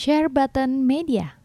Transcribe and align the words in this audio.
Share 0.00 0.32
Button 0.32 0.88
Media. 0.88 1.36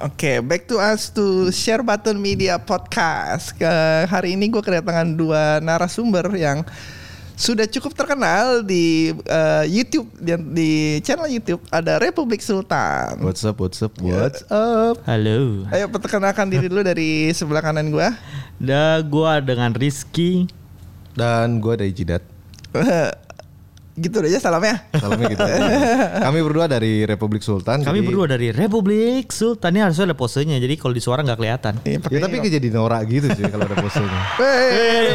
Oke, 0.00 0.40
back 0.40 0.64
to 0.72 0.80
us 0.80 1.12
to 1.12 1.52
Share 1.52 1.84
Button 1.84 2.16
Media 2.16 2.56
Podcast. 2.56 3.52
Ke 3.60 4.08
hari 4.08 4.40
ini 4.40 4.48
gue 4.48 4.64
kedatangan 4.64 5.20
dua 5.20 5.60
narasumber 5.60 6.32
yang 6.32 6.64
sudah 7.38 7.70
cukup 7.70 7.94
terkenal 7.94 8.66
di 8.66 9.14
eh, 9.14 9.64
YouTube 9.70 10.10
dan 10.18 10.50
di 10.50 10.98
channel 11.06 11.30
YouTube 11.30 11.62
ada 11.70 12.02
Republik 12.02 12.42
Sultan. 12.42 13.22
What's 13.22 13.46
up, 13.46 13.62
what's 13.62 13.78
up, 13.78 13.94
what's 14.02 14.42
up? 14.50 14.98
Halo. 15.06 15.62
Ayo 15.70 15.86
perkenalkan 15.86 16.50
diri 16.50 16.66
dulu 16.66 16.82
dari 16.82 17.30
sebelah 17.30 17.62
kanan 17.62 17.94
gue. 17.94 18.10
Da 18.58 18.98
gua 19.06 19.38
dengan 19.38 19.70
Rizky. 19.70 20.50
Dan 21.14 21.62
gue 21.62 21.78
dari 21.78 21.94
Jidat. 21.94 22.26
gitu 24.00 24.18
aja 24.20 24.38
salamnya. 24.40 24.86
Salamnya 24.90 25.26
gitu. 25.28 25.42
Kami 26.26 26.38
berdua 26.40 26.66
dari 26.66 27.02
Republik 27.02 27.40
Sultan. 27.40 27.82
Kami 27.82 27.98
jadi- 27.98 28.06
berdua 28.06 28.26
dari 28.26 28.48
Republik 28.48 29.28
Sultan. 29.28 29.70
Ini 29.70 29.84
harusnya 29.84 30.06
ada 30.06 30.14
posenya. 30.14 30.56
Jadi 30.56 30.74
kalau 30.74 30.90
di 30.90 31.00
suara 31.00 31.20
nggak 31.20 31.36
kelihatan. 31.36 31.74
Iya, 31.82 31.92
Ya 31.92 32.00
pakai 32.00 32.20
tapi 32.20 32.36
kayak 32.38 32.54
jadi 32.54 32.68
norak 32.70 33.02
gitu 33.04 33.26
sih 33.30 33.44
kalau 33.44 33.64
ada 33.64 33.76
posenya. 33.76 34.20
Hey, 34.38 34.46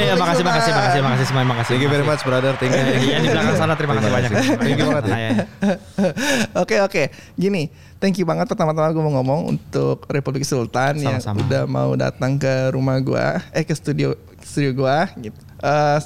Eh, 0.04 0.12
Republik 0.12 0.20
makasih, 0.20 0.44
makasih, 0.44 0.72
makasih, 0.74 1.00
makasih 1.02 1.26
semuanya, 1.26 1.48
makasih. 1.50 1.72
Thank 1.72 1.82
you 1.82 1.92
very 1.92 2.04
much 2.04 2.22
brother, 2.22 2.54
thank 2.56 2.72
you. 2.72 2.84
Iya 2.84 3.18
di 3.20 3.30
belakang 3.30 3.56
sana 3.56 3.74
terima 3.74 3.94
kasih 3.96 4.10
banyak. 4.10 4.30
Thank 4.58 4.78
you 4.78 4.86
banget 4.86 5.04
ya. 5.04 5.10
Nah, 5.10 5.20
ya. 5.20 5.32
Oke 6.62 6.76
oke, 6.80 7.04
gini, 7.34 7.70
thank 7.98 8.16
you 8.16 8.24
banget 8.24 8.46
pertama-tama 8.46 8.90
gue 8.90 9.02
mau 9.02 9.14
ngomong 9.16 9.40
untuk 9.50 10.04
Republik 10.08 10.44
Sultan 10.44 10.98
yang 10.98 11.18
Sama-sama. 11.18 11.40
udah 11.42 11.64
mau 11.66 11.90
datang 11.94 12.36
ke 12.36 12.70
rumah 12.70 13.00
gua, 13.00 13.42
eh 13.50 13.62
ke 13.62 13.72
studio 13.72 14.14
studio 14.40 14.72
gua. 14.76 15.08
Gitu. 15.16 15.34
Eh, 15.58 15.98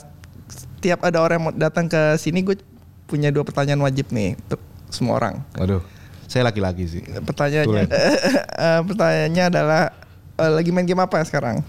setiap 0.48 1.02
ada 1.02 1.20
orang 1.20 1.36
yang 1.36 1.46
mau 1.46 1.54
datang 1.54 1.86
ke 1.86 2.02
sini, 2.16 2.42
gue 2.42 2.56
punya 3.08 3.32
dua 3.32 3.48
pertanyaan 3.48 3.80
wajib 3.82 4.12
nih 4.12 4.36
untuk 4.36 4.62
semua 4.92 5.18
orang. 5.18 5.40
Waduh, 5.56 5.82
saya 6.28 6.44
laki-laki 6.46 6.86
sih. 6.86 7.02
Pertanyaannya, 7.02 7.84
eh, 8.68 8.80
pertanyaannya 8.84 9.44
adalah 9.48 9.82
eh, 10.36 10.52
lagi 10.52 10.70
main 10.76 10.86
game 10.86 11.02
apa 11.02 11.24
sekarang? 11.24 11.64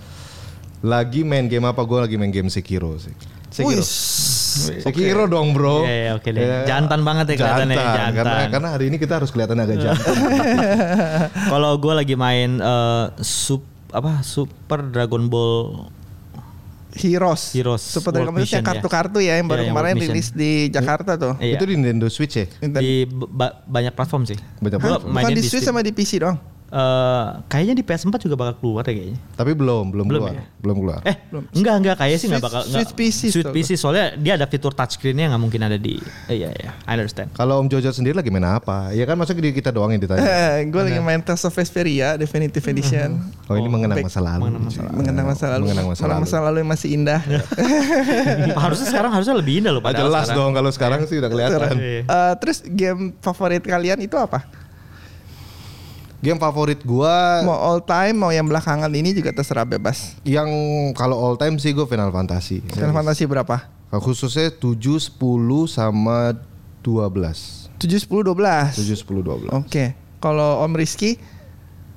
Lagi 0.83 1.23
main 1.23 1.47
game 1.47 1.67
apa? 1.67 1.81
Gue 1.87 1.99
lagi 2.03 2.19
main 2.19 2.35
game 2.35 2.51
Sekiro 2.51 2.99
sih. 2.99 3.15
Sekiro. 3.49 3.81
Wih, 3.81 3.87
Sekiro 4.83 5.25
dong 5.31 5.55
bro. 5.55 5.87
Iya, 5.87 5.95
iya, 5.95 6.11
oke 6.19 6.29
deh. 6.35 6.67
Jantan 6.67 7.01
banget 7.07 7.35
ya 7.35 7.35
kelihatannya, 7.39 7.77
jantan. 7.79 8.11
Karena, 8.13 8.37
karena 8.51 8.69
hari 8.75 8.85
ini 8.91 8.97
kita 8.99 9.23
harus 9.23 9.31
kelihatan 9.31 9.59
agak 9.63 9.79
jantan. 9.79 10.15
Kalau 11.55 11.73
gue 11.79 11.95
lagi 11.95 12.15
main 12.19 12.59
eh, 12.59 13.05
sup 13.23 13.63
apa 13.89 14.21
Super 14.21 14.85
Dragon 14.93 15.33
Ball 15.33 15.89
Heroes. 16.97 17.53
Heroes 17.53 17.83
Super 17.83 18.13
Dragon 18.13 18.33
World 18.33 18.39
Ball 18.39 18.45
yang 18.45 18.49
Mission, 18.49 18.63
ya. 18.63 18.69
kartu-kartu 18.69 19.19
ya, 19.21 19.35
yang 19.37 19.47
baru 19.47 19.61
yang 19.63 19.77
kemarin 19.77 19.95
Mission. 19.95 20.13
rilis 20.13 20.29
di 20.33 20.51
Jakarta 20.69 21.13
tuh. 21.17 21.35
Iya. 21.37 21.57
Itu 21.57 21.65
di 21.69 21.75
Nintendo 21.77 22.09
Switch 22.09 22.35
ya? 22.35 22.47
di 22.81 23.05
ba- 23.09 23.61
banyak 23.63 23.93
platform 23.93 24.25
sih. 24.25 24.39
Banyak 24.59 24.81
platform. 24.81 25.13
Bukan 25.13 25.33
di 25.33 25.43
Switch 25.45 25.65
sama 25.65 25.85
di 25.85 25.93
PC 25.93 26.21
doang. 26.21 26.39
Eh, 26.69 27.27
kayaknya 27.49 27.75
di 27.75 27.83
PS4 27.83 28.13
juga 28.21 28.37
bakal 28.37 28.61
keluar 28.61 28.85
ya 28.85 28.93
kayaknya. 28.93 29.17
Tapi 29.33 29.53
belum, 29.53 29.89
belum, 29.89 30.05
Belum 30.05 30.21
keluar. 30.21 30.37
ya? 30.37 30.45
Belum 30.61 30.77
keluar. 30.79 31.01
Eh, 31.01 31.17
enggak 31.55 31.75
enggak 31.75 31.97
kayaknya 31.97 32.19
sih 32.19 32.29
enggak 32.29 32.45
bakal 32.45 32.61
enggak. 32.61 32.77
Switch 32.77 32.93
PC 32.93 33.21
Switch 33.31 33.49
PC 33.49 33.71
soalnya 33.75 34.13
dia 34.15 34.37
ada 34.37 34.45
fitur 34.45 34.71
touchscreen-nya 34.71 35.33
nggak 35.33 35.41
mungkin 35.41 35.61
ada 35.63 35.75
di 35.75 35.97
eh, 36.29 36.37
iya 36.37 36.53
iya, 36.53 36.77
I 36.85 36.93
understand. 36.93 37.33
Kalau 37.33 37.57
Om 37.59 37.69
Jojo 37.69 37.89
sendiri 37.89 38.13
lagi 38.13 38.29
main 38.29 38.45
apa? 38.45 38.93
Ya 38.93 39.03
kan 39.03 39.17
masa 39.17 39.33
di 39.33 39.49
kita 39.49 39.69
doang 39.71 39.91
yang 39.91 39.99
ditanya. 39.99 40.21
gue 40.69 40.83
lagi 40.85 41.01
main 41.01 41.19
Tales 41.19 41.41
of 41.41 41.51
Vesperia 41.51 42.15
Definitive 42.15 42.61
Edition. 42.63 43.17
Oh 43.49 43.57
ini 43.57 43.65
mengenang 43.65 43.97
back- 43.97 44.07
masa 44.07 44.21
lalu. 44.21 44.43
Mengenang 44.45 44.63
masa 44.63 44.81
lalu. 45.49 45.63
Mengenang 45.65 45.87
masa 45.89 46.05
lalu. 46.05 46.21
masa 46.21 46.37
lalu 46.39 46.57
yang 46.59 46.71
masih 46.71 46.89
indah. 46.93 47.21
harusnya 48.61 48.87
sekarang 48.87 49.11
harusnya 49.11 49.35
lebih 49.35 49.55
indah 49.59 49.73
loh 49.73 49.81
Ah, 49.81 49.87
padahal 49.89 50.05
jelas 50.05 50.25
sekarang. 50.27 50.37
dong 50.39 50.53
kalau 50.53 50.71
sekarang 50.71 51.01
sih 51.07 51.17
udah 51.17 51.31
kelihatan. 51.31 51.75
Iya. 51.79 52.01
Eh, 52.05 52.33
terus 52.39 52.59
game 52.63 53.17
favorit 53.19 53.63
kalian 53.63 53.99
itu 53.99 54.15
apa? 54.15 54.45
Game 56.19 56.39
favorit 56.43 56.83
gua 56.83 57.47
Mau 57.47 57.55
all 57.55 57.79
time, 57.79 58.19
mau 58.19 58.35
yang 58.35 58.43
belakangan 58.51 58.91
ini 58.91 59.15
juga 59.15 59.31
terserah 59.31 59.63
bebas. 59.63 60.19
yang 60.27 60.51
kalau 60.99 61.15
all 61.15 61.39
time 61.39 61.63
sih 61.63 61.71
gue 61.71 61.87
Final 61.87 62.11
Fantasy. 62.11 62.59
Final 62.75 62.91
Fantasy 62.91 63.25
berapa? 63.25 63.71
Khususnya 63.89 64.51
7, 64.51 64.75
10 64.77 65.15
sama 65.71 66.35
12. 66.83 67.71
7, 67.79 67.87
10, 67.87 68.35
12. 68.35 68.75
7, 68.75 68.99
10, 69.07 69.49
12. 69.49 69.55
Oke. 69.55 69.95
Kalau 70.19 70.67
Om 70.67 70.75
Rizky, 70.75 71.17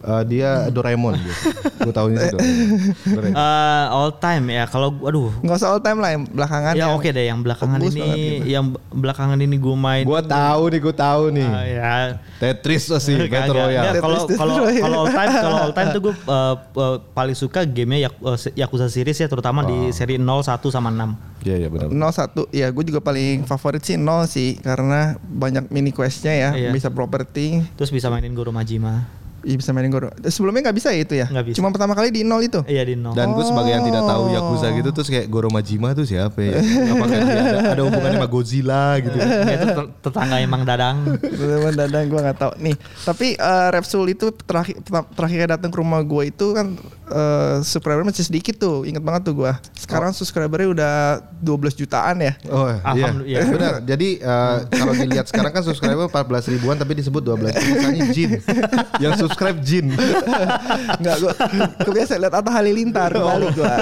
Eh, 0.01 0.23
dia 0.25 0.49
Doraemon 0.67 1.13
dia. 1.13 1.35
gue 1.85 1.93
tahunya 1.93 2.17
sih 2.19 2.31
Doraemon. 2.31 3.31
Eh, 3.31 3.85
all 3.87 4.11
time 4.15 4.45
ya 4.49 4.65
kalau 4.65 4.89
aduh 4.99 5.29
nggak 5.39 5.55
usah 5.55 5.69
all 5.69 5.79
time 5.79 5.97
lah 5.97 6.09
yang 6.11 6.23
belakangan. 6.25 6.73
ya 6.73 6.89
oke 6.89 7.05
deh 7.05 7.21
yang 7.23 7.39
belakangan 7.39 7.79
ini 7.79 7.93
banget 7.95 8.17
gitu. 8.17 8.45
yang 8.47 8.65
belakangan 8.89 9.37
ini 9.37 9.55
gue 9.55 9.75
main 9.75 10.03
Gue 10.03 10.21
tahu 10.23 10.63
nih, 10.67 10.79
gue 10.79 10.95
tahu 10.95 11.23
nih. 11.31 11.47
Eh, 11.47 11.65
ya 11.75 11.93
Tetris 12.37 12.83
tuh 12.83 12.97
sih, 12.97 13.13
Battle. 13.31 13.53
Royale. 13.55 13.93
Kalau 13.95 14.17
Tetris 14.25 14.37
kalau 14.37 14.55
kalau 14.57 14.97
all 14.97 15.09
time 15.11 15.31
kalau 15.31 15.57
all 15.59 15.73
time 15.73 15.87
tuh 15.91 16.01
gue 16.01 16.13
uh, 16.25 16.55
uh, 16.57 16.97
paling 17.13 17.35
suka 17.35 17.61
gamenya 17.61 18.09
Yak- 18.09 18.21
uh, 18.21 18.37
Yakuza 18.55 18.87
series 18.87 19.15
ya 19.15 19.27
terutama 19.27 19.61
di 19.61 19.89
seri 19.91 20.17
0, 20.17 20.25
1 20.41 20.57
sama 20.67 20.89
6. 20.89 21.45
Iya, 21.45 21.55
iya 21.57 21.69
benar. 21.69 21.89
01 21.89 22.49
ya 22.49 22.67
gue 22.69 22.83
juga 22.83 22.99
paling 22.99 23.45
favorit 23.45 23.81
sih 23.81 23.97
0 23.97 24.25
sih 24.25 24.57
karena 24.57 25.13
banyak 25.19 25.69
mini 25.69 25.89
questnya 25.89 26.33
ya 26.33 26.49
Iya. 26.51 26.69
bisa 26.69 26.89
property 26.89 27.61
Terus 27.73 27.89
bisa 27.89 28.09
mainin 28.09 28.33
Goro 28.33 28.49
Majima. 28.49 29.20
Iya 29.41 29.55
bisa 29.57 29.69
mainin 29.73 29.89
Goro. 29.89 30.13
Sebelumnya 30.21 30.69
nggak 30.69 30.77
bisa 30.77 30.89
ya 30.93 31.01
itu 31.01 31.13
ya? 31.17 31.25
Nggak 31.25 31.45
bisa. 31.49 31.55
Cuma 31.57 31.73
pertama 31.73 31.97
kali 31.97 32.13
di 32.13 32.21
nol 32.21 32.45
itu. 32.45 32.61
Iya 32.69 32.85
di 32.85 32.93
0. 32.93 33.17
Dan 33.17 33.33
gue 33.33 33.45
sebagai 33.45 33.71
yang 33.73 33.85
tidak 33.85 34.03
tahu. 34.05 34.23
Yakuza 34.31 34.67
gitu 34.77 34.89
terus 34.93 35.09
kayak 35.09 35.25
Goro 35.27 35.49
Majima 35.49 35.91
tuh 35.97 36.05
siapa 36.05 36.39
ya? 36.39 36.61
Apakah 36.61 37.17
dia 37.25 37.41
ada, 37.41 37.61
ada 37.73 37.81
hubungannya 37.83 38.17
sama 38.21 38.29
Godzilla 38.29 38.85
gitu? 39.01 39.17
itu 39.17 39.67
ter- 39.73 39.91
tetangga 40.05 40.37
emang 40.39 40.61
Dadang. 40.61 40.97
Teman 41.19 41.73
dadang 41.73 42.05
gue 42.07 42.19
nggak 42.21 42.37
tahu. 42.37 42.51
Nih, 42.61 42.75
tapi 43.01 43.33
eh, 43.33 43.67
Repsul 43.73 44.13
itu 44.13 44.29
terakhir 44.33 44.77
terakhir 45.17 45.39
datang 45.57 45.69
ke 45.73 45.77
rumah 45.81 45.99
gue 46.05 46.29
itu 46.29 46.53
kan 46.53 46.77
eh, 47.11 47.55
subscriber 47.61 48.07
masih 48.07 48.25
sedikit 48.25 48.55
tuh. 48.57 48.87
Ingat 48.87 49.03
banget 49.03 49.21
tuh 49.27 49.35
gue. 49.43 49.51
Sekarang 49.75 50.15
subscribernya 50.15 50.69
udah 50.71 50.95
12 51.43 51.75
jutaan 51.75 52.17
ya. 52.23 52.33
Oh 52.47 52.71
iya, 52.95 53.11
Alhamdulillah. 53.11 53.47
benar. 53.51 53.73
Jadi 53.83 54.09
eh, 54.17 54.57
kalau 54.71 54.93
dilihat 54.95 55.25
sekarang 55.27 55.51
kan 55.51 55.63
subscriber 55.67 56.07
14 56.07 56.53
ribuan 56.57 56.75
tapi 56.79 56.95
disebut 56.97 57.21
12 57.21 57.51
Misalnya 57.51 58.03
Jin. 58.15 58.29
Yang 59.03 59.13
subscribe 59.27 59.57
Jin. 59.61 59.93
Enggak 60.97 61.15
gue 61.19 61.33
kebiasa 61.83 62.17
lihat 62.17 62.33
Atta 62.33 62.51
Halilintar 62.51 63.11
kembali 63.11 63.47
gue. 63.53 63.75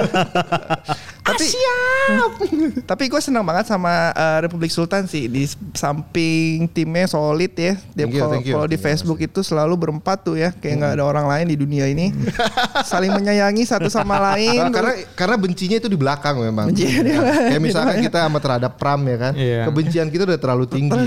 Tapi 1.40 2.46
tapi 2.90 3.04
gue 3.08 3.20
senang 3.22 3.44
banget 3.46 3.70
sama 3.70 4.12
eh, 4.12 4.38
Republik 4.44 4.72
Sultan 4.72 5.06
sih 5.06 5.26
di 5.30 5.46
samping 5.72 6.66
timnya 6.70 7.06
solid 7.06 7.52
ya. 7.54 7.74
Kalau 7.76 8.32
thank 8.34 8.46
you. 8.46 8.54
kalau 8.56 8.66
di 8.68 8.76
Terima 8.76 8.86
Facebook 8.92 9.18
itu 9.20 9.40
selalu 9.44 9.74
berempat 9.76 10.24
tuh 10.24 10.36
ya, 10.36 10.50
kayak 10.52 10.74
nggak 10.80 10.92
ada 11.00 11.04
orang 11.04 11.26
lain 11.28 11.46
di 11.52 11.56
dunia 11.56 11.86
ini. 11.88 12.12
Saling 12.90 13.12
menyayangi 13.14 13.62
satu 13.68 13.88
sama 13.92 14.18
lain. 14.32 14.58
Nah, 14.58 14.72
karena 14.76 14.92
karena 15.14 15.36
bencinya 15.38 15.76
itu 15.78 15.88
di 15.88 15.98
belakang 15.98 16.36
memang. 16.40 16.72
Bencinya 16.72 17.00
di 17.02 17.10
Ya, 17.10 17.18
belakang. 17.18 17.48
Kayak 17.50 17.62
misalkan 17.62 17.96
kita 18.06 18.18
sama 18.26 18.38
terhadap 18.38 18.72
Pram 18.78 19.00
ya 19.06 19.16
kan. 19.18 19.32
Iya. 19.34 19.62
Kebencian 19.68 20.06
kita 20.08 20.22
udah 20.26 20.38
terlalu 20.40 20.64
tinggi. 20.70 21.04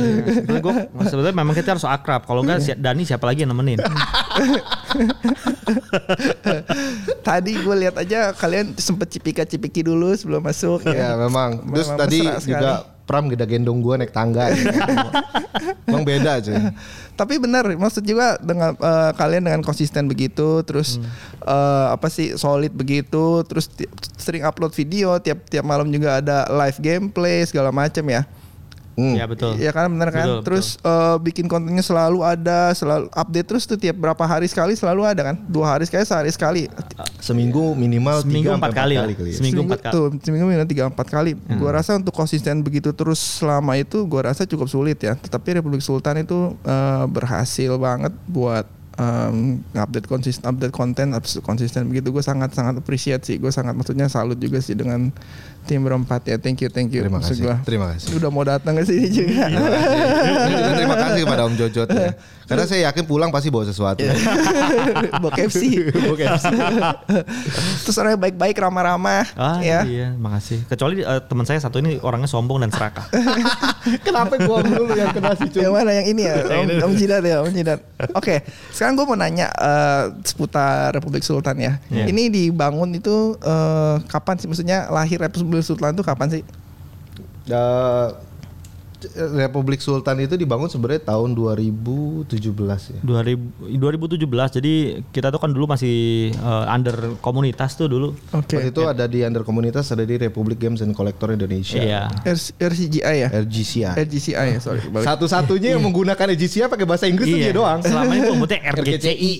Gue 0.59 0.75
sebetulnya 1.07 1.35
memang 1.35 1.55
kita 1.55 1.75
harus 1.75 1.85
akrab. 1.87 2.27
Kalau 2.27 2.43
enggak 2.43 2.59
si 2.63 2.71
Dani 2.75 3.03
siapa 3.07 3.25
lagi 3.27 3.43
yang 3.45 3.51
nemenin? 3.55 3.79
Tadi 7.23 7.51
gue 7.55 7.75
lihat 7.87 7.95
aja 7.97 8.35
kalian 8.35 8.75
sempet 8.77 9.09
cipika-cipiki 9.15 9.81
dulu 9.85 10.11
sebelum 10.23 10.39
masuk 10.41 10.87
ya 10.87 10.95
ya. 10.95 11.09
memang. 11.19 11.59
Terus 11.67 11.85
Memang 11.85 11.99
tadi 11.99 12.19
sekali. 12.23 12.47
juga 12.49 12.71
Pram 13.03 13.27
geda 13.27 13.43
gendong 13.43 13.77
gua 13.77 13.99
naik 13.99 14.09
tangga. 14.09 14.47
ya. 14.47 14.55
Emang 15.85 16.01
beda 16.01 16.39
cuy. 16.39 16.55
Tapi 17.13 17.35
benar, 17.35 17.67
maksud 17.69 17.99
juga 18.01 18.39
dengan 18.39 18.73
eh, 18.73 19.11
kalian 19.13 19.43
dengan 19.43 19.61
konsisten 19.61 20.07
begitu, 20.07 20.63
terus 20.63 20.95
Hmm. 20.95 21.11
eh, 21.43 21.87
apa 21.91 22.07
sih 22.07 22.33
solid 22.33 22.71
begitu, 22.71 23.43
terus 23.43 23.67
sering 24.15 24.41
upload 24.41 24.71
video 24.71 25.19
tiap 25.19 25.43
tiap 25.45 25.61
malam 25.61 25.87
juga 25.87 26.17
ada 26.17 26.47
live 26.49 26.79
gameplay 26.79 27.43
segala 27.43 27.69
macam 27.69 28.01
ya. 28.05 28.23
Hmm. 28.93 29.17
Ya 29.17 29.25
betul. 29.25 29.57
Iya 29.57 29.73
kan 29.73 29.89
benar 29.89 30.13
kan? 30.13 30.25
Betul, 30.25 30.41
terus 30.45 30.77
eh, 30.77 31.17
bikin 31.17 31.49
kontennya 31.49 31.81
selalu 31.81 32.21
ada, 32.21 32.69
selalu 32.77 33.09
update 33.09 33.47
terus 33.49 33.63
tuh 33.65 33.77
tiap 33.77 33.97
berapa 33.97 34.21
hari 34.21 34.45
sekali 34.45 34.77
selalu 34.77 35.01
ada 35.01 35.33
kan? 35.33 35.35
Dua 35.49 35.73
hari 35.73 35.89
sekali, 35.89 36.05
sehari 36.05 36.29
sekali. 36.29 36.63
Seminggu 37.17 37.73
minimal 37.73 38.21
Seminggu 38.21 38.53
tiga 38.53 38.61
empat 38.61 38.73
kali 38.77 38.95
lah. 38.95 39.09
kali 39.09 39.29
ya. 39.33 39.37
Seminggu 39.41 39.61
empat 39.65 39.79
kali. 39.81 39.93
Tuh, 39.97 40.07
seminggu 40.21 40.45
minimal 40.45 40.69
tiga 40.69 40.83
empat 40.93 41.07
kali. 41.09 41.31
Hmm. 41.33 41.57
Gua 41.57 41.71
rasa 41.73 41.97
untuk 41.97 42.13
konsisten 42.13 42.61
begitu 42.61 42.93
terus 42.93 43.17
selama 43.17 43.73
itu, 43.81 44.05
gua 44.05 44.29
rasa 44.29 44.45
cukup 44.45 44.69
sulit 44.69 45.01
ya. 45.01 45.17
Tetapi 45.17 45.57
Republik 45.57 45.81
Sultan 45.81 46.21
itu 46.21 46.53
eh, 46.61 47.05
berhasil 47.09 47.73
banget 47.81 48.13
buat 48.29 48.69
em, 48.93 49.65
update 49.73 50.05
konsisten, 50.05 50.45
update 50.45 50.73
konten, 50.73 51.17
update 51.17 51.41
konsisten 51.41 51.89
begitu. 51.89 52.13
Gue 52.13 52.21
sangat 52.21 52.53
sangat 52.53 52.77
appreciate 52.77 53.25
sih. 53.25 53.41
Gue 53.41 53.49
sangat 53.49 53.73
maksudnya 53.73 54.05
salut 54.05 54.37
juga 54.37 54.61
sih 54.61 54.77
dengan 54.77 55.09
Tim 55.63 55.79
berempat 55.81 56.21
ya. 56.27 56.35
Thank 56.35 56.61
you, 56.61 56.69
thank 56.69 56.91
you. 56.91 57.01
Terima 57.01 57.19
kasih. 57.23 57.39
gua. 57.39 57.55
Terima 57.63 57.85
kasih. 57.95 58.19
Udah 58.19 58.29
mau 58.29 58.43
datang 58.43 58.75
ke 58.75 58.83
sini 58.83 59.07
juga. 59.09 59.47
Terima 59.47 59.69
kasih. 59.71 59.97
Ini 60.43 60.53
juga 60.53 60.71
terima 60.75 60.95
kasih 60.99 61.19
kepada 61.23 61.41
Om 61.47 61.55
Jojot 61.55 61.89
ya. 61.89 62.11
Karena 62.43 62.63
saya 62.67 62.91
yakin 62.91 63.03
pulang 63.07 63.31
pasti 63.31 63.47
bawa 63.47 63.63
sesuatu. 63.63 64.03
Bawa 65.23 65.31
KFC. 65.31 65.79
Terus 67.87 67.95
orangnya 67.95 68.19
baik-baik, 68.19 68.55
ramah-ramah. 68.59 69.25
Ah 69.39 69.59
ya. 69.63 69.87
iya, 69.87 70.11
makasih. 70.11 70.67
Kecuali 70.67 71.03
eh, 71.03 71.21
teman 71.23 71.45
saya 71.47 71.59
satu 71.63 71.79
ini 71.79 71.99
orangnya 72.03 72.27
sombong 72.27 72.59
dan 72.59 72.69
serakah. 72.69 73.07
Kenapa 74.07 74.35
gua 74.43 74.59
dulu 74.59 74.91
yang 74.91 75.15
kena 75.15 75.35
si 75.39 75.47
Yang 75.55 75.73
mana 75.73 75.91
yang 75.95 76.07
ini 76.09 76.21
ya? 76.27 76.35
Om, 76.43 76.67
Om 76.91 76.93
Jidat 76.99 77.23
ya, 77.23 77.37
Om 77.43 77.51
Jidat. 77.53 77.79
Oke, 78.11 78.43
sekarang 78.75 78.99
gue 78.99 79.05
mau 79.07 79.15
nanya 79.15 79.47
eh, 79.53 80.03
seputar 80.27 80.91
Republik 80.95 81.23
Sultan 81.23 81.55
ya. 81.59 81.79
Iya. 81.87 82.11
Ini 82.11 82.27
dibangun 82.27 82.91
itu 82.95 83.39
eh, 83.39 83.95
kapan 84.11 84.35
sih? 84.39 84.47
Maksudnya 84.51 84.91
lahir 84.91 85.21
Republik 85.21 85.52
Sultan 85.61 85.93
itu 85.93 86.01
kapan 86.01 86.27
sih? 86.39 86.43
Eh, 87.51 88.07
Republik 89.13 89.79
Sultan 89.79 90.19
itu 90.19 90.33
dibangun 90.33 90.67
sebenarnya 90.67 91.07
tahun 91.07 91.33
2017 91.33 92.29
ya. 92.89 92.99
2000, 93.01 93.75
2017 93.75 94.57
jadi 94.57 94.73
kita 95.09 95.27
tuh 95.29 95.39
kan 95.39 95.49
dulu 95.49 95.67
masih 95.67 95.95
eh, 96.31 96.65
under 96.67 97.17
komunitas 97.19 97.73
tuh 97.73 97.87
dulu. 97.87 98.15
Oke. 98.31 98.55
Waktu 98.55 98.69
itu 98.69 98.81
ada 98.83 99.05
di 99.05 99.21
under 99.21 99.41
komunitas 99.41 99.89
ada 99.89 100.01
di 100.01 100.15
Republic 100.15 100.57
Games 100.57 100.79
and 100.79 100.91
Collector 100.91 101.31
Indonesia. 101.31 101.77
Iya. 101.77 102.01
R- 102.23 102.53
RCGI 102.59 103.15
ya? 103.17 103.29
RGCI. 103.33 103.93
RGCI 103.97 104.45
ya, 104.53 104.59
sorry. 104.59 104.81
Satu-satunya 104.93 105.75
yang 105.75 105.83
menggunakan 105.83 106.25
RGCI 106.33 106.67
pakai 106.67 106.85
bahasa 106.85 107.05
Inggris 107.05 107.27
tuh 107.27 107.37
Iya. 107.37 107.49
dia 107.49 107.55
doang. 107.55 107.79
Selama 107.81 108.11
ini 108.11 108.27
pemutnya 108.27 108.59
RGCI. 108.73 109.31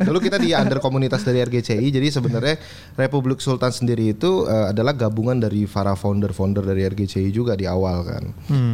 Dulu 0.00 0.18
kita 0.18 0.36
di 0.36 0.52
under 0.52 0.78
komunitas 0.78 1.22
dari 1.22 1.40
RGCI. 1.40 1.86
Jadi 1.88 2.08
sebenarnya 2.10 2.56
Republik 2.94 3.38
Sultan 3.38 3.70
sendiri 3.70 4.12
itu 4.12 4.44
eh, 4.44 4.70
adalah 4.70 4.92
gabungan 4.92 5.36
dari 5.36 5.64
para 5.66 5.92
founder-founder 5.92 6.64
dari 6.64 6.82
RGCI 6.84 7.30
juga 7.30 7.54
di 7.54 7.64
awal 7.64 8.02
kan. 8.02 8.24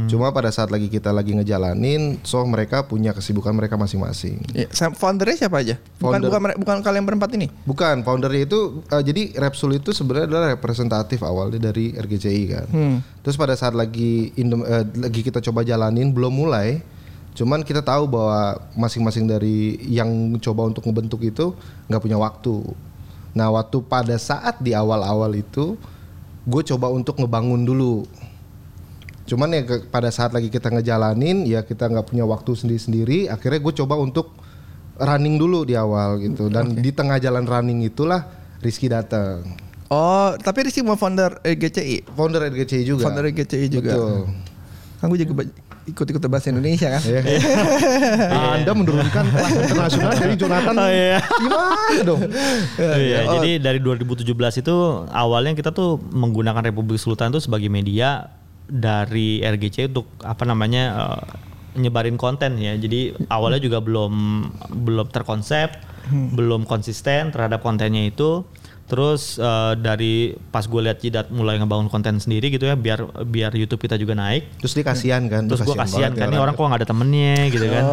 Cuma 0.06 0.30
pada 0.30 0.48
saat 0.48 0.68
lagi 0.68 0.86
kita 0.86 1.08
lagi 1.08 1.32
ngejalanin, 1.32 2.20
so 2.22 2.42
mereka 2.42 2.82
punya 2.82 3.10
kesibukan 3.10 3.50
mereka 3.50 3.74
masing-masing. 3.74 4.38
Ya, 4.52 4.66
foundernya 4.70 5.36
siapa 5.38 5.58
aja? 5.58 5.76
Bukan 5.96 6.18
Founder. 6.18 6.28
bukan 6.28 6.40
mere- 6.40 6.58
bukan 6.58 6.76
kalian 6.80 7.04
berempat 7.04 7.30
ini? 7.32 7.46
Bukan, 7.62 8.02
foundernya 8.02 8.44
itu 8.44 8.60
eh, 8.84 9.02
jadi 9.02 9.22
Repsul 9.38 9.74
itu 9.74 9.90
sebenarnya 9.90 10.26
adalah 10.28 10.48
representatif 10.50 11.20
awalnya 11.20 11.62
dari 11.62 11.92
RGCI 11.92 12.42
kan. 12.46 12.66
Terus 13.20 13.34
pada 13.34 13.52
saat 13.52 13.72
lagi 13.72 14.30
Indo- 14.34 14.62
eh, 14.62 14.84
lagi 14.96 15.20
kita 15.20 15.40
coba 15.40 15.62
jalanin 15.62 16.10
belum 16.10 16.30
mulai, 16.30 16.82
cuman 17.32 17.60
kita 17.60 17.80
tahu 17.80 18.06
bahwa 18.06 18.40
masing-masing 18.74 19.24
dari 19.24 19.80
yang 19.86 20.08
coba 20.38 20.64
untuk 20.64 20.84
ngebentuk 20.84 21.20
itu 21.20 21.56
nggak 21.86 22.00
punya 22.00 22.16
waktu. 22.16 22.60
Nah 23.32 23.48
waktu 23.48 23.80
pada 23.82 24.12
saat 24.14 24.60
di 24.60 24.72
awal-awal 24.72 25.32
itu, 25.32 25.80
gue 26.42 26.62
coba 26.66 26.86
untuk 26.86 27.16
ngebangun 27.16 27.62
dulu. 27.62 28.04
Cuman 29.32 29.48
ya 29.48 29.64
ke- 29.64 29.88
pada 29.88 30.12
saat 30.12 30.28
lagi 30.30 30.52
kita 30.52 30.68
ngejalanin 30.68 31.48
ya 31.48 31.64
kita 31.64 31.88
nggak 31.88 32.04
punya 32.04 32.22
waktu 32.22 32.52
sendiri-sendiri. 32.52 33.32
Akhirnya 33.32 33.56
gue 33.58 33.74
coba 33.74 33.96
untuk 33.96 34.36
running 34.94 35.40
dulu 35.40 35.64
di 35.64 35.72
awal 35.72 36.20
gitu. 36.20 36.52
Dan 36.52 36.76
di 36.76 36.92
tengah 36.92 37.16
jalan 37.16 37.42
running 37.42 37.80
itulah 37.82 38.28
Rizky 38.60 38.86
datang. 38.86 39.56
Oh, 39.88 40.36
tapi 40.36 40.68
Rizky 40.68 40.84
mau 40.84 40.94
founder 40.94 41.40
RGCI. 41.40 42.12
Founder 42.12 42.44
RGCI 42.46 42.84
juga. 42.84 43.08
Founder 43.08 43.24
RGCI 43.26 43.66
juga. 43.66 43.90
Betul. 43.90 44.12
Kan 45.00 45.06
gue 45.08 45.18
juga 45.18 45.32
ba- 45.34 45.52
ikut-ikut 45.82 46.22
bahasa 46.22 46.52
Indonesia 46.52 46.92
kan. 46.92 47.02
Ya. 47.02 47.20
Anda 48.54 48.70
menurunkan 48.70 49.24
kelas 49.26 49.52
internasional 49.66 50.12
dari 50.14 50.34
Jonathan. 50.36 50.74
Oh, 50.76 50.86
iya. 50.86 51.18
Gimana 51.24 52.02
dong? 52.04 52.20
Iya, 52.78 53.18
jadi 53.32 53.50
dari 53.58 53.78
2017 53.80 54.28
itu 54.60 54.74
awalnya 55.08 55.56
kita 55.56 55.72
tuh 55.72 55.96
menggunakan 55.98 56.62
Republik 56.62 57.00
Sultan 57.00 57.32
itu 57.32 57.40
sebagai 57.42 57.66
media 57.66 58.28
dari 58.72 59.44
RGC 59.44 59.92
untuk 59.92 60.08
apa 60.24 60.48
namanya 60.48 60.84
eh, 60.96 61.22
nyebarin 61.76 62.16
konten 62.16 62.56
ya. 62.56 62.72
Jadi 62.72 63.12
awalnya 63.28 63.60
juga 63.60 63.84
belum 63.84 64.12
belum 64.72 65.12
terkonsep, 65.12 65.76
belum 66.08 66.64
konsisten 66.64 67.28
terhadap 67.28 67.60
kontennya 67.60 68.08
itu. 68.08 68.48
Terus 68.88 69.40
eh, 69.40 69.72
dari 69.76 70.36
pas 70.52 70.64
gue 70.64 70.80
lihat 70.80 71.00
Jidat 71.00 71.26
mulai 71.32 71.60
ngebangun 71.60 71.92
konten 71.92 72.16
sendiri 72.16 72.48
gitu 72.48 72.64
ya, 72.64 72.76
biar 72.76 73.24
biar 73.28 73.52
YouTube 73.52 73.84
kita 73.84 74.00
juga 74.00 74.16
naik. 74.16 74.60
Terus 74.64 74.72
dia 74.72 74.84
kasihan 74.84 75.22
kan? 75.28 75.48
Terus 75.48 75.64
gue 75.64 75.76
kasihan 75.76 76.12
kan 76.12 76.28
ya 76.28 76.32
ini 76.32 76.40
orang 76.40 76.56
kok 76.56 76.64
nggak 76.64 76.80
ada 76.84 76.88
temennya 76.88 77.36
gitu 77.52 77.66
kan 77.68 77.84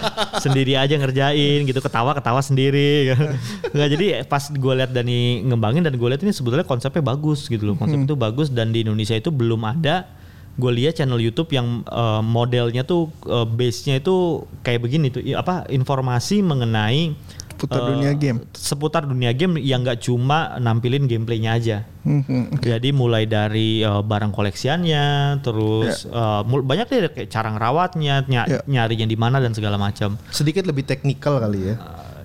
sendiri 0.44 0.78
aja 0.78 0.94
ngerjain 0.94 1.66
gitu 1.66 1.80
ketawa 1.82 2.14
ketawa 2.14 2.40
sendiri 2.40 3.12
nggak 3.74 3.88
jadi 3.98 4.06
pas 4.24 4.40
gue 4.48 4.74
lihat 4.78 4.94
Dani 4.94 5.42
ngembangin 5.44 5.82
dan 5.82 5.98
gue 5.98 6.08
lihat 6.08 6.22
ini 6.22 6.30
sebetulnya 6.30 6.64
konsepnya 6.64 7.02
bagus 7.02 7.50
gitu 7.50 7.66
loh 7.66 7.74
konsep 7.74 7.98
itu 7.98 8.14
bagus 8.14 8.48
dan 8.48 8.70
di 8.70 8.86
Indonesia 8.86 9.18
itu 9.18 9.34
belum 9.34 9.60
ada 9.66 10.17
gue 10.58 10.72
lihat 10.74 10.94
channel 10.94 11.16
YouTube 11.16 11.48
yang 11.50 11.80
eh, 11.82 12.20
modelnya 12.20 12.82
tuh 12.82 13.06
eh, 13.24 13.46
base-nya 13.46 13.96
itu 13.96 14.16
kayak 14.60 14.80
begini 14.80 15.06
tuh 15.08 15.22
apa 15.32 15.64
informasi 15.68 16.42
mengenai 16.42 17.14
Seputar 17.48 17.80
eh, 17.80 17.86
dunia 17.88 18.12
game. 18.12 18.38
seputar 18.52 19.02
dunia 19.02 19.30
game 19.32 19.58
yang 19.58 19.82
nggak 19.82 19.98
cuma 20.00 20.38
nampilin 20.58 21.06
gameplaynya 21.06 21.50
aja 21.52 21.76
Hmm, 22.00 22.22
hmm. 22.22 22.44
jadi 22.60 22.88
mulai 22.90 23.24
dari 23.24 23.80
eh, 23.80 24.00
barang 24.00 24.30
koleksiannya, 24.30 25.06
terus 25.38 26.04
eh, 26.04 26.40
mul- 26.42 26.62
banyak 26.62 26.86
deh 26.86 27.10
kayak 27.12 27.28
cara 27.28 27.50
ngerawatnya, 27.50 28.24
ny- 28.24 28.46
Ya. 28.48 28.62
nyarinya 28.64 29.04
di 29.04 29.14
mana 29.14 29.38
dan 29.38 29.52
segala 29.52 29.76
macam. 29.76 30.16
Sedikit 30.28 30.64
lebih 30.64 30.82
teknikal 30.82 31.36
kali 31.36 31.68
ya. 31.68 31.74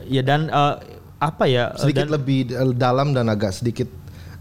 Ya 0.06 0.21
dan 0.21 0.47
eh, 0.47 0.75
apa 1.18 1.44
ya? 1.45 1.74
sedikit 1.75 2.06
dan- 2.06 2.13
lebih 2.13 2.39
dalam 2.74 3.12
dan 3.12 3.27
agak 3.27 3.51
sedikit 3.51 3.89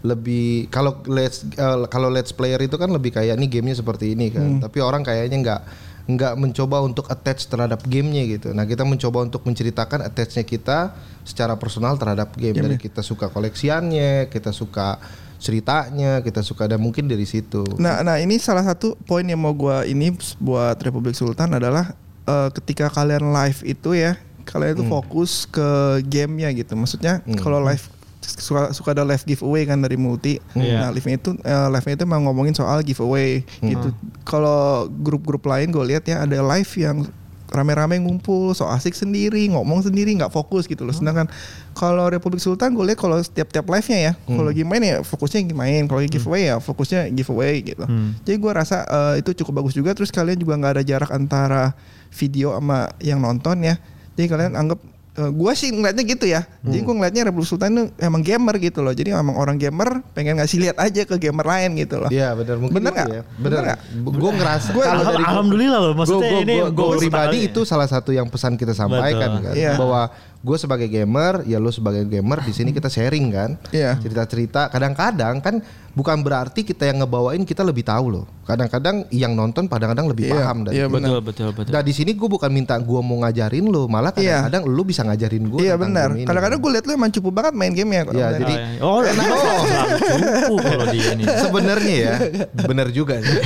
lebih 0.03 0.67
kalau 0.67 0.99
let's 1.07 1.47
eh, 1.47 1.77
kalau 1.87 2.11
let's 2.11 2.35
player 2.35 2.59
itu 2.59 2.75
kan 2.75 2.91
lebih 2.91 3.15
kayak 3.15 3.39
nih 3.39 3.59
gamenya 3.59 3.79
seperti 3.79 4.13
ini 4.13 4.29
kan. 4.29 4.59
Tapi 4.59 4.83
orang 4.83 5.01
kayaknya 5.01 5.37
nggak 5.39 5.61
nggak 6.03 6.33
mencoba 6.35 6.83
untuk 6.83 7.07
attach 7.07 7.47
terhadap 7.47 7.79
gamenya 7.87 8.27
gitu. 8.27 8.51
Nah 8.51 8.67
kita 8.67 8.83
mencoba 8.83 9.23
untuk 9.23 9.47
menceritakan 9.47 10.03
attachnya 10.03 10.43
kita 10.43 10.91
secara 11.23 11.55
personal 11.55 11.95
terhadap 11.95 12.35
game. 12.35 12.59
Dari 12.59 12.75
kita 12.75 12.99
suka 12.99 13.31
koleksiannya 13.31 14.27
kita 14.27 14.51
suka 14.51 14.99
ceritanya 15.43 16.23
kita 16.23 16.39
suka 16.39 16.71
dan 16.71 16.79
mungkin 16.79 17.07
dari 17.11 17.27
situ. 17.27 17.67
Nah, 17.75 17.99
nah 17.99 18.15
ini 18.15 18.39
salah 18.39 18.63
satu 18.63 18.95
poin 19.03 19.27
yang 19.27 19.43
mau 19.43 19.51
gua 19.51 19.83
ini 19.83 20.15
buat 20.39 20.79
Republik 20.79 21.19
Sultan 21.19 21.59
adalah 21.59 21.91
eh, 22.23 22.49
ketika 22.55 22.87
kalian 22.87 23.35
live 23.35 23.59
itu 23.67 23.91
ya, 23.91 24.15
kalian 24.47 24.79
itu 24.79 24.83
fokus 24.87 25.43
ke 25.43 25.99
gamenya 26.07 26.47
gitu. 26.55 26.79
Maksudnya 26.79 27.19
kalau 27.43 27.59
live 27.59 27.83
suka 28.23 28.71
suka 28.71 28.95
ada 28.95 29.03
live 29.03 29.23
giveaway 29.27 29.67
kan 29.67 29.77
dari 29.83 29.99
multi. 29.99 30.39
Iya. 30.55 30.87
Nah, 30.87 30.89
live-nya 30.95 31.15
itu 31.19 31.31
eh, 31.43 31.67
live-nya 31.69 31.93
itu 31.99 32.05
memang 32.07 32.23
ngomongin 32.31 32.55
soal 32.55 32.79
giveaway 32.81 33.43
gitu. 33.59 33.91
Kalau 34.23 34.87
grup-grup 34.89 35.43
lain 35.45 35.69
gue 35.69 35.83
lihat 35.83 36.07
ya 36.07 36.23
ada 36.23 36.39
live 36.39 36.71
yang 36.79 37.05
rame-rame 37.53 38.01
ngumpul, 38.01 38.57
so 38.57 38.65
asik 38.65 38.97
sendiri, 38.97 39.45
ngomong 39.53 39.85
sendiri, 39.85 40.09
nggak 40.17 40.33
fokus 40.33 40.65
gitu 40.65 40.89
loh. 40.89 40.95
Sedangkan 40.95 41.29
kalau 41.77 42.09
Republik 42.09 42.41
Sultan 42.41 42.73
gue 42.73 42.81
lihat 42.81 42.97
kalau 42.97 43.21
setiap-tiap 43.21 43.69
live-nya 43.69 43.99
ya, 44.09 44.13
kalau 44.25 44.49
lagi 44.49 44.65
main 44.65 44.81
ya 44.81 45.05
fokusnya 45.05 45.53
main, 45.53 45.85
kalau 45.85 46.01
lagi 46.01 46.17
giveaway 46.17 46.49
ya 46.49 46.57
fokusnya 46.57 47.13
giveaway 47.13 47.61
gitu. 47.61 47.85
Jadi 48.25 48.37
gue 48.41 48.51
rasa 48.51 48.81
eh, 48.89 49.21
itu 49.21 49.37
cukup 49.45 49.61
bagus 49.61 49.77
juga. 49.77 49.93
Terus 49.93 50.09
kalian 50.09 50.41
juga 50.41 50.57
nggak 50.57 50.81
ada 50.81 50.83
jarak 50.83 51.13
antara 51.13 51.77
video 52.09 52.57
sama 52.57 52.89
yang 52.97 53.21
nonton 53.21 53.61
ya. 53.61 53.77
Jadi 54.17 54.25
kalian 54.33 54.53
anggap 54.57 54.81
gue 55.13 55.53
sih 55.53 55.69
ngeliatnya 55.69 56.03
gitu 56.03 56.25
ya. 56.25 56.41
Jadi 56.59 56.79
gue 56.79 56.89
ngeliatnya 56.91 57.23
Republik 57.23 57.45
Sultan 57.45 57.69
itu 57.69 57.83
emang 57.97 58.19
gamer 58.19 58.57
gitu 58.57 58.81
loh. 58.81 58.89
Jadi 58.89 59.13
emang 59.13 59.35
orang 59.35 59.55
gamer 59.55 60.01
pengen 60.11 60.41
ngasih 60.41 60.57
lihat 60.59 60.77
aja 60.77 61.01
ke 61.03 61.15
gamer 61.15 61.45
lain 61.45 61.77
gitu 61.77 62.01
loh. 62.01 62.09
Iya 62.09 62.33
benar 62.33 62.57
mungkin 62.57 62.73
Bener 62.73 62.89
itu 62.89 62.97
nggak? 62.97 63.07
ya. 63.07 63.21
Bener 63.37 63.59
nggak? 63.61 63.79
Gue 64.09 64.31
ngerasa 64.33 64.69
Gua- 64.71 64.83
kalau 64.83 64.97
Alham- 64.99 65.13
dari 65.13 65.23
alhamdulillah 65.23 65.79
loh, 65.79 65.93
maksudnya 65.93 66.31
gua, 66.31 66.41
ini 66.41 66.55
gua, 66.55 66.67
gua 66.67 66.85
gua 66.87 66.97
pribadi 66.97 67.37
itu 67.45 67.61
salah 67.61 67.85
satu 67.85 68.09
yang 68.09 68.25
pesan 68.25 68.57
kita 68.57 68.73
sampaikan 68.73 69.29
Betul. 69.37 69.45
kan 69.45 69.53
Iya. 69.53 69.73
bahwa 69.77 70.01
gue 70.43 70.57
sebagai 70.57 70.87
gamer 70.87 71.45
ya 71.45 71.55
lu 71.55 71.69
sebagai 71.69 72.03
gamer 72.03 72.41
di 72.41 72.51
sini 72.51 72.73
kita 72.73 72.89
sharing 72.89 73.25
kan 73.29 73.49
Iya. 73.69 73.95
cerita-cerita 73.95 74.67
kadang-kadang 74.67 75.39
kan 75.39 75.61
bukan 75.93 76.19
berarti 76.19 76.61
kita 76.61 76.83
yang 76.83 76.99
ngebawain 76.99 77.41
kita 77.41 77.61
lebih 77.61 77.81
tahu 77.81 78.05
loh 78.11 78.25
kadang-kadang 78.43 79.07
yang 79.09 79.31
nonton 79.31 79.65
kadang-kadang 79.65 80.03
lebih 80.05 80.27
Iya, 80.27 80.35
paham 80.35 80.57
dari 80.63 80.75
iya, 80.75 80.85
kita. 80.85 80.95
betul 80.99 81.19
betul 81.23 81.49
betul. 81.53 81.71
Nah 81.71 81.79
di 81.79 81.93
sini 81.95 82.11
gue 82.11 82.27
bukan 82.27 82.51
minta 82.51 82.75
gue 82.75 82.99
mau 82.99 83.15
ngajarin 83.17 83.63
lo, 83.63 83.87
malah 83.87 84.11
Iya. 84.13 84.43
kadang-kadang 84.43 84.63
lu 84.67 84.83
bisa 84.83 85.01
ngajarin 85.01 85.43
gue. 85.47 85.59
Iya 85.61 85.79
benar. 85.79 86.11
Kadang-kadang 86.11 86.59
gue 86.59 86.71
lihat 86.73 86.83
lu 86.83 86.91
emang 86.91 87.07
cupu 87.09 87.31
banget 87.31 87.53
main 87.53 87.71
game 87.71 87.91
ya. 87.93 88.03
Iya, 88.05 88.27
jadi 88.37 88.53
oh, 88.79 88.99
enak 88.99 89.25
oh, 89.25 89.63
cukup 90.43 90.59
kalau 90.59 90.85
dia 90.91 91.11
nih. 91.13 91.25
sebenarnya 91.39 91.95
ya 91.95 92.13
benar 92.59 92.87
juga. 92.91 93.13
sih. 93.19 93.31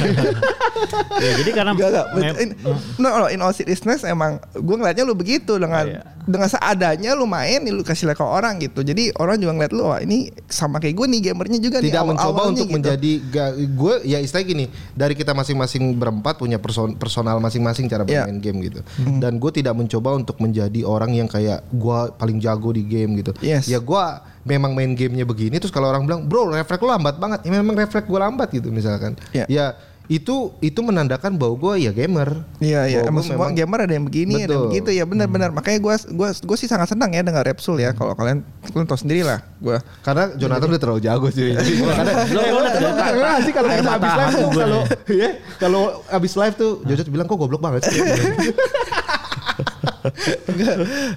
Ya, 1.18 1.32
jadi 1.36 1.52
karena 1.52 1.72
enggak. 1.74 2.06
mem- 2.14 2.38
In, 2.38 2.50
no, 2.96 3.10
no, 3.12 3.28
in 3.28 3.42
all 3.42 3.50
seriousness 3.50 4.06
emang 4.06 4.38
gue 4.54 4.76
ngeliatnya 4.78 5.04
lu 5.04 5.18
begitu 5.18 5.58
dengan 5.58 5.84
Iya. 5.84 6.02
dengan 6.24 6.48
seadanya 6.48 7.12
lu 7.12 7.26
main 7.26 7.66
lu 7.66 7.82
kasih 7.82 8.06
lihat 8.06 8.16
ke 8.16 8.24
orang 8.24 8.62
gitu 8.62 8.86
jadi 8.86 9.10
orang 9.18 9.36
juga 9.36 9.58
ngeliat 9.58 9.74
lu 9.74 9.84
wah 9.84 9.98
ini 9.98 10.30
sama 10.46 10.78
kayak 10.78 10.94
gue 10.94 11.08
nih 11.10 11.22
gamernya 11.26 11.60
juga 11.60 11.82
nih 11.82 11.90
tidak 11.90 12.04
mencoba 12.06 12.37
awal-awalnya 12.40 12.54
untuk 12.54 12.68
gitu. 12.68 12.78
menjadi 12.78 13.12
gue 13.68 13.94
ya 14.06 14.18
istilah 14.18 14.46
gini 14.46 14.66
dari 14.94 15.14
kita 15.14 15.32
masing-masing 15.32 15.94
berempat 15.94 16.38
punya 16.38 16.58
person- 16.58 16.94
personal 16.94 17.38
masing-masing 17.38 17.86
cara 17.86 18.04
Iya. 18.04 18.24
bermain 18.24 18.38
game 18.40 18.58
gitu 18.64 18.80
dan 19.18 19.36
gue 19.36 19.52
tidak 19.52 19.74
mencoba 19.74 20.14
untuk 20.14 20.38
menjadi 20.38 20.82
orang 20.82 21.12
yang 21.12 21.26
kayak 21.26 21.66
gue 21.68 22.00
paling 22.14 22.38
jago 22.38 22.70
di 22.70 22.82
game 22.82 23.18
gitu 23.18 23.34
Yes. 23.40 23.66
ya 23.66 23.78
gue 23.78 24.04
memang 24.44 24.72
main 24.72 24.94
gamenya 24.94 25.24
begini 25.24 25.58
terus 25.58 25.70
kalau 25.70 25.90
orang 25.90 26.04
bilang 26.04 26.24
bro 26.24 26.48
refleks 26.48 26.80
lu 26.80 26.88
lambat 26.88 27.18
banget 27.18 27.40
ya 27.42 27.52
memang 27.52 27.76
refleks 27.76 28.06
gue 28.06 28.16
lambat 28.18 28.48
gitu 28.50 28.70
misalkan 28.70 29.18
Iya. 29.32 29.46
ya 29.48 29.66
itu 30.08 30.56
itu 30.64 30.80
menandakan 30.80 31.36
bahau 31.36 31.60
gue 31.60 31.84
ya 31.84 31.92
gamer. 31.92 32.40
Iya 32.64 32.88
iya. 32.88 33.00
Bahwa 33.04 33.12
emang 33.12 33.24
semua 33.28 33.52
memang- 33.52 33.56
gamer 33.60 33.80
ada 33.84 33.94
yang 33.94 34.06
begini 34.08 34.34
ada 34.34 34.40
yang 34.40 34.48
Betul. 34.48 34.58
Hmm. 34.58 34.68
begitu. 34.72 34.90
Ya 34.96 35.04
benar-benar 35.04 35.50
makanya 35.52 35.80
gue 35.84 35.94
gua 36.16 36.30
gua 36.32 36.58
sih 36.58 36.68
sangat 36.72 36.96
senang 36.96 37.12
ya 37.12 37.22
dengar 37.28 37.44
Repsul 37.44 37.84
ya. 37.84 37.92
Kalau 37.92 38.16
kalian 38.16 38.40
kalian 38.72 38.88
tahu 38.88 39.00
sendiri 39.04 39.28
lah 39.28 39.44
gue 39.60 39.78
karena 40.06 40.24
Jonathan 40.40 40.68
udah 40.72 40.82
terlalu 40.82 41.02
jago 41.04 41.28
sih. 41.28 41.52
Jadi 41.60 41.72
Lo- 42.32 42.64
eh, 42.64 43.40
sih? 43.44 43.52
Kalau 43.52 43.68
kita 43.68 43.92
habis 43.92 44.14
live 44.16 44.36
tuh 44.36 44.48
gue 44.48 44.64
kalau 44.64 44.82
ya 45.12 45.30
kalau 45.60 45.84
habis 46.08 46.34
live 46.40 46.56
tuh 46.56 46.72
Jojo 46.88 47.02
bilang 47.12 47.28
kok 47.28 47.36
goblok 47.36 47.60
banget 47.60 47.92
sih. 47.92 48.00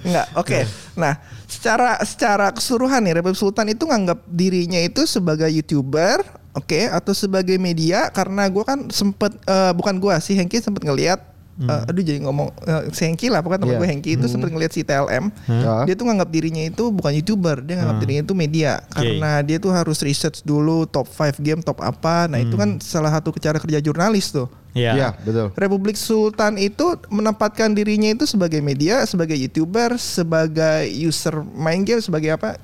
Enggak, 0.05 0.27
oke. 0.35 0.59
Nah, 0.99 1.17
secara 1.47 1.97
secara 2.03 2.51
keseluruhan 2.51 3.01
nih 3.03 3.19
Republik 3.19 3.39
Sultan 3.39 3.71
itu 3.71 3.87
nganggap 3.87 4.23
dirinya 4.27 4.79
itu 4.79 5.07
sebagai 5.07 5.47
youtuber, 5.47 6.21
oke, 6.51 6.91
atau 6.91 7.13
sebagai 7.15 7.55
media 7.55 8.11
karena 8.11 8.47
gue 8.51 8.63
kan 8.67 8.91
sempet 8.91 9.31
eh, 9.47 9.71
bukan 9.71 9.97
gue 9.99 10.13
si 10.19 10.35
Hengki 10.35 10.59
sempet 10.59 10.83
ngelihat 10.83 11.30
eh, 11.59 11.89
aduh 11.89 12.03
jadi 12.03 12.19
ngomong 12.23 12.47
eh, 12.63 12.83
si 12.95 13.03
Hengki 13.03 13.27
lah 13.27 13.43
pokoknya 13.43 13.67
teman 13.67 13.75
Iya. 13.75 13.79
gue 13.83 13.87
Hengki 13.91 14.11
itu 14.15 14.25
sempet 14.25 14.47
ngelihat 14.49 14.71
si 14.71 14.81
TLM 14.81 15.25
Hah? 15.51 15.83
dia 15.83 15.93
tuh 15.93 16.05
nganggap 16.07 16.29
dirinya 16.31 16.63
itu 16.63 16.83
bukan 16.89 17.11
youtuber 17.11 17.59
dia 17.59 17.75
nganggap 17.77 17.97
dirinya 18.01 18.23
itu 18.23 18.35
media 18.35 18.71
karena 18.89 19.43
dia 19.43 19.57
tuh 19.59 19.71
harus 19.75 19.99
research 20.01 20.41
dulu 20.41 20.87
top 20.87 21.05
5 21.05 21.37
game 21.43 21.59
top 21.59 21.83
apa 21.83 22.31
nah 22.31 22.39
itu 22.39 22.55
kan 22.55 22.79
salah 22.79 23.11
satu 23.11 23.35
cara 23.35 23.59
kerja 23.59 23.83
jurnalis 23.83 24.31
tuh 24.31 24.47
Iya. 24.71 24.91
Iya, 24.95 25.09
betul. 25.27 25.47
Republik 25.59 25.99
Sultan 25.99 26.55
itu 26.55 26.95
menempatkan 27.11 27.75
dirinya 27.75 28.07
itu 28.07 28.23
sebagai 28.23 28.63
media, 28.63 29.03
sebagai 29.03 29.35
youtuber, 29.35 29.99
sebagai 29.99 30.87
user 30.87 31.43
main 31.43 31.83
game, 31.83 31.99
sebagai 31.99 32.31
apa? 32.39 32.55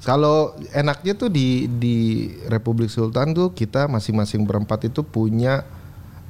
Kalau 0.00 0.56
enaknya 0.72 1.12
tuh 1.12 1.28
di 1.28 1.68
di 1.68 1.96
Republik 2.48 2.88
Sultan 2.88 3.36
tuh 3.36 3.52
kita 3.52 3.84
masing-masing 3.92 4.48
berempat 4.48 4.88
itu 4.88 5.04
punya 5.04 5.68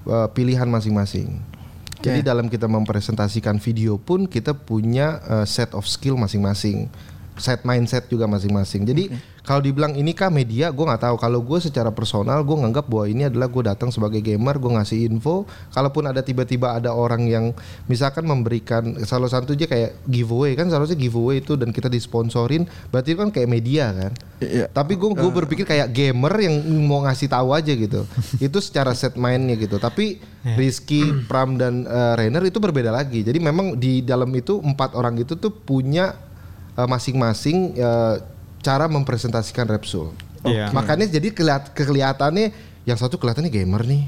uh, 0.03 0.27
pilihan 0.35 0.67
masing-masing. 0.67 1.39
Jadi 2.01 2.25
Oke. 2.25 2.29
dalam 2.33 2.49
kita 2.49 2.65
mempresentasikan 2.65 3.61
video 3.61 4.01
pun 4.01 4.25
kita 4.25 4.57
punya 4.57 5.21
uh, 5.29 5.45
set 5.45 5.77
of 5.77 5.85
skill 5.85 6.17
masing-masing, 6.17 6.89
set 7.41 7.65
mindset 7.65 8.07
juga 8.07 8.29
masing-masing. 8.29 8.85
Jadi 8.85 9.05
kalau 9.41 9.65
dibilang 9.65 9.97
ini 9.97 10.13
kah 10.13 10.29
media, 10.29 10.69
gue 10.69 10.85
nggak 10.85 11.01
tahu. 11.11 11.17
Kalau 11.17 11.41
gue 11.41 11.59
secara 11.59 11.89
personal, 11.91 12.45
gue 12.45 12.55
nganggap 12.55 12.87
bahwa 12.87 13.09
ini 13.09 13.27
adalah 13.27 13.49
gue 13.49 13.63
datang 13.65 13.89
sebagai 13.89 14.21
gamer, 14.21 14.61
gue 14.61 14.71
ngasih 14.77 15.09
info. 15.09 15.49
Kalaupun 15.73 16.07
ada 16.07 16.21
tiba-tiba 16.21 16.77
ada 16.77 16.93
orang 16.93 17.25
yang 17.25 17.57
misalkan 17.89 18.29
memberikan 18.29 19.01
salah 19.09 19.33
satu 19.33 19.57
aja 19.57 19.65
kayak 19.65 19.97
giveaway 20.05 20.53
kan, 20.55 20.69
seharusnya 20.69 20.95
giveaway 20.95 21.41
itu 21.41 21.57
dan 21.57 21.73
kita 21.73 21.89
disponsorin, 21.89 22.69
berarti 22.93 23.17
kan 23.17 23.33
kayak 23.33 23.49
media 23.49 23.91
kan. 23.91 24.13
Iya. 24.39 24.67
Tapi 24.69 24.95
gue 24.95 25.11
gue 25.17 25.31
berpikir 25.33 25.65
kayak 25.65 25.89
gamer 25.91 26.35
yang 26.45 26.55
mau 26.85 27.03
ngasih 27.09 27.33
tahu 27.33 27.57
aja 27.57 27.73
gitu. 27.73 28.05
itu 28.47 28.59
secara 28.61 28.93
set 28.93 29.17
mindnya 29.17 29.57
gitu. 29.57 29.81
Tapi 29.81 30.21
Rizky, 30.41 31.13
Pram 31.29 31.61
dan 31.61 31.85
eh, 31.85 32.13
Rainer 32.17 32.45
itu 32.49 32.57
berbeda 32.61 32.89
lagi. 32.89 33.21
Jadi 33.21 33.37
memang 33.41 33.77
di 33.77 34.01
dalam 34.01 34.29
itu 34.33 34.61
empat 34.61 34.97
orang 34.97 35.21
itu 35.21 35.37
tuh 35.37 35.53
punya 35.53 36.13
eh, 36.13 36.30
masing-masing 36.77 37.79
eh, 37.79 38.17
cara 38.61 38.87
mempresentasikan 38.87 39.67
Repsul. 39.67 40.13
Iya. 40.45 40.73
Makanya 40.73 41.09
jadi 41.09 41.29
kelihat 41.33 41.73
kelihatannya 41.77 42.53
yang 42.89 42.97
satu 42.97 43.21
kelihatannya 43.21 43.53
gamer 43.53 43.85
nih 43.85 44.05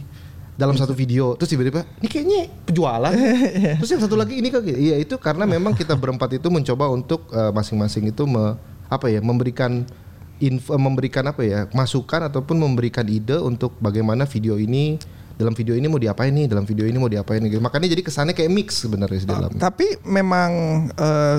dalam 0.52 0.76
satu 0.76 0.92
video 0.92 1.33
terus 1.35 1.49
tiba-tiba 1.49 1.83
ini 2.00 2.09
kayaknya 2.12 2.40
penjualan 2.69 3.12
terus 3.81 3.88
yang 3.88 4.02
satu 4.04 4.16
lagi 4.21 4.37
ini 4.37 4.52
kok 4.52 4.61
iya 4.69 5.00
itu 5.00 5.16
karena 5.16 5.49
memang 5.49 5.73
kita 5.73 5.97
berempat 5.97 6.37
itu 6.37 6.52
mencoba 6.52 6.92
untuk 6.92 7.25
eh, 7.33 7.52
masing-masing 7.52 8.12
itu 8.12 8.28
me- 8.28 8.57
apa 8.92 9.09
ya 9.09 9.25
memberikan 9.25 9.88
info 10.42 10.76
memberikan 10.76 11.25
apa 11.25 11.40
ya 11.40 11.64
masukan 11.73 12.28
ataupun 12.28 12.61
memberikan 12.61 13.09
ide 13.09 13.40
untuk 13.40 13.73
bagaimana 13.81 14.28
video 14.28 14.61
ini 14.61 15.00
dalam 15.37 15.57
video 15.57 15.75
ini 15.75 15.87
mau 15.89 15.99
diapain 15.99 16.31
nih 16.31 16.47
dalam 16.47 16.65
video 16.65 16.85
ini 16.85 16.97
mau 17.01 17.09
diapain 17.09 17.43
gitu. 17.45 17.59
Makanya 17.59 17.89
jadi 17.93 18.03
kesannya 18.05 18.35
kayak 18.37 18.51
mix 18.53 18.83
sebenarnya 18.85 19.19
di 19.23 19.29
dalam. 19.29 19.51
Tapi 19.57 20.01
memang 20.05 20.51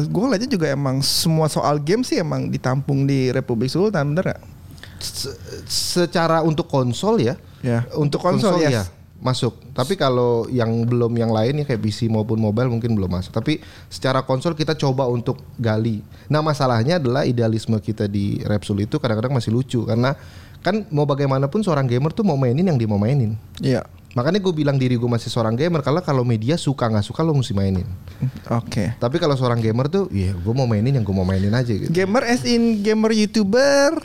gue 0.07 0.21
ngeliatnya 0.23 0.51
juga 0.51 0.67
emang 0.71 0.99
semua 1.05 1.47
soal 1.47 1.79
game 1.79 2.01
sih 2.01 2.19
emang 2.19 2.49
ditampung 2.49 3.05
di 3.05 3.29
Republik 3.29 3.71
Sultan, 3.71 4.13
bener 4.13 4.35
gak? 4.35 4.41
Se- 5.03 5.35
secara 5.67 6.39
untuk 6.43 6.67
konsol 6.71 7.19
ya? 7.19 7.35
Ya. 7.63 7.87
untuk 7.95 8.19
konsol, 8.19 8.59
konsol, 8.59 8.67
yes. 8.67 8.75
ya 8.75 8.83
masuk. 9.23 9.55
Tapi 9.71 9.95
kalau 9.95 10.45
yang 10.51 10.83
belum 10.83 11.15
yang 11.15 11.31
lain 11.31 11.63
ya 11.63 11.65
kayak 11.65 11.79
PC 11.79 12.11
maupun 12.11 12.35
mobile 12.37 12.67
mungkin 12.67 12.91
belum 12.93 13.07
masuk. 13.07 13.31
Tapi 13.31 13.63
secara 13.87 14.19
konsol 14.21 14.53
kita 14.53 14.75
coba 14.75 15.07
untuk 15.07 15.39
gali. 15.55 16.03
Nah 16.27 16.43
masalahnya 16.43 16.99
adalah 16.99 17.23
idealisme 17.23 17.79
kita 17.79 18.11
di 18.11 18.43
Repsul 18.43 18.83
itu 18.83 18.99
kadang-kadang 18.99 19.31
masih 19.31 19.55
lucu 19.55 19.87
karena 19.87 20.13
kan 20.63 20.87
mau 20.89 21.03
bagaimanapun 21.03 21.59
seorang 21.59 21.85
gamer 21.85 22.09
tuh 22.09 22.23
mau 22.23 22.33
mainin 22.33 22.63
yang 22.63 22.75
dia 22.75 22.87
mau 22.87 22.95
mainin 22.95 23.35
Iya. 23.59 23.83
makanya 24.13 24.39
gue 24.39 24.53
bilang 24.53 24.75
diri 24.75 24.93
gue 24.93 25.05
masih 25.05 25.27
seorang 25.27 25.53
gamer 25.53 25.81
karena 25.81 25.99
kalau 25.99 26.23
media 26.23 26.55
suka 26.55 26.85
nggak 26.85 27.03
suka 27.03 27.19
lo 27.19 27.33
mesti 27.33 27.51
mainin 27.51 27.83
Oke. 28.47 28.95
tapi 28.95 29.17
kalau 29.17 29.33
seorang 29.33 29.59
gamer 29.59 29.87
tuh 29.87 30.07
ya 30.07 30.31
gue 30.31 30.53
mau 30.53 30.63
mainin 30.63 30.93
yang 30.93 31.03
gue 31.03 31.11
mau 31.11 31.23
mainin 31.23 31.51
aja 31.51 31.69
gitu 31.69 31.89
Gamer 31.89 32.23
as 32.23 32.41
in 32.43 32.79
gamer 32.79 33.11
youtuber. 33.11 33.99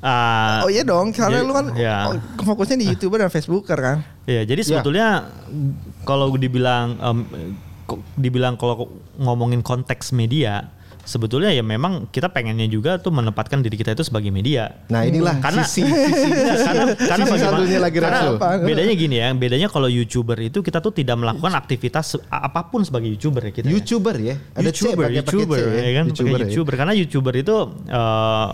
Ah, 0.00 0.64
oh 0.64 0.72
iya 0.72 0.80
dong, 0.80 1.12
karena 1.12 1.38
jadi- 1.38 1.44
lu 1.44 1.52
kan 1.52 1.66
iya. 1.76 2.08
oh, 2.08 2.16
fokusnya 2.42 2.72
di 2.74 2.88
youtuber 2.88 3.20
dan 3.20 3.28
facebooker 3.28 3.76
kan. 3.76 4.00
Iya, 4.24 4.48
jadi 4.48 4.64
sebetulnya 4.64 5.28
kalau 6.02 6.32
dibilang 6.32 6.96
kok- 7.84 8.00
dibilang 8.16 8.56
kalau 8.56 8.88
ngomongin 9.16 9.60
konteks 9.60 10.10
media, 10.10 10.72
sebetulnya 11.02 11.50
ya 11.50 11.60
memang 11.60 12.06
kita 12.08 12.28
pengennya 12.28 12.66
juga 12.66 13.00
tuh 13.00 13.10
menempatkan 13.10 13.60
diri 13.60 13.74
kita 13.74 13.92
itu 13.92 14.04
sebagai 14.04 14.28
media. 14.28 14.78
nah 14.86 15.02
inilah 15.02 15.40
Karena- 15.40 15.66
sisi 15.66 15.82
sisi 15.88 16.66
karena 16.66 16.94
karena 16.94 17.24
sisi 17.26 17.32
bagaimana- 17.34 17.56
satunya 17.58 17.78
lagi 17.78 17.96
karena 17.98 18.20
bedanya 18.60 18.94
gini 18.94 19.16
ya, 19.18 19.28
bedanya 19.32 19.68
kalau 19.68 19.88
youtuber 19.88 20.38
itu 20.38 20.60
kita 20.60 20.78
tuh 20.78 20.92
tidak 20.92 21.16
melakukan 21.18 21.52
aktivitas 21.54 22.14
apa 22.28 22.68
pun 22.68 22.84
sebagai 22.84 23.08
youtuber 23.08 23.48
ya 23.48 23.52
kita. 23.52 23.66
ya. 23.66 23.72
YouTuber 23.74 24.16
ya 24.20 24.34
ada 24.54 24.70
C, 24.70 24.80
YouTuber, 24.86 25.04
pakai 25.08 25.16
YouTuber, 25.18 25.58
C 25.58 25.66
ya 25.80 25.92
kan, 25.92 26.04
YouTuber 26.08 26.30
pakai 26.30 26.40
ya. 26.40 26.48
YouTuber 26.48 26.74
karena 26.76 26.92
YouTuber 26.94 27.34
itu 27.36 27.56
eh, 27.88 28.48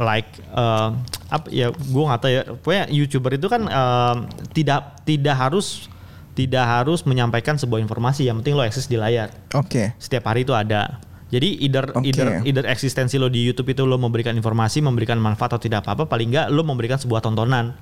like 0.00 0.30
eh, 0.52 0.88
apa 1.30 1.46
ya, 1.48 1.66
gue 1.70 2.02
nggak 2.04 2.20
tahu 2.20 2.30
ya, 2.32 2.42
pokoknya 2.56 2.84
YouTuber 2.88 3.32
itu 3.36 3.46
kan 3.46 3.62
eh, 3.66 4.16
tidak 4.52 4.80
tidak 5.04 5.36
harus 5.36 5.90
tidak 6.30 6.64
harus 6.64 7.04
menyampaikan 7.04 7.58
sebuah 7.58 7.82
informasi, 7.82 8.24
yang 8.24 8.40
penting 8.40 8.56
lo 8.56 8.64
eksis 8.64 8.88
di 8.88 8.96
layar. 8.96 9.28
Oke. 9.52 9.92
Setiap 10.00 10.24
hari 10.24 10.46
itu 10.46 10.54
ada. 10.56 11.02
Jadi 11.30 11.62
either 11.62 11.86
Oke. 11.94 12.10
either 12.10 12.42
either 12.42 12.64
eksistensi 12.66 13.14
lo 13.14 13.30
di 13.30 13.46
YouTube 13.46 13.70
itu 13.70 13.86
lo 13.86 13.96
memberikan 13.96 14.34
informasi, 14.34 14.82
memberikan 14.82 15.16
manfaat 15.16 15.54
atau 15.54 15.62
tidak 15.62 15.86
apa-apa, 15.86 16.10
paling 16.10 16.26
nggak 16.28 16.46
lo 16.50 16.62
memberikan 16.62 16.98
sebuah 16.98 17.22
tontonan. 17.22 17.72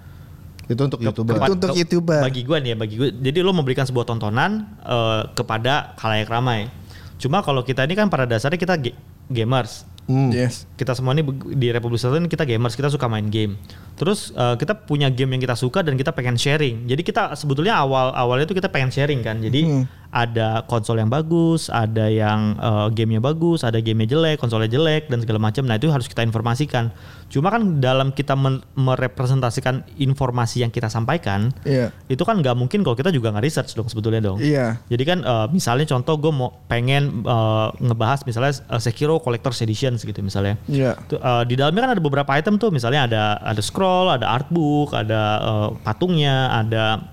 itu 0.69 0.85
untuk 0.85 1.00
YouTuber 1.00 1.40
Itu 1.40 1.52
untuk 1.57 1.73
YouTuber. 1.73 2.21
Bagi 2.21 2.45
gue 2.45 2.57
nih 2.61 2.71
ya, 2.71 2.76
bagi 2.76 2.95
gue. 2.95 3.09
Jadi 3.11 3.40
lo 3.40 3.57
memberikan 3.57 3.88
sebuah 3.88 4.05
tontonan 4.05 4.69
eh, 4.85 5.23
kepada 5.33 5.97
khalayak 5.97 6.28
ramai. 6.28 6.69
Cuma 7.17 7.40
kalau 7.40 7.64
kita 7.64 7.88
ini 7.88 7.97
kan 7.97 8.12
pada 8.12 8.28
dasarnya 8.28 8.61
kita 8.61 8.76
ga- 8.76 8.93
gamers. 9.33 9.88
Hmm. 10.05 10.28
Yes. 10.28 10.69
Kita 10.76 10.93
semua 10.93 11.12
ini 11.12 11.25
di 11.52 11.69
Republik 11.69 11.97
Selatan 11.97 12.28
kita 12.28 12.45
gamers, 12.45 12.73
kita 12.73 12.88
suka 12.88 13.09
main 13.09 13.28
game. 13.28 13.57
Terus 13.97 14.28
eh, 14.31 14.57
kita 14.57 14.76
punya 14.78 15.09
game 15.09 15.33
yang 15.33 15.43
kita 15.43 15.57
suka 15.57 15.81
dan 15.81 15.97
kita 15.97 16.12
pengen 16.12 16.37
sharing. 16.37 16.85
Jadi 16.85 17.00
kita 17.00 17.33
sebetulnya 17.33 17.73
awal 17.73 18.12
awalnya 18.12 18.45
tuh 18.45 18.57
kita 18.57 18.69
pengen 18.69 18.88
sharing 18.88 19.25
kan. 19.25 19.40
Jadi 19.40 19.64
Hmm. 19.64 19.85
Ada 20.09 20.65
konsol 20.65 20.97
yang 20.97 21.12
bagus, 21.12 21.69
ada 21.69 22.09
yang 22.09 22.57
eh, 22.57 22.87
gamenya 22.97 23.21
bagus, 23.21 23.61
ada 23.61 23.77
gamenya 23.77 24.17
jelek, 24.17 24.41
konsolnya 24.41 24.67
jelek 24.67 25.12
dan 25.12 25.21
segala 25.21 25.37
macam. 25.38 25.69
Nah 25.69 25.77
itu 25.77 25.93
harus 25.93 26.09
kita 26.09 26.25
informasikan. 26.25 26.88
Cuma 27.29 27.53
kan 27.53 27.77
dalam 27.77 28.09
kita 28.09 28.33
merepresentasikan 28.73 29.85
informasi 30.00 30.65
yang 30.65 30.73
kita 30.73 30.88
sampaikan, 30.88 31.53
Iya. 31.61 31.93
itu 32.09 32.25
kan 32.25 32.41
nggak 32.41 32.57
mungkin 32.57 32.81
kalau 32.81 32.97
kita 32.97 33.12
juga 33.12 33.29
nggak 33.31 33.45
research 33.45 33.77
dong 33.77 33.85
sebetulnya 33.85 34.25
dong. 34.25 34.41
Iya. 34.41 34.81
Jadi 34.88 35.03
kan 35.05 35.19
eh, 35.21 35.47
misalnya 35.53 35.85
contoh 35.85 36.17
gue 36.17 36.33
mau 36.33 36.57
pengen 36.67 37.21
eh, 37.23 37.67
ngebahas 37.79 38.25
misalnya 38.25 38.57
eh, 38.65 38.81
Sekiro 38.81 39.21
Collector's 39.21 39.61
Editions 39.61 40.09
gitu 40.09 40.25
misalnya. 40.25 40.57
Iya. 40.65 40.97
Tuh, 41.05 41.21
eh, 41.21 41.43
di 41.45 41.55
dalamnya 41.55 41.85
kan 41.85 41.93
ada 41.93 42.03
beberapa 42.03 42.31
item 42.33 42.57
tuh 42.57 42.73
misalnya 42.73 43.05
ada 43.05 43.23
ada 43.45 43.61
scroll, 43.61 44.09
ada 44.09 44.25
artbook, 44.25 44.97
ada 44.97 45.21
eh, 45.38 45.69
patungnya, 45.85 46.49
ada 46.57 47.12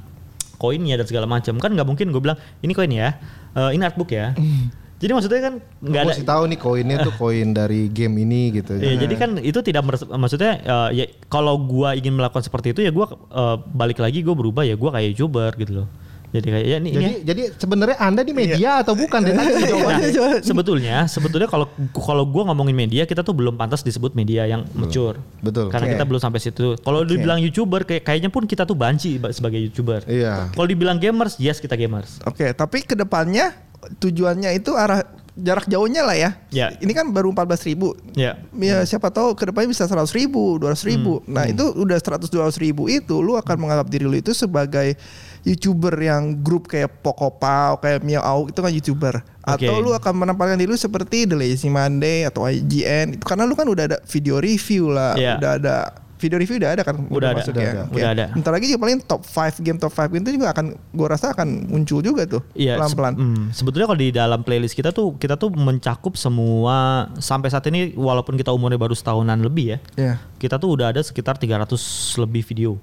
koinnya 0.56 0.96
dan 0.96 1.06
segala 1.06 1.26
macam. 1.26 1.56
Kan 1.58 1.74
nggak 1.74 1.86
mungkin 1.86 2.10
gue 2.10 2.22
bilang 2.22 2.36
ini 2.60 2.72
koin 2.72 2.90
ya, 2.90 3.20
eh, 3.54 3.72
ini 3.72 3.82
artbook 3.82 4.10
ya. 4.10 4.32
Jadi 4.96 5.12
maksudnya 5.12 5.42
kan 5.44 5.54
nggak 5.84 6.02
Gue 6.02 6.12
ada. 6.12 6.18
sih 6.18 6.24
tahu 6.24 6.44
nih 6.48 6.56
koinnya 6.58 6.98
tuh 7.04 7.14
koin 7.22 7.52
dari 7.52 7.92
game 7.92 8.16
ini 8.18 8.56
gitu. 8.56 8.80
Iya, 8.80 8.96
jadi 8.96 9.16
kan 9.16 9.30
itu 9.38 9.60
tidak 9.60 9.84
meres- 9.84 10.08
maksudnya 10.08 10.56
eh, 10.58 10.90
ya 10.96 11.06
kalau 11.28 11.60
gua 11.60 11.94
ingin 11.94 12.16
melakukan 12.16 12.40
seperti 12.42 12.72
itu 12.72 12.80
ya 12.80 12.96
gua 12.96 13.12
eh, 13.12 13.56
balik 13.70 14.00
lagi 14.00 14.24
gue 14.24 14.32
berubah 14.32 14.64
ya 14.64 14.80
gua 14.80 14.96
kayak 14.96 15.14
youtuber 15.14 15.52
gitu 15.60 15.84
loh. 15.84 15.88
Jadi 16.36 16.48
kayak 16.52 16.66
ya 16.68 16.78
ini, 16.84 16.90
Jadi 16.92 17.06
ini 17.06 17.14
jadi 17.24 17.44
sebenarnya 17.56 17.98
Anda 18.04 18.22
di 18.28 18.34
media 18.36 18.84
atau 18.84 18.92
bukan? 18.92 19.24
Dan 19.24 19.40
tadi 19.40 19.52
Nah, 19.86 20.42
sebetulnya 20.44 20.98
sebetulnya 21.08 21.48
kalau 21.48 21.72
kalau 21.96 22.28
gua 22.28 22.52
ngomongin 22.52 22.76
media 22.76 23.08
kita 23.08 23.24
tuh 23.24 23.32
belum 23.32 23.56
pantas 23.56 23.86
disebut 23.88 24.12
media 24.12 24.44
yang 24.44 24.68
mature. 24.76 25.16
Betul. 25.40 25.72
Karena 25.72 25.88
Oke. 25.88 25.94
kita 25.96 26.04
belum 26.04 26.22
sampai 26.22 26.40
situ. 26.44 26.76
Kalau 26.84 27.08
dibilang 27.08 27.40
YouTuber 27.40 27.88
kayak 27.88 28.04
kayaknya 28.04 28.30
pun 28.34 28.44
kita 28.44 28.68
tuh 28.68 28.76
banci 28.76 29.16
ba- 29.16 29.32
sebagai 29.32 29.64
YouTuber. 29.64 30.04
Iya. 30.12 30.52
Kalau 30.52 30.68
dibilang 30.68 31.00
gamers, 31.00 31.40
yes 31.40 31.64
kita 31.64 31.80
gamers. 31.80 32.20
Oke, 32.28 32.52
tapi 32.52 32.84
ke 32.84 32.98
depannya 33.00 33.56
tujuannya 34.02 34.58
itu 34.58 34.74
arah 34.76 35.06
jarak 35.36 35.68
jauhnya 35.68 36.02
lah 36.08 36.16
ya. 36.16 36.32
Ya. 36.50 36.72
Ini 36.80 36.92
kan 36.96 37.12
baru 37.12 37.36
14 37.36 37.68
ribu. 37.68 37.92
Ya. 38.16 38.40
Ya 38.56 38.88
siapa 38.88 39.12
tahu 39.12 39.36
ke 39.36 39.52
depannya 39.52 39.76
bisa 39.76 39.84
100 39.84 40.08
ribu, 40.16 40.56
200 40.58 40.80
ribu. 40.88 41.20
Hmm. 41.22 41.36
Nah 41.36 41.46
itu 41.52 41.76
udah 41.76 42.00
100 42.00 42.32
200 42.32 42.56
ribu 42.64 42.88
itu 42.88 43.16
lu 43.20 43.36
akan 43.36 43.56
menganggap 43.60 43.88
diri 43.92 44.08
lu 44.08 44.16
itu 44.16 44.32
sebagai 44.32 44.96
youtuber 45.46 45.94
yang 45.96 46.42
grup 46.42 46.66
kayak 46.66 47.00
Pokopau, 47.00 47.78
kayak 47.78 48.02
Miao 48.02 48.20
Au 48.20 48.50
itu 48.50 48.58
kan 48.58 48.70
youtuber. 48.70 49.16
Atau 49.40 49.70
Oke. 49.72 49.84
lu 49.86 49.94
akan 49.94 50.14
menempatkan 50.18 50.58
diri 50.58 50.68
lu 50.68 50.76
seperti 50.76 51.24
The 51.24 51.38
Lazy 51.38 51.70
Monday 51.70 52.26
atau 52.26 52.44
IGN. 52.44 53.16
Itu 53.16 53.24
karena 53.24 53.46
lu 53.46 53.54
kan 53.54 53.66
udah 53.66 53.86
ada 53.86 53.98
video 54.04 54.38
review 54.38 54.90
lah, 54.90 55.14
Iya. 55.14 55.38
udah 55.38 55.52
ada 55.56 55.76
video 56.16 56.40
review 56.40 56.58
udah 56.58 56.72
ada 56.72 56.82
kan 56.82 56.96
Udah 57.12 57.30
ada, 57.30 57.38
masuk 57.38 57.54
udah 57.54 57.62
ya? 57.62 57.70
ada, 57.70 57.82
Oke. 57.86 57.94
udah 57.94 58.10
ada. 58.10 58.26
Bentar 58.34 58.52
lagi 58.52 58.66
juga 58.66 58.80
paling 58.82 58.98
top 59.04 59.22
5 59.22 59.62
game 59.62 59.78
top 59.78 59.92
5 59.94 60.10
game 60.10 60.24
itu 60.24 60.34
juga 60.34 60.48
akan 60.50 60.66
gua 60.90 61.08
rasa 61.12 61.30
akan 61.30 61.48
muncul 61.68 62.00
juga 62.00 62.24
tuh 62.26 62.42
Iya, 62.56 62.80
pelan-pelan. 62.80 63.14
se- 63.14 63.20
hmm, 63.22 63.44
sebetulnya 63.52 63.86
kalau 63.86 64.00
di 64.00 64.10
dalam 64.10 64.40
playlist 64.42 64.74
kita 64.74 64.90
tuh 64.90 65.14
kita 65.14 65.36
tuh 65.36 65.52
mencakup 65.52 66.16
semua 66.16 66.76
sampai 67.16 67.52
saat 67.52 67.68
ini 67.68 67.94
walaupun 67.94 68.34
kita 68.34 68.50
umurnya 68.50 68.80
baru 68.80 68.96
setahunan 68.96 69.38
lebih 69.38 69.66
ya. 69.68 69.78
Ya. 69.94 70.14
Kita 70.36 70.58
tuh 70.58 70.74
udah 70.74 70.90
ada 70.90 71.04
sekitar 71.04 71.36
300 71.36 71.78
lebih 72.18 72.42
video. 72.42 72.80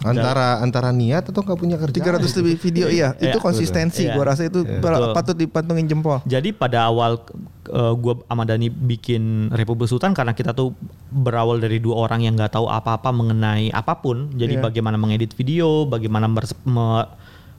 Antara 0.00 0.58
antara 0.58 0.90
niat 0.90 1.28
atau 1.28 1.40
nggak 1.40 1.56
punya 1.56 1.76
kerjaan. 1.76 2.20
300 2.20 2.40
lebih 2.40 2.56
video 2.56 2.86
iya, 2.86 3.12
itu 3.16 3.30
Iya. 3.30 3.38
konsistensi 3.38 4.04
Iya. 4.04 4.14
gua 4.14 4.32
rasa 4.32 4.46
itu 4.46 4.64
Betul. 4.64 5.12
patut 5.12 5.36
dipantungin 5.36 5.84
jempol. 5.84 6.24
Jadi 6.24 6.50
pada 6.50 6.86
awal 6.86 7.20
uh, 7.68 7.92
gua 7.92 8.20
sama 8.22 8.44
Dani 8.44 8.68
bikin 8.68 9.48
Republik 9.50 9.86
Sultan 9.86 10.10
karena 10.10 10.32
kita 10.32 10.50
tuh 10.50 10.72
berawal 11.06 11.56
dari 11.56 11.76
dua 11.76 12.00
orang 12.02 12.22
yang 12.22 12.32
nggak 12.32 12.52
tahu 12.52 12.64
apa-apa 12.64 13.10
mengenai 13.10 13.68
apa 13.68 13.92
pun. 13.94 14.32
Jadi 14.32 14.56
Iya. 14.56 14.62
bagaimana 14.62 14.96
mengedit 14.96 15.32
video, 15.32 15.84
bagaimana 15.84 16.26
me- 16.26 17.08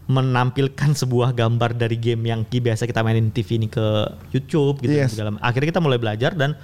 menampilkan 0.04 0.92
sebuah 0.94 1.32
gambar 1.32 1.72
dari 1.74 1.96
game 1.96 2.26
yang 2.26 2.42
ki- 2.44 2.60
biasa 2.60 2.84
kita 2.84 3.00
mainin 3.00 3.30
TV 3.30 3.56
ini 3.56 3.68
ke 3.68 3.86
YouTube 4.30 4.82
gitu 4.82 4.92
Yes. 4.92 5.14
segala. 5.14 5.38
Akhirnya 5.40 5.70
kita 5.70 5.80
mulai 5.80 5.96
belajar 5.96 6.34
dan 6.34 6.58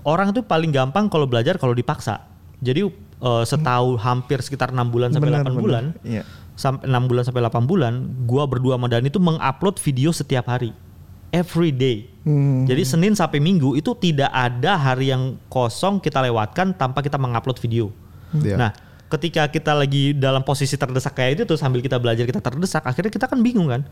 orang 0.00 0.30
itu 0.30 0.40
paling 0.40 0.70
gampang 0.70 1.08
kalau 1.08 1.24
belajar 1.24 1.56
kalau 1.56 1.72
dipaksa. 1.72 2.22
Jadi 2.58 2.82
uh, 2.84 3.44
setahu 3.46 3.94
hampir 3.98 4.42
sekitar 4.42 4.74
enam 4.74 4.90
bulan 4.90 5.14
sampai 5.14 5.30
Benar, 5.30 5.46
8 5.46 5.50
benar. 5.50 5.62
bulan 5.62 5.84
Iya. 6.02 6.22
sampai 6.58 6.90
6 6.90 7.10
bulan 7.10 7.22
sampai 7.22 7.42
8 7.46 7.70
bulan, 7.70 7.92
gua 8.26 8.44
berdua 8.50 8.74
sama 8.74 8.90
Dani 8.90 9.06
itu 9.06 9.22
mengupload 9.22 9.78
video 9.78 10.10
setiap 10.10 10.50
hari. 10.50 10.74
Every 11.28 11.68
day. 11.70 12.08
Hmm. 12.24 12.64
Jadi 12.64 12.82
Senin 12.82 13.12
sampai 13.12 13.36
Minggu 13.38 13.76
itu 13.76 13.92
tidak 13.94 14.32
ada 14.32 14.74
hari 14.74 15.12
yang 15.12 15.36
kosong 15.46 16.00
kita 16.00 16.24
lewatkan 16.24 16.72
tanpa 16.72 17.04
kita 17.04 17.20
mengupload 17.20 17.60
video. 17.60 17.92
Iya. 18.32 18.56
Nah, 18.56 18.70
ketika 19.12 19.44
kita 19.46 19.76
lagi 19.76 20.16
dalam 20.16 20.40
posisi 20.40 20.74
terdesak 20.74 21.12
kayak 21.14 21.30
itu 21.36 21.42
tuh 21.44 21.60
sambil 21.60 21.84
kita 21.84 22.00
belajar 22.00 22.24
kita 22.24 22.40
terdesak, 22.40 22.80
akhirnya 22.80 23.12
kita 23.12 23.28
kan 23.28 23.38
bingung 23.44 23.68
kan. 23.68 23.84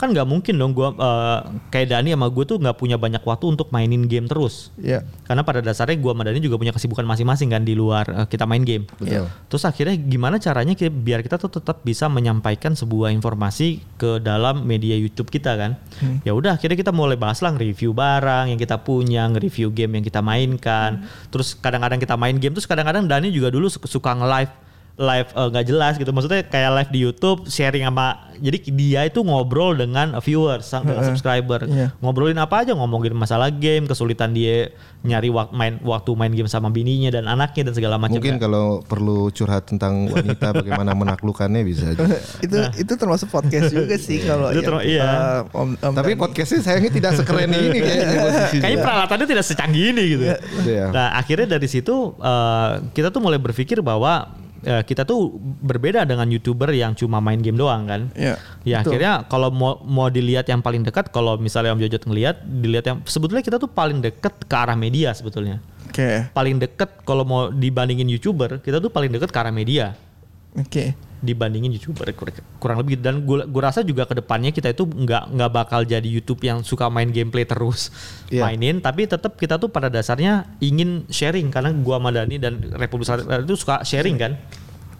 Kan 0.00 0.10
nggak 0.10 0.26
mungkin 0.26 0.58
dong 0.58 0.74
gua 0.74 0.90
eh, 0.92 1.38
kayak 1.70 1.94
Dani 1.94 2.10
sama 2.10 2.26
gue 2.26 2.42
tuh 2.42 2.58
nggak 2.58 2.74
punya 2.74 2.98
banyak 2.98 3.22
waktu 3.22 3.54
untuk 3.54 3.70
mainin 3.70 4.10
game 4.10 4.26
terus. 4.26 4.74
Iya. 4.74 5.06
Karena 5.22 5.46
pada 5.46 5.62
dasarnya 5.62 5.94
gua 5.96 6.10
sama 6.12 6.26
Dani 6.26 6.42
juga 6.42 6.58
punya 6.58 6.74
kesibukan 6.74 7.06
masing-masing 7.06 7.54
kan 7.54 7.62
di 7.62 7.78
luar 7.78 8.04
eh, 8.10 8.26
kita 8.26 8.42
main 8.44 8.66
game. 8.66 8.84
Betul. 8.98 9.30
Terus 9.46 9.62
akhirnya 9.62 9.94
gimana 9.94 10.42
caranya 10.42 10.74
ki- 10.74 10.90
biar 10.90 11.22
kita 11.22 11.38
tuh 11.38 11.54
tetap 11.54 11.86
bisa 11.86 12.10
menyampaikan 12.10 12.74
sebuah 12.74 13.14
informasi 13.14 13.78
ke 13.94 14.18
dalam 14.18 14.66
media 14.66 14.98
YouTube 14.98 15.30
kita 15.30 15.54
kan? 15.54 15.78
Ya 16.26 16.34
udah 16.34 16.58
akhirnya 16.58 16.74
kita 16.74 16.90
mulai 16.90 17.14
bahas 17.14 17.38
lah 17.38 17.54
review 17.54 17.94
barang 17.94 18.50
yang 18.50 18.58
kita 18.58 18.82
punya, 18.82 19.30
nge-review 19.30 19.70
game 19.70 20.02
yang 20.02 20.04
kita 20.04 20.18
mainkan. 20.18 21.06
Terus 21.30 21.54
kadang-kadang 21.54 22.02
kita 22.02 22.18
main 22.18 22.34
game 22.42 22.52
terus 22.52 22.66
kadang-kadang 22.66 23.06
Dani 23.06 23.30
juga 23.30 23.54
dulu 23.54 23.70
su- 23.70 23.78
suka 23.86 24.18
nge-live 24.18 24.71
live 24.92 25.28
eh, 25.32 25.48
nggak 25.48 25.64
jelas 25.64 25.94
gitu 25.96 26.12
maksudnya 26.12 26.44
kayak 26.44 26.70
live 26.76 26.90
di 26.92 26.98
YouTube 27.00 27.48
sharing 27.48 27.88
sama 27.88 28.28
jadi 28.42 28.58
dia 28.74 29.00
itu 29.06 29.22
ngobrol 29.22 29.72
dengan 29.72 30.18
viewers 30.20 30.68
sama 30.68 30.92
dengan 30.92 31.04
subscriber 31.08 31.64
Iya. 31.64 31.94
ngobrolin 32.02 32.36
apa 32.36 32.66
aja 32.66 32.76
ngomongin 32.76 33.14
masalah 33.14 33.48
game 33.48 33.88
kesulitan 33.88 34.34
dia 34.34 34.68
nyari 35.02 35.32
waktu 35.32 35.52
main 35.54 35.74
waktu 35.80 36.10
main 36.12 36.32
game 36.34 36.50
sama 36.50 36.68
bininya 36.68 37.08
dan 37.08 37.24
anaknya 37.24 37.70
dan 37.70 37.74
segala 37.74 37.96
macam 37.96 38.20
Mungkin 38.20 38.36
ya. 38.36 38.40
kalau 38.42 38.84
perlu 38.84 39.32
curhat 39.32 39.64
tentang 39.66 40.10
wanita 40.12 40.52
bagaimana 40.60 40.92
menaklukkannya 40.92 41.62
bisa 41.64 41.96
aja. 41.96 42.04
itu 42.44 42.58
itu 42.78 42.92
termasuk 42.94 43.32
podcast 43.32 43.72
juga 43.72 43.96
sih 43.96 44.20
kalau 44.22 44.52
Itu 44.52 44.62
yang 44.62 44.78
iya. 44.84 45.02
kita 45.02 45.18
om, 45.56 45.68
om 45.74 45.92
Tapi 45.96 46.10
podcastnya 46.14 46.60
sayangnya 46.60 46.92
tidak 46.92 47.12
sekeren 47.18 47.50
ini 47.50 47.78
kayaknya 47.84 48.16
posisinya. 48.22 48.62
Kayaknya 48.62 48.78
peralatannya 48.84 49.26
tidak 49.26 49.44
secanggih 49.48 49.84
ini 49.96 50.02
gitu. 50.18 50.24
Iya. 50.68 50.84
Nah 50.92 51.06
akhirnya 51.16 51.46
dari 51.58 51.68
situ 51.70 51.94
eh, 52.18 52.70
kita 52.94 53.08
tuh 53.10 53.20
mulai 53.22 53.38
berpikir 53.42 53.80
bahwa 53.82 54.41
eh, 54.62 54.82
kita 54.82 55.02
tuh 55.02 55.36
berbeda 55.38 56.02
dengan 56.02 56.26
youtuber 56.26 56.70
yang 56.70 56.94
cuma 56.94 57.18
main 57.18 57.38
game 57.38 57.58
doang 57.58 57.86
kan. 57.86 58.10
Iya, 58.14 58.34
Ya 58.62 58.80
betul. 58.80 58.96
akhirnya 58.96 59.12
kalau 59.26 59.50
mau 59.50 59.82
mau 59.82 60.08
dilihat 60.08 60.46
yang 60.46 60.62
paling 60.62 60.82
dekat, 60.82 61.10
kalau 61.10 61.36
misalnya 61.36 61.74
Om 61.74 61.82
Jojot 61.82 62.02
ngelihat, 62.06 62.36
dilihat 62.42 62.84
yang 62.86 62.98
sebetulnya 63.04 63.42
kita 63.42 63.58
tuh 63.58 63.70
paling 63.70 63.98
dekat 64.00 64.34
ke 64.46 64.54
arah 64.54 64.78
media 64.78 65.10
sebetulnya. 65.12 65.58
Oke. 65.90 66.24
Paling 66.32 66.56
dekat 66.62 67.04
kalau 67.04 67.26
mau 67.26 67.40
dibandingin 67.52 68.08
youtuber, 68.08 68.62
kita 68.64 68.80
tuh 68.80 68.88
paling 68.88 69.12
dekat 69.12 69.28
ke 69.28 69.38
arah 69.38 69.52
media 69.52 69.92
Oke. 70.56 70.92
Dibandingin 71.22 71.70
youtuber. 71.70 72.04
Kur- 72.12 72.34
kurang 72.58 72.82
lebih. 72.82 72.98
Dan 72.98 73.22
gue 73.22 73.46
gue 73.46 73.62
rasa 73.62 73.80
juga 73.80 74.04
ke 74.04 74.18
depannya 74.18 74.50
kita 74.50 74.74
itu 74.74 74.84
nggak 74.84 75.32
nggak 75.32 75.50
bakal 75.50 75.80
jadi 75.82 76.04
YouTube 76.04 76.42
yang 76.42 76.60
suka 76.60 76.90
main 76.90 77.08
gameplay 77.08 77.46
terus 77.46 77.94
Iya. 78.28 78.44
mainin. 78.44 78.82
Tapi 78.82 79.06
tetap 79.06 79.38
kita 79.38 79.56
tuh 79.56 79.70
pada 79.70 79.86
dasarnya 79.86 80.50
ingin 80.58 81.06
sharing. 81.06 81.48
Karena 81.48 81.70
gua 81.72 81.96
sama 81.96 82.10
Dani 82.10 82.36
dan 82.36 82.58
Republik 82.74 83.06
itu 83.06 83.54
suka 83.54 83.80
sharing 83.82 84.18
kan? 84.18 84.34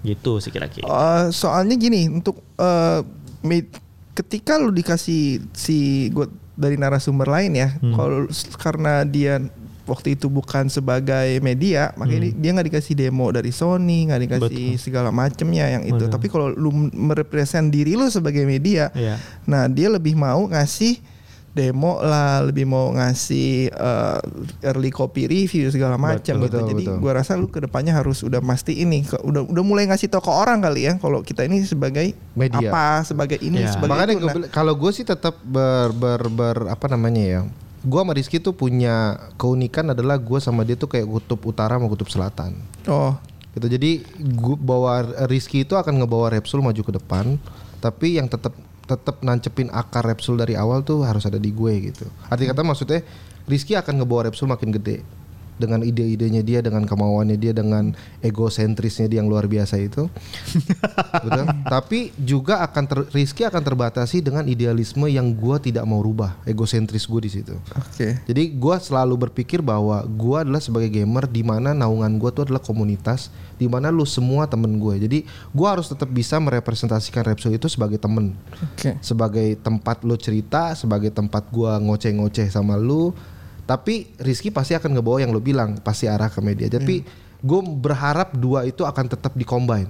Gitu 0.00 0.38
sih 0.38 0.48
kira-kira. 0.48 0.86
Eh, 0.86 1.24
soalnya 1.30 1.74
gini 1.74 2.06
untuk 2.06 2.38
me- 3.42 3.70
ketika 4.12 4.56
lu 4.56 4.70
dikasih 4.70 5.42
si 5.50 6.06
gue 6.08 6.28
dari 6.52 6.76
narasumber 6.76 7.26
lain 7.26 7.56
ya, 7.56 7.68
Hmm. 7.80 7.96
kalau 7.96 8.20
karena 8.60 9.02
dia 9.02 9.40
waktu 9.84 10.14
itu 10.14 10.26
bukan 10.26 10.66
sebagai 10.66 11.38
media, 11.38 11.90
makanya 11.94 12.22
di- 12.24 12.36
dia 12.36 12.50
nggak 12.50 12.68
dikasih 12.70 12.94
demo 12.94 13.28
dari 13.28 13.50
Sony, 13.50 14.06
nggak 14.06 14.20
dikasih 14.22 14.76
segala 14.76 15.10
macemnya 15.10 15.66
yang 15.70 15.82
itu. 15.84 15.98
Betul. 16.00 16.12
Tapi 16.12 16.26
kalau 16.26 16.46
lu 16.48 16.70
merepresent 16.88 17.66
diri 17.66 17.92
lu 17.92 18.06
sebagai 18.06 18.42
media, 18.42 18.88
Iya. 18.92 19.18
nah 19.42 19.66
dia 19.66 19.88
lebih 19.88 20.14
mau 20.14 20.46
ngasih 20.46 21.02
demo 21.52 22.00
lah, 22.00 22.40
lebih 22.40 22.64
mau 22.64 22.88
ngasih 22.90 23.68
eh, 23.68 24.20
early 24.64 24.88
copy 24.88 25.26
review 25.26 25.68
segala 25.68 26.00
macam 26.00 26.40
gitu. 26.40 26.48
Betul, 26.48 26.64
Jadi 26.66 26.84
betul. 26.86 26.96
gua 26.96 27.12
rasa 27.14 27.36
lu 27.36 27.44
ke 27.44 27.60
depannya 27.60 27.92
harus 27.92 28.22
udah 28.22 28.40
pasti 28.40 28.80
ini, 28.80 29.04
udah 29.04 29.44
udah 29.44 29.60
mulai 29.60 29.84
ngasih 29.84 30.08
ke 30.08 30.32
orang 30.32 30.64
kali 30.64 30.88
ya, 30.88 30.96
kalau 30.96 31.20
kita 31.20 31.44
ini 31.44 31.60
sebagai 31.62 32.16
Media. 32.32 32.72
apa, 32.72 33.04
sebagai 33.04 33.36
ini, 33.38 33.62
Ya. 33.62 33.68
sebagai 33.68 33.92
Makanya 33.92 34.14
itu. 34.14 34.24
Nah, 34.24 34.48
kalau 34.48 34.72
gue 34.74 34.90
sih 34.92 35.04
tetap 35.04 35.36
ber, 35.42 35.92
ber, 35.92 36.24
ber- 36.30 36.68
apa 36.70 36.86
namanya 36.88 37.20
ya. 37.20 37.40
Gue 37.82 37.98
sama 37.98 38.14
Rizky 38.14 38.38
tuh 38.38 38.54
punya 38.54 39.18
keunikan 39.34 39.90
adalah 39.90 40.16
gue 40.18 40.38
sama 40.38 40.62
dia 40.62 40.78
tuh 40.78 40.86
kayak 40.86 41.06
kutub 41.06 41.42
utara 41.42 41.76
sama 41.76 41.90
kutub 41.90 42.06
selatan. 42.06 42.54
oh, 42.86 43.14
Gitu. 43.52 43.66
Jadi 43.68 43.90
gua 44.32 44.56
bawa 44.56 44.92
Rizky 45.28 45.64
itu 45.64 45.76
akan 45.76 46.00
ngebawa 46.00 46.32
Repsul 46.32 46.64
maju 46.64 46.80
ke 46.80 46.92
depan, 46.96 47.36
tapi 47.84 48.16
yang 48.16 48.24
tetap 48.24 48.56
tetap 48.88 49.20
nancepin 49.20 49.68
akar 49.72 50.04
Repsul 50.04 50.40
dari 50.40 50.56
awal 50.56 50.82
tuh 50.82 51.04
harus 51.04 51.28
ada 51.28 51.36
di 51.36 51.52
gue 51.52 51.92
gitu. 51.92 52.08
Arti 52.32 52.48
kata 52.48 52.64
maksudnya 52.64 53.04
Rizky 53.44 53.76
akan 53.76 54.02
ngebawa 54.02 54.28
Repsul 54.28 54.48
makin 54.48 54.72
gede 54.72 55.04
dengan 55.62 55.86
ide-idenya 55.86 56.42
dia, 56.42 56.58
dengan 56.58 56.82
kemauannya 56.82 57.38
dia, 57.38 57.54
dengan 57.54 57.94
egosentrisnya 58.18 59.06
dia 59.06 59.22
yang 59.22 59.30
luar 59.30 59.46
biasa 59.46 59.78
itu. 59.78 60.10
Betul. 61.22 61.46
Tapi 61.78 62.10
juga 62.18 62.66
akan 62.66 62.84
ter, 62.90 62.98
Rizky 63.14 63.46
akan 63.46 63.62
terbatasi 63.62 64.18
dengan 64.18 64.42
idealisme 64.50 65.06
yang 65.06 65.30
gue 65.30 65.56
tidak 65.70 65.86
mau 65.86 66.02
rubah, 66.02 66.34
egosentris 66.42 67.06
gue 67.06 67.20
di 67.22 67.30
situ. 67.30 67.54
oke. 67.54 68.08
Jadi 68.26 68.42
gue 68.58 68.76
selalu 68.82 69.30
berpikir 69.30 69.62
bahwa 69.62 70.02
gue 70.02 70.36
adalah 70.42 70.58
sebagai 70.58 70.90
gamer 70.90 71.30
di 71.30 71.46
mana 71.46 71.70
naungan 71.70 72.18
gue 72.18 72.30
tuh 72.34 72.50
adalah 72.50 72.60
komunitas, 72.60 73.30
di 73.54 73.70
mana 73.70 73.94
lu 73.94 74.02
semua 74.02 74.50
temen 74.50 74.74
gue. 74.82 75.06
Jadi 75.06 75.18
gue 75.28 75.66
harus 75.68 75.86
tetap 75.86 76.10
bisa 76.10 76.42
merepresentasikan 76.42 77.22
Repsol 77.22 77.54
itu 77.54 77.70
sebagai 77.70 78.02
temen, 78.02 78.34
Oke. 78.74 78.98
sebagai 78.98 79.54
tempat 79.62 80.02
lu 80.02 80.18
cerita, 80.18 80.74
sebagai 80.74 81.14
tempat 81.14 81.46
gue 81.52 81.70
ngoceh-ngoceh 81.86 82.50
sama 82.50 82.74
lu. 82.74 83.14
Tapi 83.72 84.12
Rizky 84.18 84.52
pasti 84.52 84.76
akan 84.76 84.92
ngebawa 84.92 85.18
yang 85.18 85.32
lu 85.32 85.40
bilang, 85.40 85.80
pasti 85.80 86.04
arah 86.04 86.28
ke 86.28 86.38
media. 86.38 86.68
Tapi 86.68 87.00
gue 87.40 87.60
berharap 87.74 88.36
dua 88.36 88.62
itu 88.62 88.84
akan 88.84 89.08
tetap 89.08 89.32
dikombine. 89.32 89.88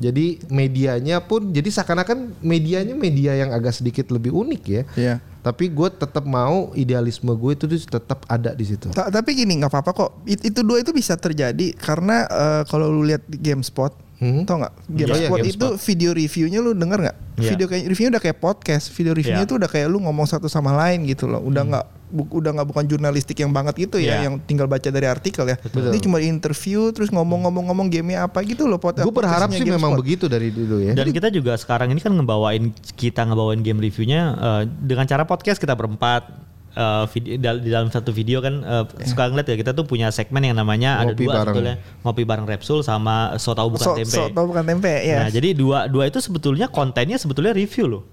Jadi 0.00 0.40
medianya 0.48 1.20
pun, 1.20 1.52
jadi 1.52 1.68
seakan-akan 1.68 2.40
medianya 2.40 2.96
media 2.96 3.36
yang 3.36 3.52
agak 3.52 3.70
sedikit 3.70 4.10
lebih 4.10 4.34
unik 4.34 4.62
ya. 4.64 4.82
Iya. 4.96 5.14
Tapi 5.42 5.70
gue 5.70 5.88
tetap 5.92 6.24
mau 6.24 6.72
idealisme 6.72 7.30
gue 7.30 7.52
itu 7.52 7.66
tetap 7.78 8.26
ada 8.26 8.50
di 8.50 8.64
situ. 8.64 8.90
Ta- 8.90 9.12
tapi 9.12 9.36
gini 9.36 9.60
nggak 9.60 9.70
apa-apa 9.70 9.90
kok. 9.92 10.10
It- 10.24 10.42
itu 10.42 10.64
dua 10.64 10.82
itu 10.82 10.90
bisa 10.90 11.14
terjadi 11.14 11.70
karena 11.76 12.26
eh, 12.26 12.62
kalau 12.66 12.90
lu 12.90 13.04
lihat 13.04 13.22
GameSpot 13.28 13.92
Hmm. 14.22 14.46
Tau 14.46 14.54
nggak? 14.54 14.74
Iya, 14.86 14.86
iya, 14.86 15.06
GameSpot 15.26 15.38
GameSpot. 15.42 15.50
itu 15.50 15.68
video 15.82 16.10
reviewnya 16.14 16.58
lu 16.62 16.78
denger 16.78 16.98
nggak? 17.02 17.16
Iya. 17.42 17.50
Video 17.50 17.66
kayak 17.66 17.84
reviewnya 17.90 18.10
udah 18.14 18.22
kayak 18.22 18.38
podcast. 18.38 18.84
Video 18.94 19.12
reviewnya 19.12 19.42
Iya. 19.42 19.50
tuh 19.50 19.58
udah 19.58 19.66
kayak 19.66 19.86
lu 19.90 19.98
ngomong 19.98 20.26
satu 20.30 20.46
sama 20.46 20.70
lain 20.78 21.02
gitu 21.10 21.26
loh. 21.26 21.42
Udah 21.42 21.66
nggak 21.66 21.86
bu- 22.12 22.28
udah 22.30 22.52
nggak 22.52 22.68
bukan 22.68 22.84
jurnalistik 22.84 23.40
yang 23.40 23.50
banget 23.50 23.74
gitu 23.80 23.96
ya, 23.96 24.20
Iya. 24.20 24.28
yang 24.28 24.34
tinggal 24.38 24.68
baca 24.68 24.84
dari 24.84 25.08
artikel 25.08 25.42
ya. 25.42 25.56
Betul. 25.56 25.88
Ini 25.88 25.98
cuma 25.98 26.20
interview 26.20 26.92
terus 26.92 27.08
ngomong-ngomong-ngomong 27.08 27.88
gamenya 27.88 28.28
apa 28.28 28.44
gitu 28.44 28.68
loh. 28.68 28.76
Pod- 28.76 29.00
Gue 29.00 29.08
berharap 29.08 29.48
podcastnya 29.48 29.58
sih 29.58 29.72
memang 29.72 29.96
GameSpot. 29.96 30.02
begitu 30.04 30.24
dari 30.28 30.48
dulu 30.48 30.76
ya. 30.78 30.92
Dan 30.92 31.08
kita 31.08 31.28
juga 31.28 31.56
sekarang 31.56 31.88
ini 31.88 31.98
kan 31.98 32.12
ngebawain 32.12 32.68
kita 32.92 33.24
ngebawain 33.24 33.60
game 33.60 33.80
reviewnya 33.80 34.20
eh, 34.34 34.62
dengan 34.68 35.02
cara 35.04 35.24
podcast 35.24 35.56
kita 35.56 35.72
berempat 35.72 36.28
eh, 36.72 37.04
video 37.08 37.34
dal- 37.36 37.58
di 37.58 37.68
dalam 37.68 37.88
satu 37.88 38.10
video 38.10 38.38
kan 38.38 38.54
eh, 38.58 38.84
suka 39.02 39.26
ngeliat 39.26 39.46
ya 39.46 39.56
kita 39.56 39.72
tuh 39.72 39.82
punya 39.82 40.08
segmen 40.08 40.40
yang 40.42 40.54
namanya 40.54 40.98
ada 40.98 41.10
Ngopi 41.10 41.20
dua 41.20 41.32
bareng. 41.32 41.44
sebetulnya 41.46 41.74
ngopi 42.00 42.22
bareng 42.22 42.46
Repsul 42.46 42.80
sama 42.80 43.16
so 43.36 43.52
tau 43.52 43.68
bukan 43.68 43.86
So, 43.86 43.94
tempe. 43.94 44.12
so 44.14 44.28
tau 44.28 44.44
bukan 44.44 44.64
tempe 44.66 44.88
ya. 45.02 45.24
Nah 45.24 45.28
jadi 45.28 45.52
dua 45.52 45.84
dua 45.84 46.06
itu 46.06 46.18
sebetulnya 46.18 46.68
kontennya 46.68 47.16
sebetulnya 47.16 47.52
review 47.52 47.88
loh. 47.88 48.04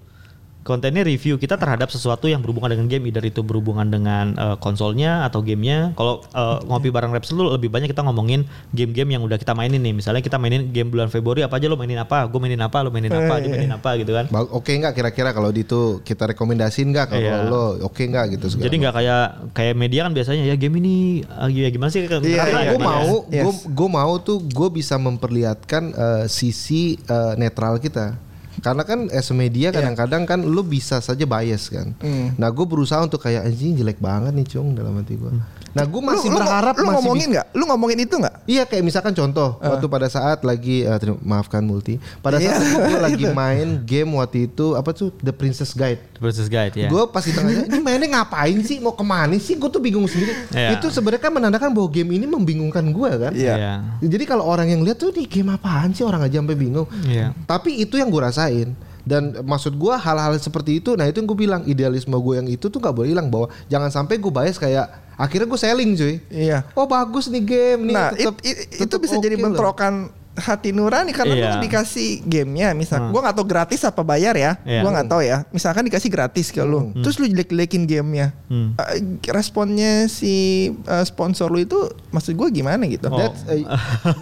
Kontennya 0.60 1.06
review 1.06 1.40
kita 1.40 1.56
terhadap 1.56 1.88
sesuatu 1.88 2.28
yang 2.28 2.44
berhubungan 2.44 2.74
dengan 2.76 2.86
game, 2.90 3.08
either 3.08 3.24
itu 3.24 3.40
berhubungan 3.40 3.88
dengan 3.88 4.34
eh, 4.34 4.56
konsolnya 4.60 5.24
atau 5.24 5.40
gamenya. 5.40 5.96
Kalau 5.96 6.20
eh, 6.34 6.58
ngopi 6.68 6.92
bareng 6.92 7.14
Repsul 7.14 7.40
tuh 7.40 7.48
lebih 7.56 7.72
banyak 7.72 7.88
kita 7.88 8.04
ngomongin 8.04 8.44
game-game 8.76 9.16
yang 9.16 9.22
udah 9.24 9.40
kita 9.40 9.56
mainin 9.56 9.80
nih. 9.80 9.96
Misalnya 9.96 10.20
kita 10.20 10.36
mainin 10.36 10.68
game 10.74 10.92
bulan 10.92 11.08
Februari 11.08 11.40
apa 11.40 11.56
aja 11.56 11.70
lo 11.70 11.78
mainin 11.78 11.96
apa, 11.96 12.26
gue 12.28 12.40
mainin 12.42 12.60
apa, 12.60 12.84
lo 12.84 12.92
mainin 12.92 13.08
apa, 13.14 13.38
dia 13.38 13.48
mainin 13.54 13.72
apa 13.72 13.90
gitu 13.96 14.12
kan. 14.12 14.26
Oke 14.50 14.76
nggak 14.76 14.92
kira-kira 14.98 15.30
kalau 15.32 15.48
di 15.48 15.60
itu 15.60 16.00
kita 16.02 16.34
rekomendasiin 16.34 16.88
nggak 16.90 17.06
kalau 17.12 17.20
Iya. 17.22 17.46
lo 17.46 17.64
oke 17.84 18.00
nggak 18.00 18.24
gitu 18.34 18.46
segala 18.48 18.64
Jadi 18.66 18.76
nggak 18.80 18.94
kayak 18.96 19.24
kayak 19.52 19.74
media 19.76 20.00
kan 20.08 20.12
biasanya 20.16 20.42
ya 20.48 20.56
game 20.56 20.80
ini 20.80 20.96
ah, 21.28 21.52
ya 21.52 21.68
gimana 21.68 21.92
sih 21.92 22.08
Karena 22.08 22.24
iya, 22.24 22.72
gue 22.72 22.80
mau, 22.80 23.28
Yes. 23.28 23.68
gue 23.68 23.88
mau 23.92 24.12
tuh 24.18 24.40
gue 24.40 24.68
bisa 24.72 24.96
memperlihatkan 24.96 25.82
eh, 25.92 26.24
sisi 26.26 26.96
eh, 26.96 27.32
netral 27.36 27.76
kita. 27.76 28.16
Karena 28.60 28.84
kan 28.84 29.08
as 29.10 29.28
media 29.32 29.72
kadang-kadang 29.72 30.28
kan 30.28 30.40
lu 30.44 30.60
bisa 30.62 31.00
saja 31.00 31.24
bias 31.24 31.72
kan. 31.72 31.96
Nah 32.36 32.48
gue 32.52 32.66
berusaha 32.68 33.00
untuk 33.02 33.24
kayak 33.24 33.48
anjing 33.48 33.76
jelek 33.80 33.98
banget 33.98 34.32
nih 34.36 34.46
cung 34.46 34.76
dalam 34.76 34.96
hati 35.00 35.16
gue. 35.16 35.32
Nah 35.70 35.86
gue 35.86 36.02
masih 36.02 36.28
lu, 36.28 36.34
lu, 36.34 36.38
berharap 36.42 36.74
lu 36.74 36.82
masih 36.82 36.94
ngomongin 36.98 37.26
nggak? 37.30 37.46
Lu 37.54 37.64
ngomongin 37.64 37.98
itu 38.02 38.14
nggak? 38.18 38.34
Iya 38.44 38.62
kayak 38.66 38.82
misalkan 38.82 39.14
contoh 39.14 39.54
waktu 39.56 39.86
pada 39.86 40.06
saat 40.06 40.42
lagi 40.42 40.82
eh, 40.82 40.98
terima- 40.98 41.22
maafkan 41.22 41.62
multi. 41.62 42.02
Pada 42.18 42.42
Iya, 42.42 42.58
saat 42.58 42.90
gue 42.90 42.98
lagi 43.06 43.24
main 43.30 43.68
game 43.82 44.10
waktu 44.14 44.46
itu 44.46 44.74
apa 44.74 44.90
tuh? 44.90 45.14
The 45.18 45.30
Princess 45.30 45.70
Guide. 45.72 46.02
Versus 46.18 46.50
guide 46.50 46.76
ya. 46.76 46.88
Gue 46.90 47.06
pas 47.08 47.22
di 47.22 47.32
tengahnya 47.32 47.64
ini 47.64 47.78
mainnya 47.78 48.20
ngapain 48.20 48.58
sih? 48.60 48.76
Mau 48.76 48.92
ke 48.92 49.00
mana 49.00 49.32
sih? 49.36 49.56
Gue 49.56 49.70
tuh 49.70 49.80
bingung 49.80 50.04
sendiri. 50.04 50.34
Iya. 50.50 50.76
itu 50.76 50.90
sebenarnya 50.90 51.22
kan 51.22 51.32
menandakan 51.32 51.70
bahwa 51.70 51.88
game 51.88 52.12
ini 52.12 52.26
membingungkan 52.26 52.84
gue 52.84 53.10
kan? 53.16 53.32
Iya. 53.32 53.80
jadi 54.02 54.24
kalau 54.26 54.44
orang 54.44 54.68
yang 54.68 54.82
lihat 54.82 54.98
tuh 54.98 55.10
di 55.10 55.24
game 55.24 55.48
apaan 55.48 55.94
sih? 55.94 56.02
Orang 56.02 56.20
aja 56.20 56.38
sampai 56.38 56.54
bingung. 56.54 56.84
Iya. 57.04 57.32
tapi 57.46 57.78
itu 57.78 57.94
yang 57.96 58.10
gue 58.10 58.20
rasain. 58.20 58.70
Dan 59.00 59.32
maksud 59.42 59.74
gue 59.74 59.94
hal-hal 59.96 60.36
seperti 60.36 60.76
itu 60.76 60.92
nah 60.92 61.08
itu 61.08 61.18
yang 61.18 61.26
gue 61.26 61.38
bilang 61.38 61.62
idealisme 61.64 62.12
gue 62.12 62.34
yang 62.36 62.44
itu 62.46 62.68
tuh 62.68 62.76
nggak 62.76 62.92
boleh 62.92 63.08
hilang 63.08 63.32
bahwa 63.32 63.48
jangan 63.66 63.88
sampai 63.88 64.20
gue 64.20 64.28
bias 64.28 64.60
kayak 64.60 65.09
akhirnya 65.20 65.44
gue 65.44 65.60
selling 65.60 65.92
cuy 65.92 66.16
Iya. 66.26 66.64
oh 66.72 66.86
bagus 66.86 67.28
nih 67.28 67.42
game 67.42 67.80
nih 67.86 67.94
Nah, 67.94 68.08
tetep- 68.10 68.40
it- 68.40 68.60
it- 68.72 68.80
itu 68.82 68.96
bisa 68.96 69.14
jadi 69.16 69.34
oke 69.34 69.38
loh. 69.38 69.44
bentrokan 69.46 69.94
hati 70.32 70.70
nurani 70.70 71.12
karena 71.12 71.34
Iya. 71.34 71.44
lu 71.50 71.56
dikasih 71.60 72.24
gamenya 72.24 72.72
misal 72.72 72.96
Hmm. 72.98 73.10
gua 73.10 73.20
nggak 73.22 73.36
tahu 73.36 73.46
gratis 73.46 73.80
apa 73.82 74.00
bayar 74.00 74.32
ya 74.32 74.56
Iya. 74.62 74.80
gua 74.80 74.90
nggak 74.90 75.08
tahu 75.08 75.20
ya 75.20 75.38
misalkan 75.50 75.84
dikasih 75.84 76.08
gratis 76.08 76.48
ke 76.48 76.62
lu 76.62 76.96
terus 76.96 77.20
lu 77.20 77.26
jelek-jelekin 77.26 77.84
gamenya 77.84 78.32
Hmm. 78.46 78.72
Eh, 78.72 79.00
responnya 79.28 80.08
si 80.08 80.34
eh, 80.72 81.04
sponsor 81.04 81.46
lu 81.46 81.60
itu 81.60 81.76
maksud 82.08 82.32
gua 82.32 82.48
gimana 82.48 82.86
gitu 82.86 83.06
Oh. 83.06 83.18
That's, 83.18 83.44
eh, 83.46 83.66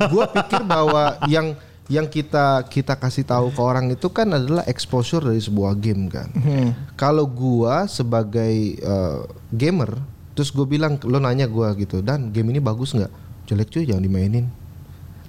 gua 0.08 0.26
pikir 0.28 0.66
bahwa 0.66 1.02
yang 1.26 1.54
yang 1.86 2.04
kita 2.04 2.66
kita 2.66 2.94
kasih 2.94 3.22
tahu 3.22 3.48
ke 3.48 3.60
orang 3.60 3.88
itu 3.88 4.08
kan 4.08 4.28
adalah 4.28 4.60
exposure 4.64 5.22
dari 5.22 5.38
sebuah 5.38 5.72
game 5.74 6.08
kan. 6.08 6.28
Hmm. 6.30 6.76
Kalau 6.94 7.24
gua 7.24 7.86
sebagai 7.86 8.54
eh, 8.74 9.18
gamer, 9.50 9.96
terus 10.38 10.54
gue 10.54 10.62
bilang 10.70 11.02
lo 11.02 11.18
nanya 11.18 11.50
gua 11.50 11.74
gitu, 11.74 11.98
dan 11.98 12.30
game 12.30 12.54
ini 12.54 12.62
bagus 12.62 12.94
nggak? 12.94 13.10
Jelek 13.50 13.74
cuy, 13.74 13.90
jangan 13.90 14.06
dimainin. 14.06 14.46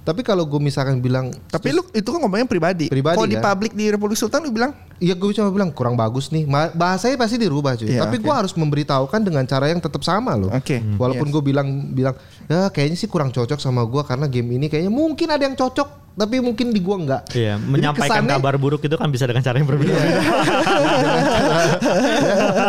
Tapi 0.00 0.20
kalau 0.20 0.42
gue 0.42 0.56
misalkan 0.58 0.98
bilang, 0.98 1.28
tapi 1.46 1.70
lu 1.70 1.84
itu 1.90 2.06
kan 2.06 2.18
ngomongnya 2.18 2.44
pribadi 2.44 2.88
Pribadi, 2.88 3.14
kalau 3.14 3.28
di 3.28 3.36
kan? 3.36 3.44
publik 3.46 3.72
di 3.72 3.84
Republik 3.86 4.16
Sultan 4.16 4.40
lu 4.40 4.50
bilang 4.50 4.72
Iya 4.96 5.12
gue 5.12 5.32
cuma 5.32 5.48
bilang 5.48 5.68
kurang 5.70 5.92
bagus 5.94 6.28
nih. 6.28 6.44
Ma- 6.44 6.68
Bahasanya 6.70 7.16
pasti 7.16 7.36
dirubah 7.36 7.72
cuy. 7.72 7.88
Iya, 7.88 8.04
Tapi 8.04 8.16
gua 8.16 8.36
harus 8.36 8.52
memberitahukan 8.52 9.16
dengan 9.18 9.44
cara 9.44 9.64
yang 9.66 9.78
tetap 9.78 10.00
sama 10.00 10.36
loh. 10.36 10.48
Oke. 10.50 10.76
Hmm. 10.76 10.96
Walaupun 10.96 11.24
Yes. 11.24 11.32
gue 11.32 11.42
bilang 11.42 11.68
bilang 11.90 12.14
ya 12.44 12.68
kayaknya 12.68 12.96
sih 12.96 13.08
kurang 13.08 13.28
cocok 13.28 13.56
sama 13.56 13.80
gua 13.82 14.02
karena 14.02 14.24
game 14.24 14.54
ini 14.54 14.68
kayaknya 14.68 14.88
mungkin 14.88 15.24
ada 15.26 15.40
yang 15.40 15.54
cocok 15.54 15.88
tapi 16.12 16.36
mungkin 16.38 16.68
di 16.68 16.80
gua 16.80 16.96
enggak. 16.98 17.22
Iya, 17.32 17.56
Jadi 17.56 17.64
menyampaikan 17.66 18.20
kesannya- 18.20 18.36
kabar 18.36 18.54
buruk 18.56 18.82
itu 18.82 18.92
kan 18.94 19.08
bisa 19.08 19.24
dengan 19.24 19.40
cara 19.40 19.56
yang 19.56 19.68
berbeda. 19.68 19.92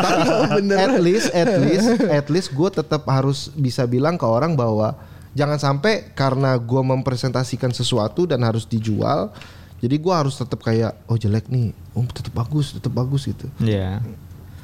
tapi 0.01 0.23
at 0.71 0.95
least 0.97 1.27
at 1.31 1.51
least 1.57 1.87
at 2.01 2.27
least 2.27 2.49
gue 2.49 2.69
tetap 2.73 3.03
harus 3.05 3.51
bisa 3.51 3.83
bilang 3.83 4.15
ke 4.15 4.23
orang 4.23 4.53
bahwa 4.53 4.95
jangan 5.31 5.57
sampai 5.57 6.11
karena 6.11 6.55
gua 6.55 6.81
mempresentasikan 6.81 7.71
sesuatu 7.71 8.25
dan 8.25 8.41
harus 8.41 8.63
dijual 8.63 9.31
jadi 9.77 9.95
gua 9.95 10.21
harus 10.21 10.35
tetap 10.35 10.59
kayak 10.59 10.93
oh 11.05 11.15
jelek 11.15 11.47
nih 11.47 11.71
oh 11.91 12.03
tetap 12.05 12.31
bagus 12.31 12.73
tetap 12.73 12.91
bagus 12.91 13.25
gitu 13.25 13.47
Iya. 13.57 14.03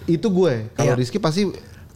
itu 0.05 0.23
gue 0.23 0.71
kalau 0.71 0.93
Iya. 0.93 0.99
Rizky 0.99 1.17
pasti 1.17 1.47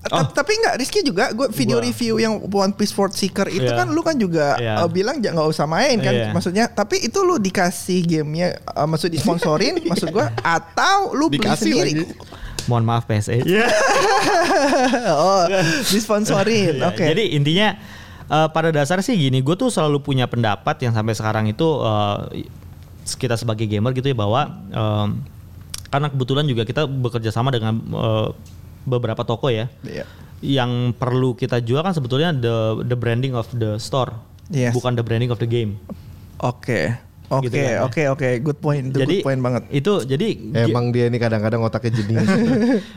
Ta- 0.02 0.26
Tapi 0.26 0.58
enggak 0.58 0.82
Rizky 0.82 1.00
juga 1.00 1.30
gue 1.30 1.46
video 1.54 1.78
Gua. 1.78 1.86
review 1.86 2.18
yang 2.18 2.42
One 2.44 2.74
Piece 2.74 2.90
World 2.92 3.14
Seeker 3.14 3.46
itu 3.48 3.62
Iya. 3.64 3.78
kan 3.78 3.88
lu 3.88 4.02
kan 4.02 4.18
juga 4.18 4.58
Iya. 4.58 4.82
eh, 4.82 4.90
bilang 4.90 5.22
jangan 5.22 5.38
nggak 5.38 5.52
usah 5.54 5.68
main 5.70 5.96
kan 5.98 6.10
Iya. 6.10 6.28
maksudnya 6.34 6.66
tapi 6.66 7.00
itu 7.00 7.22
lu 7.22 7.38
dikasih 7.38 8.02
gamenya 8.04 8.58
eh, 8.58 8.88
maksud 8.90 9.08
disponsorin 9.08 9.78
maksud 9.86 10.10
gue 10.10 10.26
atau 10.38 11.14
lu 11.14 11.30
beli 11.30 11.40
Dikasih 11.40 11.60
sendiri 11.70 11.92
lagi. 12.02 12.06
Mohon 12.62 12.84
maaf 12.88 13.04
PSE. 13.06 13.42
Iya. 13.42 13.66
oh 15.18 15.46
disponsorin 15.94 16.78
Iya, 16.78 16.88
oke 16.88 17.06
Jadi 17.06 17.24
intinya 17.34 17.78
eh, 18.32 18.48
pada 18.50 18.72
dasar 18.72 19.04
sih 19.04 19.20
gini, 19.20 19.44
gue 19.44 19.54
tuh 19.54 19.68
selalu 19.68 20.00
punya 20.00 20.26
pendapat 20.26 20.80
yang 20.80 20.96
sampai 20.96 21.12
sekarang 21.12 21.52
itu 21.52 21.68
eh, 21.84 22.48
kita 23.04 23.36
sebagai 23.36 23.68
gamer 23.68 23.92
gitu 23.92 24.08
ya 24.08 24.16
bahwa 24.16 24.42
em, 24.72 25.20
karena 25.92 26.08
kebetulan 26.08 26.48
juga 26.48 26.64
kita 26.64 26.88
bekerja 26.88 27.36
sama 27.36 27.52
dengan 27.52 27.76
eh, 27.78 28.28
beberapa 28.88 29.22
toko 29.22 29.52
ya. 29.52 29.68
Iya. 29.84 30.08
Yang 30.42 30.98
perlu 30.98 31.38
kita 31.38 31.62
jual 31.62 31.86
kan 31.86 31.94
sebetulnya 31.94 32.34
the 32.34 32.82
the 32.88 32.98
branding 32.98 33.38
of 33.38 33.46
the 33.54 33.78
store, 33.78 34.16
Yes. 34.50 34.74
bukan 34.74 34.98
the 34.98 35.06
branding 35.06 35.30
of 35.30 35.38
the 35.38 35.46
game. 35.46 35.78
oke 36.42 36.98
oke 37.32 37.44
Gitu 37.44 37.56
kan, 37.56 37.64
ya. 37.66 37.80
oke 37.82 38.04
oke 38.12 38.28
good 38.42 38.60
point 38.60 38.84
itu 38.86 38.98
jadi 38.98 39.16
good 39.16 39.26
point 39.26 39.40
banget 39.40 39.64
itu 39.72 39.94
jadi 40.04 40.28
emang 40.62 40.92
dia 40.92 41.08
ini 41.08 41.16
kadang-kadang 41.16 41.62
otaknya 41.62 41.92
jenius 41.94 42.28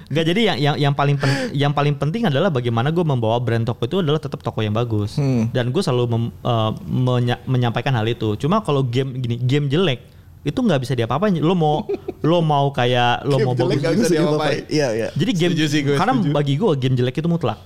Enggak 0.05 0.25
jadi 0.31 0.40
yang 0.44 0.59
yang 0.59 0.77
yang 0.81 0.92
paling 0.92 1.14
pen- 1.14 1.51
yang 1.53 1.70
paling 1.70 1.94
penting 1.94 2.25
adalah 2.25 2.49
bagaimana 2.49 2.90
gue 2.90 3.03
membawa 3.03 3.38
brand 3.38 3.62
toko 3.62 3.83
itu 3.83 4.01
adalah 4.01 4.18
tetap 4.18 4.40
toko 4.40 4.59
yang 4.59 4.73
bagus 4.73 5.14
Hmm. 5.14 5.47
dan 5.49 5.68
gue 5.68 5.79
selalu 5.79 6.05
mem- 6.09 6.35
eh, 6.35 6.70
menya- 6.85 7.42
menyampaikan 7.44 7.92
hal 7.92 8.05
itu. 8.05 8.35
Cuma 8.37 8.59
kalau 8.59 8.83
game 8.83 9.14
gini 9.16 9.37
game 9.37 9.66
jelek 9.66 10.03
itu 10.42 10.57
nggak 10.57 10.77
bisa 10.79 10.92
diapa-apain. 10.92 11.33
Lo 11.37 11.55
mau 11.55 11.87
lo 12.20 12.38
mau 12.40 12.68
kayak 12.68 13.23
lo 13.23 13.38
mau 13.40 13.55
bagus. 13.55 13.79
nggak 13.79 13.94
bisa 13.94 14.09
diapa-apain. 14.11 14.61
iya 14.68 14.88
iya 14.92 15.09
Jadi 15.12 15.31
game 15.33 15.53
Setuju 15.55 15.66
sih 15.66 15.81
gue, 15.81 15.94
karena 15.94 16.12
setuju. 16.14 16.33
bagi 16.33 16.55
gue 16.55 16.70
game 16.77 16.94
jelek 16.94 17.14
itu 17.16 17.29
mutlak. 17.29 17.59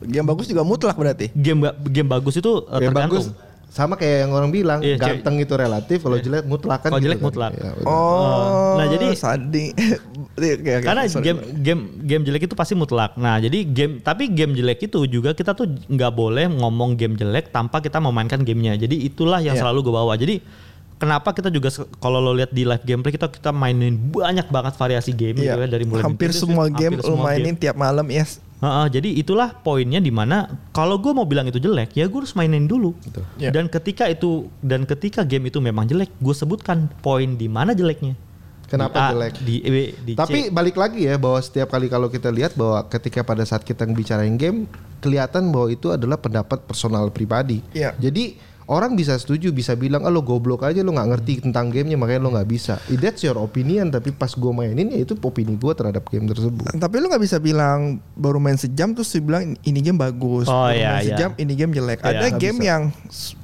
game 0.00 0.26
bagus 0.26 0.44
juga 0.46 0.62
mutlak 0.62 0.92
berarti 0.94 1.32
Game 1.32 1.60
game 1.86 2.04
bagus 2.06 2.34
itu 2.34 2.50
eh, 2.66 2.76
Yang 2.78 2.92
tergantung. 2.92 3.24
bagus 3.24 3.24
sama 3.74 3.98
kayak 3.98 4.16
yang 4.22 4.32
orang 4.32 4.48
bilang 4.48 4.78
Iya, 4.78 4.94
ganteng 4.94 5.34
itu 5.36 5.50
relatif 5.52 5.98
kalau 5.98 6.14
jelek 6.16 6.46
mutlak 6.46 6.78
kan 6.78 6.88
Kalau 6.88 7.02
gitu 7.02 7.06
jelek 7.10 7.18
kan. 7.18 7.26
mutlak. 7.26 7.52
Ya, 7.52 7.70
betul. 7.74 7.86
oh 7.90 8.74
Nah, 8.74 8.86
jadi- 8.86 9.08
sadi 9.14 9.64
oke, 10.54 10.72
Karena 10.80 11.02
sorry, 11.04 11.24
game 11.24 11.38
game 11.58 11.82
game 12.00 12.22
jelek 12.22 12.42
itu 12.44 12.54
pasti 12.54 12.72
mutlak. 12.72 13.14
Nah, 13.16 13.36
jadi 13.36 13.58
game 13.64 13.98
tapi 13.98 14.30
game 14.30 14.52
jelek 14.52 14.78
itu 14.84 15.02
juga 15.06 15.30
kita 15.32 15.52
tuh 15.52 15.66
nggak 15.66 16.12
boleh 16.12 16.46
ngomong 16.48 16.94
game 16.94 17.14
jelek 17.14 17.50
tanpa 17.50 17.78
kita 17.78 17.98
memainkan 17.98 18.40
gamenya. 18.40 18.78
Jadi 18.78 18.94
itulah 19.02 19.38
yang 19.38 19.54
Iya. 19.54 19.62
selalu 19.62 19.78
gue 19.82 19.94
bawa. 19.96 20.14
Jadi 20.14 20.38
kenapa 20.94 21.30
kita 21.30 21.50
juga 21.50 21.68
kalau 21.98 22.18
lo 22.18 22.30
lihat 22.32 22.50
di 22.50 22.62
live 22.62 22.82
gameplay 22.82 23.10
kita 23.10 23.26
kita 23.28 23.50
mainin 23.50 23.98
banyak 24.08 24.46
banget 24.46 24.74
variasi 24.74 25.10
game 25.10 25.34
Iya. 25.36 25.50
gitu 25.50 25.60
ya 25.60 25.68
dari 25.68 25.84
mulai 25.84 26.02
hampir 26.04 26.30
Nintendo 26.30 26.46
semua 26.46 26.64
game 26.68 26.94
hampir 26.94 26.98
lu 27.00 27.10
semua 27.10 27.24
mainin 27.26 27.46
game. 27.48 27.60
tiap 27.60 27.74
malam 27.74 28.06
yes 28.08 28.38
Heeh, 28.64 28.86
jadi 28.96 29.08
itulah 29.20 29.52
poinnya 29.60 30.00
di 30.00 30.08
mana 30.08 30.48
kalau 30.72 30.96
gue 30.96 31.12
mau 31.12 31.28
bilang 31.28 31.44
itu 31.44 31.60
jelek 31.60 31.92
ya 31.92 32.08
gue 32.08 32.18
harus 32.24 32.32
mainin 32.32 32.64
dulu. 32.64 32.96
Iya. 33.36 33.52
Dan 33.52 33.68
ketika 33.68 34.08
itu 34.08 34.48
dan 34.64 34.88
ketika 34.88 35.20
game 35.20 35.52
itu 35.52 35.60
memang 35.60 35.84
jelek, 35.84 36.08
gue 36.16 36.34
sebutkan 36.34 36.88
poin 37.04 37.36
di 37.36 37.44
mana 37.44 37.76
jeleknya. 37.76 38.16
Kenapa 38.64 38.96
Di 38.96 39.04
A, 39.04 39.08
jelek? 39.12 39.32
Di 39.44 39.54
E, 39.60 39.70
di 40.00 40.12
C. 40.16 40.18
Tapi 40.18 40.48
balik 40.48 40.80
lagi 40.80 41.04
ya 41.04 41.20
bahwa 41.20 41.36
setiap 41.44 41.68
kali 41.76 41.92
kalau 41.92 42.08
kita 42.08 42.32
lihat 42.32 42.56
bahwa 42.56 42.80
ketika 42.88 43.20
pada 43.20 43.44
saat 43.44 43.60
kita 43.60 43.84
bicarain 43.84 44.34
game 44.40 44.64
kelihatan 45.04 45.52
bahwa 45.52 45.68
itu 45.68 45.92
adalah 45.92 46.16
pendapat 46.16 46.64
personal 46.64 47.12
pribadi. 47.12 47.60
Iya. 47.76 47.92
Jadi 48.00 48.40
orang 48.66 48.94
bisa 48.94 49.14
setuju 49.14 49.50
bisa 49.50 49.74
bilang 49.74 50.02
ah 50.02 50.12
lo 50.12 50.20
goblok 50.20 50.64
aja 50.64 50.80
lo 50.80 50.92
nggak 50.92 51.08
ngerti 51.12 51.32
tentang 51.44 51.68
gamenya 51.68 51.96
makanya 51.96 52.20
lo 52.24 52.30
nggak 52.32 52.48
bisa 52.48 52.80
It- 52.88 53.00
that's 53.00 53.20
your 53.20 53.36
opinion 53.36 53.88
tapi 53.88 54.10
pas 54.10 54.32
gue 54.32 54.52
mainin 54.52 54.88
ya 54.88 55.04
itu 55.04 55.12
opini 55.18 55.54
gue 55.54 55.72
terhadap 55.72 56.04
game 56.08 56.24
tersebut 56.24 56.72
Tapi 56.74 56.94
lu 56.96 57.08
nggak 57.08 57.22
bisa 57.22 57.36
bilang 57.36 58.00
baru 58.14 58.40
main 58.40 58.56
sejam 58.56 58.92
terus 58.92 59.12
bilang 59.16 59.56
ini 59.62 59.78
game 59.80 59.96
bagus. 59.96 60.46
Oh, 60.46 60.68
baru 60.68 60.76
iya, 60.76 60.90
main 60.90 61.00
iya. 61.00 61.08
sejam 61.12 61.30
ini 61.36 61.52
game 61.54 61.72
jelek. 61.72 62.00
Iya, 62.00 62.08
Ada 62.10 62.26
game 62.36 62.58
bisa. 62.58 62.68
yang 62.68 62.82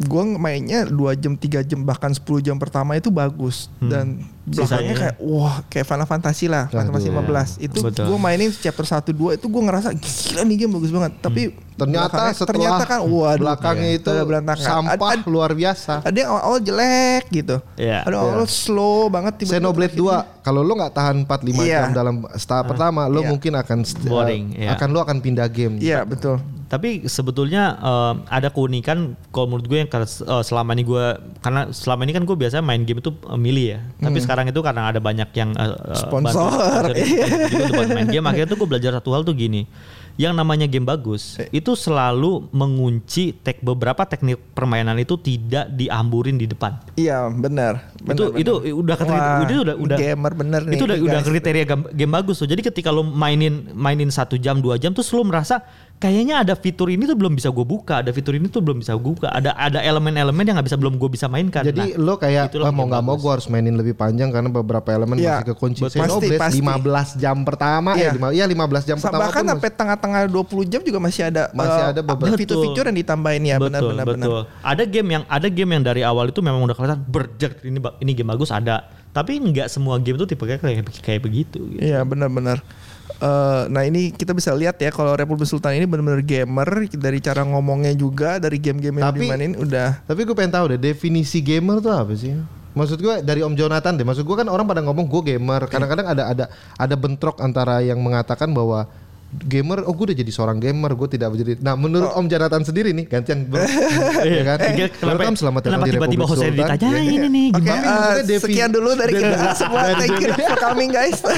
gue 0.01 0.23
mainnya 0.37 0.81
2 0.85 0.95
jam 1.17 1.33
3 1.37 1.65
jam 1.65 1.81
bahkan 1.83 2.11
10 2.11 2.21
jam 2.41 2.57
pertama 2.57 2.97
itu 2.97 3.09
bagus 3.09 3.69
dan 3.79 4.07
belakangnya 4.11 4.40
Sisanya? 4.53 4.95
kayak 4.95 5.17
wah 5.21 5.57
kayak 5.67 5.85
Final 5.85 6.05
Fantasy 6.05 6.47
lah, 6.47 6.67
Final 6.67 6.89
Fantasy 6.89 7.09
Aduh. 7.09 7.23
15. 7.23 7.51
Itu 7.61 7.79
Betul. 7.81 8.05
gue 8.07 8.19
mainin 8.19 8.51
chapter 8.51 8.83
1 8.83 9.11
2 9.11 9.35
itu 9.35 9.47
gue 9.47 9.63
ngerasa 9.63 9.89
gila 9.93 10.43
nih 10.43 10.57
game 10.59 10.73
bagus 10.75 10.91
banget. 10.91 11.13
Tapi 11.19 11.43
ternyata 11.75 12.13
belakangnya- 12.13 12.35
setelah 12.35 12.51
ternyata 12.51 12.85
kan 12.85 13.01
waduh 13.03 13.41
belakangnya 13.41 13.91
itu 13.95 14.09
udah 14.11 14.27
berantakan. 14.27 14.67
sampah 14.67 15.11
Ada- 15.17 15.25
luar 15.27 15.51
biasa 15.53 15.93
Ada 16.03 16.17
yang 16.17 16.31
awal-awal 16.31 16.61
jelek 16.61 17.25
gitu. 17.31 17.57
Iya. 17.75 17.99
Ada 18.03 18.17
awal 18.17 18.45
slow 18.45 19.09
banget 19.09 19.33
tiba-tiba 19.39 19.57
Xenoblade 19.59 19.95
terakhir 19.95 20.37
2 20.37 20.45
kalau 20.45 20.61
lo 20.61 20.73
nggak 20.75 20.93
tahan 20.93 21.17
4 21.25 21.41
5 21.43 21.63
Iya. 21.63 21.81
jam 21.81 21.93
dalam 21.95 22.15
tahap 22.27 22.65
pertama 22.67 23.07
lo 23.07 23.21
Iya. 23.21 23.29
mungkin 23.29 23.53
akan 23.55 23.79
Boring, 24.03 24.45
eh, 24.55 24.65
iya. 24.65 24.69
akan 24.73 24.89
lo 24.91 25.01
akan 25.01 25.17
pindah 25.19 25.49
game 25.49 25.81
Iya 25.81 26.05
betul. 26.05 26.37
Tapi 26.71 27.11
sebetulnya 27.11 27.75
eh, 27.83 28.15
ada 28.31 28.55
keunikan 28.55 29.19
kalau 29.35 29.51
menurut 29.51 29.67
gue 29.67 29.79
yang 29.83 29.91
eh, 29.91 30.07
selama 30.47 30.71
ini 30.79 30.87
gue 30.87 31.05
karena 31.43 31.75
selama 31.75 32.07
ini 32.07 32.13
kan 32.15 32.23
gue 32.23 32.37
biasa 32.39 32.63
main 32.63 32.87
game 32.87 33.03
itu 33.03 33.11
eh, 33.11 33.35
milih 33.35 33.67
ya. 33.75 33.79
Tapi 33.99 34.19
sekarang 34.23 34.47
itu 34.47 34.63
karena 34.63 34.95
ada 34.95 35.03
banyak 35.03 35.35
yang 35.35 35.51
eh, 35.59 35.75
Sponsor. 35.99 36.47
bantu 36.47 36.95
sponsorin 36.95 37.51
gitu 37.51 37.75
untuk 37.75 37.91
main 37.91 38.07
game 38.07 38.27
akhirnya 38.31 38.49
tuh 38.55 38.59
gue 38.63 38.69
belajar 38.71 38.91
satu 38.95 39.11
hal 39.11 39.27
tuh 39.27 39.35
gini. 39.35 39.67
Yang 40.15 40.35
namanya 40.39 40.67
game 40.71 40.87
bagus 40.87 41.43
itu 41.51 41.75
selalu 41.75 42.47
mengunci 42.55 43.35
tek 43.35 43.59
beberapa 43.67 44.07
teknik 44.07 44.39
permainan 44.55 44.95
itu 45.03 45.19
tidak 45.19 45.75
diamburin 45.75 46.39
di 46.39 46.47
depan. 46.47 46.79
Iya 46.95 47.27
benar. 47.35 47.90
Itu 48.03 48.25
benar, 48.27 48.41
itu 48.41 48.53
udah 48.73 48.95
kriteria 48.97 49.21
Wah, 49.21 49.43
itu 49.43 49.53
udah 49.61 49.77
udah 49.77 49.97
gamer 49.97 50.33
bener 50.33 50.61
nih 50.65 50.75
itu 50.75 50.85
udah 50.85 50.97
udah 50.99 51.21
kriteria 51.23 51.65
game, 51.65 51.83
game 51.91 52.09
bagus 52.11 52.37
tuh 52.37 52.49
jadi 52.49 52.61
ketika 52.63 52.89
lo 52.89 53.03
mainin 53.03 53.69
mainin 53.71 54.09
satu 54.09 54.35
jam 54.35 54.57
dua 54.57 54.75
jam 54.75 54.91
terus 54.91 55.09
lo 55.09 55.21
merasa 55.21 55.61
kayaknya 55.97 56.41
ada 56.41 56.55
fitur 56.55 56.89
ini 56.89 57.05
tuh 57.05 57.13
belum 57.13 57.35
bisa 57.35 57.49
gue 57.49 57.61
buka 57.63 58.01
ada 58.01 58.09
fitur 58.09 58.33
ini 58.33 58.49
tuh 58.49 58.59
belum 58.59 58.81
bisa 58.81 58.97
gue 58.97 59.13
buka 59.13 59.29
ada 59.29 59.53
ada 59.53 59.79
elemen-elemen 59.79 60.41
yang 60.41 60.57
nggak 60.57 60.65
bisa 60.67 60.81
belum 60.81 60.97
gue 60.97 61.11
bisa 61.11 61.29
mainkan 61.29 61.61
Jadi 61.61 61.93
Nah, 61.93 62.01
lo 62.01 62.17
kayak 62.17 62.57
itulah 62.57 62.67
"Ah, 62.67 62.73
mau 62.73 62.89
nggak 62.89 63.03
mau 63.03 63.15
bagus." 63.15 63.21
gue 63.21 63.31
harus 63.31 63.47
mainin 63.49 63.77
lebih 63.77 63.93
panjang 63.93 64.29
karena 64.29 64.49
beberapa 64.49 64.89
elemen 64.89 65.13
Iya, 65.15 65.45
masih 65.45 65.49
kekunci. 65.53 65.81
betul. 65.83 66.01
Xenoblade 66.01 66.41
Pasti, 66.41 66.57
pasti. 66.57 66.61
15 66.65 67.09
jam 67.17 67.37
pertama 67.45 67.91
Iya. 67.93 68.01
ya, 68.03 68.11
lima, 68.17 68.27
ya 68.33 68.45
15 68.47 68.83
jam 68.83 68.97
Sa- 68.97 69.13
pertama 69.13 69.21
bahkan 69.23 69.45
sampai 69.47 69.71
tengah-tengah 69.71 70.21
20 70.27 70.65
jam 70.65 70.81
juga 70.81 70.99
masih 70.99 71.23
ada 71.27 71.53
Masih 71.53 71.69
eh, 71.79 71.91
ada 71.93 72.01
beberapa- 72.01 72.39
fitur-fitur 72.41 72.85
yang 72.87 72.97
ditambahin 72.97 73.43
ya 73.45 73.57
benar-benar 73.61 74.29
ada 74.63 74.83
game 74.87 75.09
yang 75.11 75.25
ada 75.29 75.49
game 75.49 75.71
yang 75.71 75.85
dari 75.85 76.01
awal 76.01 76.25
itu 76.27 76.41
memang 76.41 76.65
udah 76.65 76.73
kelihatan 76.73 77.01
berjek 77.05 77.61
ini 77.61 77.77
ini 77.99 78.15
game 78.15 78.31
bagus 78.31 78.55
ada 78.55 78.87
tapi 79.11 79.43
nggak 79.43 79.67
semua 79.67 79.99
game 79.99 80.15
tuh 80.15 80.27
tipe 80.31 80.47
kayak 80.47 80.63
kayak, 80.63 80.87
kayak 81.03 81.21
begitu 81.27 81.59
gitu. 81.67 81.83
Iya 81.83 82.07
benar-benar. 82.07 82.63
Eh, 83.21 83.63
nah 83.69 83.83
ini 83.83 84.15
kita 84.15 84.33
bisa 84.33 84.55
lihat 84.55 84.79
ya 84.79 84.89
kalau 84.95 85.13
Republik 85.19 85.45
Sultan 85.45 85.77
ini 85.77 85.85
benar-benar 85.85 86.23
gamer 86.23 86.89
dari 86.95 87.19
cara 87.19 87.43
ngomongnya 87.43 87.93
juga 87.93 88.39
dari 88.39 88.57
game-game 88.57 89.03
yang 89.03 89.11
Tapi- 89.13 89.27
dimainin 89.27 89.53
udah 89.59 90.07
Tapi 90.07 90.25
gue 90.25 90.33
pengen 90.33 90.55
tahu 90.55 90.65
deh 90.73 90.81
definisi 90.81 91.43
gamer 91.43 91.83
tuh 91.83 91.91
apa 91.93 92.15
sih? 92.17 92.33
Maksud 92.71 93.03
gue 93.03 93.15
dari 93.27 93.43
Om 93.43 93.59
Jonathan 93.59 93.99
deh. 93.99 94.07
Maksud 94.07 94.23
gue 94.23 94.37
kan 94.39 94.47
orang 94.47 94.63
pada 94.63 94.79
ngomong 94.87 95.11
gue 95.11 95.35
gamer. 95.35 95.67
Kadang-kadang 95.67 96.07
ada 96.07 96.23
ada 96.31 96.45
ada 96.79 96.95
bentrok 96.95 97.43
antara 97.43 97.83
yang 97.83 97.99
mengatakan 97.99 98.55
bahwa 98.55 98.87
gamer, 99.33 99.83
oh 99.83 99.93
gue 99.93 100.05
udah 100.07 100.19
jadi 100.19 100.27
seorang 100.29 100.59
gamer, 100.59 100.91
gue 100.93 101.09
tidak 101.09 101.31
menjadi. 101.31 101.55
Nah 101.59 101.75
menurut 101.75 102.11
Om 102.11 102.27
Jonathan 102.27 102.63
sendiri 102.63 102.91
nih 102.91 103.07
gantian 103.07 103.45
bro, 103.45 103.63
ya 104.27 104.43
kan? 104.45 104.59
Iya, 104.61 104.87
kenapa, 104.91 105.15
Welcome 105.17 105.37
selamat 105.37 105.61
datang 105.63 105.81
di 105.81 105.87
tiba-tiba 105.89 106.03
Republik 106.03 106.27
hostnya 106.27 106.51
Sultan. 106.51 106.67
ditanyain 106.69 107.07
Ya. 107.13 107.23
ini 107.25 107.45
Oke, 107.49 107.63
Tapi 107.63 107.79
eh, 107.79 107.87
maksudnya 107.87 108.25
defi- 108.27 108.45
sekian 108.45 108.71
dulu 108.71 108.91
dari 108.93 109.13
kita 109.15 109.37
semua. 109.55 109.81
Thank 109.95 110.19
you 110.19 110.31
for 110.37 110.59
coming 110.59 110.91
guys. 110.91 111.19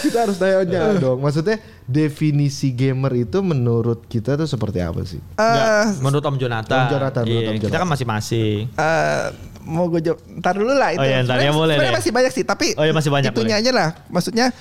kita 0.00 0.18
harus 0.20 0.36
tanya 0.36 0.64
dong. 0.96 1.18
Maksudnya 1.18 1.56
definisi 1.82 2.68
gamer 2.70 3.12
itu 3.18 3.38
menurut 3.40 4.04
kita 4.04 4.36
tuh 4.36 4.44
seperti 4.44 4.78
apa 4.78 5.00
sih? 5.02 5.20
Nggak, 5.32 5.64
Eh, 5.64 5.86
menurut 6.00 6.24
Om 6.24 6.36
Jonathan, 6.36 6.78
Om 6.78 6.90
Jonathan, 6.90 7.22
menurut 7.24 7.40
Iya, 7.40 7.48
Om 7.48 7.54
kita 7.54 7.64
Jonathan. 7.66 7.80
kan 7.80 7.88
masing-masing 7.88 8.60
eh, 8.70 9.22
mau 9.64 9.84
gue 9.86 10.00
jawab 10.02 10.18
ntar 10.38 10.54
dulu 10.54 10.72
lah 10.72 10.90
itu. 10.90 11.00
Oh 11.00 11.04
iya, 11.04 11.20
ntar 11.22 11.38
ya 11.38 11.50
boleh 11.50 11.76
masih 11.90 12.08
banyak 12.10 12.32
sih 12.32 12.40
tapi 12.42 12.72
Oh 12.74 12.82
iya, 12.82 12.92
masih 12.92 13.08
banyak, 13.08 13.32
itunya 13.32 13.56
aja 13.56 13.70
lah. 13.70 13.88
Maksudnya 14.08 14.52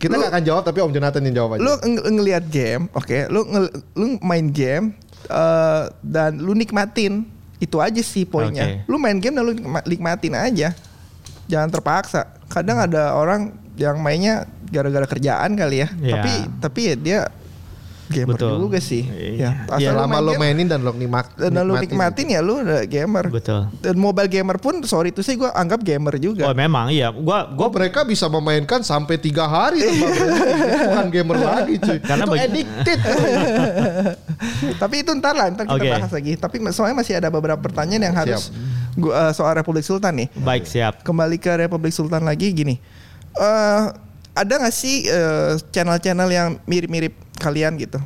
Kita 0.00 0.10
Lu- 0.10 0.18
nggak 0.18 0.32
akan 0.32 0.42
jawab 0.42 0.62
tapi 0.64 0.78
Om 0.80 0.90
Jonathan 0.90 1.22
yang 1.22 1.34
jawab 1.36 1.50
aja. 1.52 1.60
lu 1.60 1.72
ng- 1.76 2.16
ngelihat 2.16 2.44
game, 2.48 2.88
oke, 2.90 3.28
lu 3.28 3.40
ngel- 3.44 3.72
lu 3.94 4.06
main 4.18 4.48
game 4.48 4.96
eh, 5.22 5.82
dan 6.00 6.40
lu 6.40 6.52
nikmatin 6.52 7.28
itu 7.58 7.76
aja 7.76 8.00
sih 8.00 8.24
poinnya. 8.24 8.64
Oke. 8.64 8.88
Lu 8.88 8.96
main 8.96 9.20
game 9.20 9.36
dan 9.36 9.44
lu 9.44 9.52
nikma- 9.52 9.84
nikmatin 9.84 10.32
aja, 10.32 10.72
jangan 11.44 11.68
terpaksa. 11.68 12.32
Kadang 12.48 12.80
ada 12.80 13.12
orang 13.12 13.52
yang 13.76 13.96
mainnya 13.96 14.42
gara-gara 14.66 15.04
kerjaan 15.04 15.52
kali 15.52 15.84
ya, 15.84 15.88
Iya. 15.92 16.12
tapi 16.14 16.32
tapi 16.58 16.80
ya 16.82 16.94
dia 16.96 17.18
gamer 18.10 18.34
Betul. 18.34 18.58
juga 18.60 18.78
sih. 18.78 19.06
Iya. 19.06 19.64
Ya, 19.70 19.76
Ya, 19.80 19.90
lama 19.94 20.18
lo 20.18 20.34
game 20.34 20.42
mainin 20.44 20.66
dan 20.66 20.82
lo 20.82 20.90
nikmat, 20.90 21.30
dan 21.32 21.54
lu 21.56 21.78
nikmatin 21.78 22.26
ya 22.28 22.42
udah 22.42 22.82
gamer. 22.84 23.30
betul 23.30 23.70
Dan 23.78 23.96
mobile 23.96 24.26
gamer 24.26 24.58
pun 24.58 24.82
sorry 24.82 25.08
itu 25.08 25.22
sih 25.22 25.34
gue 25.34 25.46
anggap 25.48 25.80
gamer 25.80 26.18
juga. 26.18 26.44
oh 26.44 26.52
memang 26.52 26.90
iya 26.90 27.08
gua 27.08 27.22
Gua 27.40 27.46
gua 27.46 27.68
mereka 27.70 28.02
bisa 28.02 28.26
memainkan 28.26 28.82
sampai 28.82 29.14
tiga 29.14 29.44
hari 29.44 29.86
bukan 30.84 31.06
gamer 31.08 31.36
lagi 31.38 31.74
cuy. 31.78 31.98
Karena 32.00 32.24
itu 32.24 32.30
bagi- 32.30 32.42
addicted. 32.44 32.98
Tapi 34.82 34.94
itu 34.98 35.10
ntar 35.14 35.32
lah, 35.32 35.46
ntar 35.48 35.64
kita 35.64 35.78
Oke. 35.78 35.88
bahas 35.88 36.10
lagi. 36.10 36.32
Tapi 36.34 36.56
soalnya 36.70 36.96
masih 36.96 37.14
ada 37.14 37.28
beberapa 37.28 37.58
pertanyaan 37.58 38.02
yang 38.02 38.16
harus 38.16 38.50
gua 38.94 39.30
eh, 39.30 39.32
soal 39.32 39.54
Republik 39.54 39.82
Sultan 39.82 40.16
nih. 40.16 40.28
baik 40.36 40.66
siap 40.66 41.00
Kembali 41.00 41.38
ke 41.38 41.54
Republik 41.56 41.92
Sultan 41.92 42.22
lagi 42.22 42.50
gini. 42.50 42.74
eh 43.32 43.82
ada 44.32 44.54
nggak 44.56 44.72
sih 44.72 45.06
eh, 45.06 45.54
channel-channel 45.70 46.28
yang 46.28 46.48
mirip-mirip 46.64 47.14
kalian 47.40 47.74
gitu? 47.76 47.96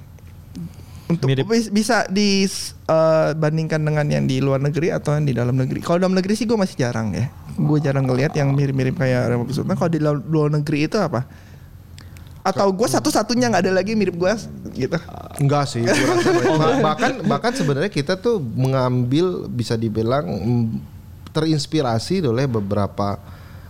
Untuk 1.04 1.28
Mirip. 1.28 1.44
bis- 1.44 1.68
bisa 1.68 2.08
dibandingkan 2.08 3.76
dengan 3.78 4.06
yang 4.06 4.24
di 4.24 4.38
luar 4.38 4.56
negeri 4.58 4.88
atau 4.88 5.12
yang 5.12 5.26
di 5.26 5.34
dalam 5.34 5.52
negeri. 5.52 5.78
Kalau 5.78 5.98
dalam 5.98 6.14
negeri 6.14 6.32
sih 6.32 6.44
gue 6.44 6.56
masih 6.56 6.78
jarang 6.78 7.12
ya. 7.12 7.28
Gue 7.54 7.76
jarang 7.76 8.04
ngelihat 8.04 8.32
yang 8.32 8.50
mirip-mirip 8.50 8.94
kayak 8.94 9.28
Republik 9.28 9.52
Sultan. 9.52 9.74
Kalau 9.74 9.90
di 9.90 9.98
luar 9.98 10.16
luar 10.18 10.48
negeri 10.50 10.86
itu 10.86 10.96
apa? 10.96 11.28
Atau 12.40 12.70
gue 12.70 12.84
satu-satunya 12.86 13.48
nggak 13.48 13.62
ada 13.62 13.72
lagi 13.74 13.92
mirip 13.92 14.14
gue 14.14 14.32
gitu? 14.74 14.96
Enggak 15.36 15.64
sih, 15.66 15.80
gua 15.80 15.96
rasa 16.14 16.30
ba- 16.60 16.80
bahkan 16.82 17.12
bahkan 17.22 17.52
sebenarnya 17.52 17.88
kita 17.88 18.14
tuh 18.14 18.36
mengambil 18.38 19.44
bisa 19.46 19.74
dibilang 19.74 20.24
mm, 20.24 20.64
terinspirasi 21.32 22.20
oleh 22.22 22.44
beberapa 22.44 23.16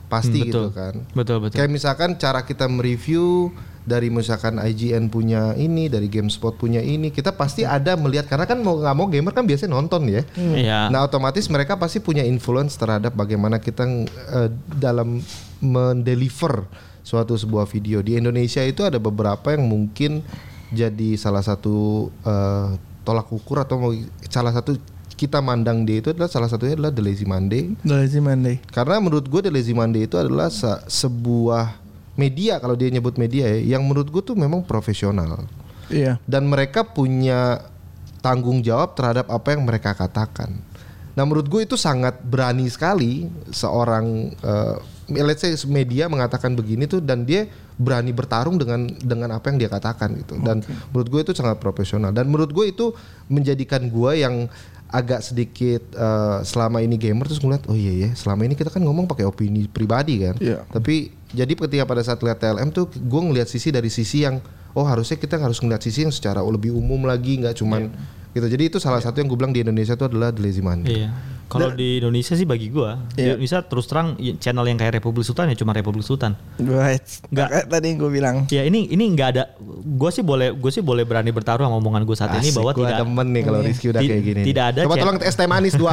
pasti 0.06 0.38
Hmm, 0.38 0.44
betul. 0.44 0.64
gitu 0.66 0.70
kan. 0.70 0.94
betul 1.12 1.36
betul 1.40 1.56
Kayak 1.56 1.70
misalkan 1.72 2.10
cara 2.14 2.42
kita 2.42 2.66
mereview 2.66 3.54
dari 3.84 4.08
misalkan 4.08 4.56
IGN 4.56 5.12
punya 5.12 5.52
ini, 5.54 5.92
dari 5.92 6.08
GameSpot 6.08 6.56
punya 6.56 6.80
ini, 6.80 7.12
kita 7.12 7.36
pasti 7.36 7.68
ada 7.68 7.94
melihat 7.94 8.24
karena 8.24 8.48
kan 8.48 8.56
mau 8.58 8.80
nggak 8.80 8.96
mau 8.96 9.06
gamer 9.06 9.30
kan 9.30 9.44
biasanya 9.44 9.76
nonton 9.76 10.08
ya. 10.08 10.24
Iya. 10.34 10.88
Nah 10.88 11.04
otomatis 11.04 11.44
mereka 11.46 11.76
pasti 11.76 12.00
punya 12.00 12.24
influence 12.24 12.74
terhadap 12.74 13.12
bagaimana 13.12 13.60
kita 13.60 13.84
eh, 14.08 14.48
dalam 14.74 15.20
mendeliver 15.60 16.64
suatu 17.04 17.36
sebuah 17.36 17.68
video 17.68 18.00
di 18.00 18.16
Indonesia 18.16 18.64
itu 18.64 18.80
ada 18.80 18.96
beberapa 18.96 19.52
yang 19.52 19.68
mungkin 19.68 20.24
jadi 20.72 21.20
salah 21.20 21.44
satu 21.44 22.08
eh, 22.24 22.68
tolak 23.04 23.28
ukur 23.28 23.60
atau 23.60 23.76
mau 23.76 23.92
salah 24.32 24.56
satu 24.56 24.80
kita 25.14 25.38
mandang 25.38 25.84
dia 25.84 26.00
itu 26.00 26.10
adalah 26.10 26.26
salah 26.26 26.48
satunya 26.48 26.74
adalah 26.74 26.90
The 26.90 27.04
Lazy 27.04 27.22
Monday 27.22 27.76
Lazy 27.84 28.18
Monday. 28.18 28.58
karena 28.72 28.98
menurut 28.98 29.28
gue 29.28 29.44
The 29.44 29.52
Lazy 29.52 29.76
Monday 29.76 30.08
itu 30.08 30.16
adalah 30.16 30.48
se- 30.48 30.82
sebuah 30.88 31.83
media 32.14 32.62
kalau 32.62 32.78
dia 32.78 32.90
nyebut 32.90 33.18
media 33.18 33.50
ya 33.50 33.78
yang 33.78 33.82
menurut 33.86 34.08
gue 34.10 34.22
tuh 34.22 34.36
memang 34.38 34.62
profesional 34.62 35.44
Iya. 35.92 36.16
dan 36.24 36.48
mereka 36.48 36.80
punya 36.80 37.60
tanggung 38.24 38.64
jawab 38.64 38.96
terhadap 38.96 39.28
apa 39.28 39.52
yang 39.52 39.68
mereka 39.68 39.92
katakan. 39.92 40.56
Nah 41.12 41.22
menurut 41.28 41.44
gue 41.46 41.60
itu 41.68 41.76
sangat 41.76 42.24
berani 42.24 42.66
sekali 42.72 43.28
seorang 43.52 44.32
eh, 44.32 44.76
let's 45.20 45.44
say 45.44 45.52
media 45.68 46.08
mengatakan 46.08 46.56
begini 46.56 46.88
tuh 46.88 47.04
dan 47.04 47.28
dia 47.28 47.44
berani 47.76 48.16
bertarung 48.16 48.56
dengan 48.56 48.88
dengan 48.96 49.36
apa 49.36 49.52
yang 49.52 49.60
dia 49.60 49.68
katakan 49.68 50.16
gitu. 50.24 50.40
Dan 50.40 50.64
menurut 50.90 51.08
gue 51.12 51.20
itu 51.20 51.32
sangat 51.36 51.60
profesional 51.60 52.16
dan 52.16 52.32
menurut 52.32 52.48
gue 52.50 52.64
itu 52.72 52.96
menjadikan 53.28 53.92
gue 53.92 54.24
yang 54.24 54.48
agak 54.90 55.20
sedikit 55.26 55.82
eh, 55.94 56.38
selama 56.46 56.78
ini 56.84 56.94
gamer 56.94 57.26
terus 57.26 57.42
ngeliat 57.42 57.66
oh 57.66 57.74
iya 57.74 58.08
ya 58.08 58.10
selama 58.14 58.46
ini 58.46 58.54
kita 58.54 58.70
kan 58.70 58.82
ngomong 58.84 59.10
pakai 59.10 59.26
opini 59.26 59.66
pribadi 59.66 60.22
kan. 60.22 60.38
Iya. 60.38 60.62
Tapi 60.70 61.10
jadi 61.34 61.52
ketika 61.52 61.84
pada 61.84 62.02
saat 62.04 62.22
lihat 62.22 62.38
TLM 62.38 62.70
tuh 62.70 62.86
gue 62.90 63.20
ngelihat 63.20 63.50
sisi 63.50 63.74
dari 63.74 63.90
sisi 63.90 64.22
yang 64.22 64.38
oh 64.74 64.86
harusnya 64.86 65.18
kita 65.18 65.38
harus 65.38 65.58
ngeliat 65.58 65.82
sisi 65.82 66.06
yang 66.06 66.14
secara 66.14 66.42
lebih 66.42 66.74
umum 66.74 67.06
lagi 67.06 67.38
nggak 67.42 67.58
cuman 67.58 67.90
gitu. 68.34 68.46
Jadi 68.50 68.64
itu 68.66 68.78
salah 68.82 68.98
satu 68.98 69.22
yang 69.22 69.30
gue 69.30 69.38
bilang 69.38 69.54
di 69.54 69.62
Indonesia 69.62 69.94
itu 69.94 70.06
adalah 70.06 70.34
The 70.34 70.42
Lazy 70.42 70.62
Monday. 70.62 71.06
Iya. 71.06 71.10
Kalau 71.54 71.70
di 71.70 71.98
Indonesia 71.98 72.34
sih 72.34 72.44
bagi 72.44 72.68
gua, 72.68 72.98
di 73.10 73.22
Iya. 73.22 73.34
Indonesia 73.34 73.58
terus 73.60 73.84
terang 73.84 74.14
ya, 74.16 74.34
channel 74.36 74.64
yang 74.64 74.74
kayak 74.74 74.94
Republik 74.94 75.22
Sultan 75.22 75.46
ya 75.46 75.56
cuma 75.56 75.70
Republik 75.70 76.02
Sultan. 76.02 76.34
Right. 76.56 77.02
Tadi 77.64 77.86
yang 77.86 77.98
gue 77.98 78.10
bilang. 78.10 78.36
Ya 78.48 78.62
ini 78.62 78.86
ini 78.86 79.04
nggak 79.08 79.28
ada. 79.30 79.44
Gue 79.80 80.10
sih 80.10 80.20
boleh 80.20 80.50
gue 80.50 80.70
sih 80.70 80.80
boleh 80.80 81.02
berani 81.02 81.30
bertaruh 81.30 81.62
sama 81.62 81.76
omongan 81.76 82.02
gue 82.02 82.12
saat 82.12 82.34
ini 82.34 82.48
Asik, 82.48 82.56
bahwa 82.56 82.70
gua 82.72 82.80
tidak 82.84 82.98
demen 83.00 83.26
nih 83.30 83.42
kalau 83.42 83.60
Rizky 83.60 83.86
udah 83.88 84.00
kayak 84.00 84.22
gini. 84.22 84.42
tidak 84.44 84.64
ada 84.66 84.80
Coba 84.82 84.96
tolong 84.96 85.18
es 85.20 85.34
teh 85.34 85.46
manis 85.46 85.74
dua. 85.74 85.92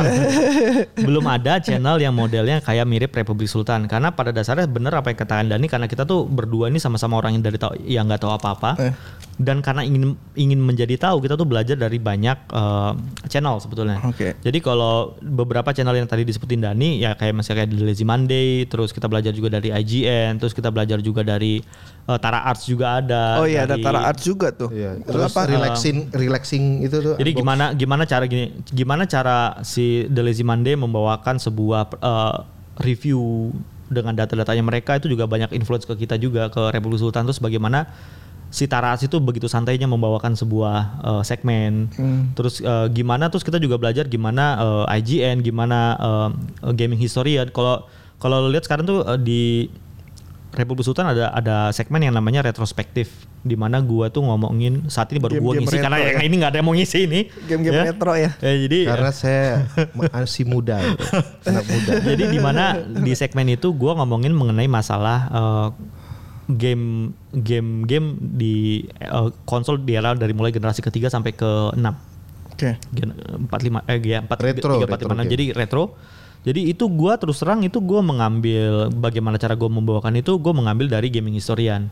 belum 1.05 1.25
ada 1.25 1.59
channel 1.59 1.97
yang 1.97 2.11
modelnya 2.11 2.57
kayak 2.59 2.85
mirip 2.85 3.11
Republik 3.11 3.45
Sultan 3.45 3.85
karena 3.85 4.09
pada 4.09 4.31
dasarnya 4.31 4.65
bener 4.65 4.91
apa 4.91 5.11
yang 5.11 5.19
katakan 5.19 5.45
Dani 5.45 5.67
karena 5.67 5.85
kita 5.85 6.03
tuh 6.03 6.23
berdua 6.23 6.67
ini 6.67 6.79
sama-sama 6.79 7.15
orang 7.15 7.35
yang 7.35 7.43
dari 7.43 7.57
tahu 7.57 7.73
yang 7.83 8.07
nggak 8.07 8.21
tahu 8.21 8.31
apa-apa 8.31 8.71
Eh. 8.79 8.93
dan 9.37 9.59
karena 9.59 9.81
ingin 9.81 10.15
ingin 10.33 10.57
menjadi 10.57 10.95
tahu 10.97 11.19
kita 11.19 11.33
tuh 11.33 11.43
belajar 11.43 11.75
dari 11.75 11.97
banyak 11.97 12.37
eh, 12.47 12.91
channel 13.27 13.57
sebetulnya. 13.57 13.99
Oke. 14.03 14.37
Jadi 14.37 14.57
kalau 14.59 15.13
beberapa 15.19 15.50
channel 15.59 15.91
yang 15.91 16.07
tadi 16.07 16.23
disebutin 16.23 16.63
Dani 16.63 17.03
ya 17.03 17.11
kayak 17.19 17.35
masih 17.35 17.51
kayak 17.51 17.67
The 17.67 17.83
Lazy 17.83 18.05
Monday, 18.07 18.63
terus 18.71 18.95
kita 18.95 19.11
belajar 19.11 19.35
juga 19.35 19.51
dari 19.51 19.75
IGN, 19.75 20.39
terus 20.39 20.55
kita 20.55 20.71
belajar 20.71 21.03
juga 21.03 21.27
dari 21.27 21.59
eh, 22.07 22.19
Tara 22.23 22.47
Arts 22.47 22.63
juga 22.63 23.03
ada. 23.03 23.43
Oh 23.43 23.47
iya 23.49 23.67
ada 23.67 23.75
dari- 23.75 23.83
Tara 23.83 23.99
Art 24.07 24.19
juga 24.23 24.55
tuh. 24.55 24.71
Iya, 24.71 25.03
terus 25.03 25.35
apa? 25.35 25.51
relaxing 25.51 25.97
relaxing 26.15 26.63
itu 26.87 26.97
tuh. 27.03 27.15
Jadi 27.19 27.31
box. 27.35 27.39
gimana 27.43 27.65
gimana 27.75 28.03
cara 28.07 28.23
gini 28.31 28.55
gimana 28.71 29.03
cara 29.03 29.59
si 29.67 30.07
The 30.07 30.23
Lazy 30.23 30.47
Monday 30.47 30.79
membawakan 30.79 31.35
sebuah 31.43 31.91
eh, 31.99 32.35
review 32.79 33.51
dengan 33.91 34.15
data-datanya 34.15 34.63
mereka 34.63 34.95
itu 34.95 35.11
juga 35.11 35.27
banyak 35.27 35.51
influence 35.51 35.83
ke 35.83 36.07
kita 36.07 36.15
juga 36.15 36.47
ke 36.47 36.71
Republik 36.71 37.03
Sultan 37.03 37.27
terus 37.27 37.43
bagaimana 37.43 37.91
si 38.51 38.67
Taras 38.67 38.99
itu 39.01 39.15
begitu 39.17 39.47
santainya 39.47 39.87
membawakan 39.87 40.35
sebuah 40.35 40.77
eh, 41.01 41.23
segmen 41.23 41.87
terus 42.35 42.59
eh, 42.59 42.87
gimana 42.91 43.31
terus 43.31 43.41
kita 43.41 43.57
juga 43.57 43.79
belajar 43.79 44.05
gimana 44.05 44.59
eh, 44.85 44.99
IGN 44.99 45.39
gimana 45.39 45.79
eh, 45.95 46.29
gaming 46.75 46.99
historian 46.99 47.47
kalau 47.49 47.87
kalau 48.19 48.43
lo 48.43 48.51
lihat 48.51 48.67
sekarang 48.67 48.83
tuh 48.83 49.07
eh, 49.07 49.17
di 49.17 49.41
Republik 50.51 50.83
Sultan 50.83 51.07
ada 51.07 51.31
ada 51.31 51.71
segmen 51.71 52.03
yang 52.03 52.11
namanya 52.11 52.43
retrospektif 52.43 53.07
di 53.39 53.55
mana 53.55 53.79
gua 53.79 54.11
tuh 54.11 54.19
ngomongin 54.21 54.83
saat 54.91 55.07
ini 55.15 55.23
baru 55.23 55.39
gua 55.39 55.55
Game-game 55.55 55.63
ngisi 55.63 55.79
karena 55.79 55.97
yang 56.03 56.23
ini 56.27 56.35
nggak 56.43 56.51
ada 56.51 56.57
yang 56.59 56.67
mau 56.67 56.75
ngisi 56.75 56.97
ini. 57.07 57.19
Game-game 57.47 57.71
Ya. 57.73 57.83
retro 57.87 58.13
ya. 58.19 58.35
Ya, 58.43 58.53
jadi 58.67 58.79
karena 58.83 59.11
saya 59.15 59.65
masih 59.95 60.43
muda, 60.45 60.77
gitu. 60.83 61.03
anak 61.47 61.65
muda. 61.65 61.91
jadi 62.11 62.23
di 62.27 62.39
mana 62.43 62.63
di 62.83 63.15
segmen 63.15 63.47
itu 63.47 63.71
gua 63.71 63.95
ngomongin 63.97 64.35
mengenai 64.35 64.67
masalah 64.67 65.19
eh, 65.31 65.67
game 66.57 67.15
game 67.31 67.85
game 67.85 68.17
di 68.19 68.85
eh, 68.99 69.29
konsol 69.45 69.83
di 69.83 69.95
era 69.95 70.15
dari 70.15 70.31
mulai 70.31 70.51
generasi 70.51 70.81
ketiga 70.83 71.11
sampai 71.11 71.35
ke 71.35 71.75
enam. 71.75 71.95
Oke. 72.51 72.77
Empat 73.41 73.59
lima 73.65 73.79
eh 73.89 73.97
ya 74.03 74.21
empat 74.21 74.37
Retro, 74.37 74.77
tiga 74.77 74.85
empat 74.85 74.99
retro 75.01 75.09
lima. 75.09 75.15
enam 75.17 75.27
game. 75.27 75.33
jadi 75.33 75.45
retro. 75.57 75.83
Jadi 76.41 76.73
itu 76.73 76.89
gua 76.89 77.21
terus 77.21 77.37
terang 77.37 77.61
itu 77.61 77.77
gua 77.77 78.01
mengambil 78.01 78.89
bagaimana 78.89 79.37
cara 79.37 79.53
gua 79.53 79.69
membawakan 79.69 80.17
itu 80.17 80.33
gua 80.41 80.53
mengambil 80.57 80.89
dari 80.89 81.13
gaming 81.13 81.37
historian. 81.37 81.85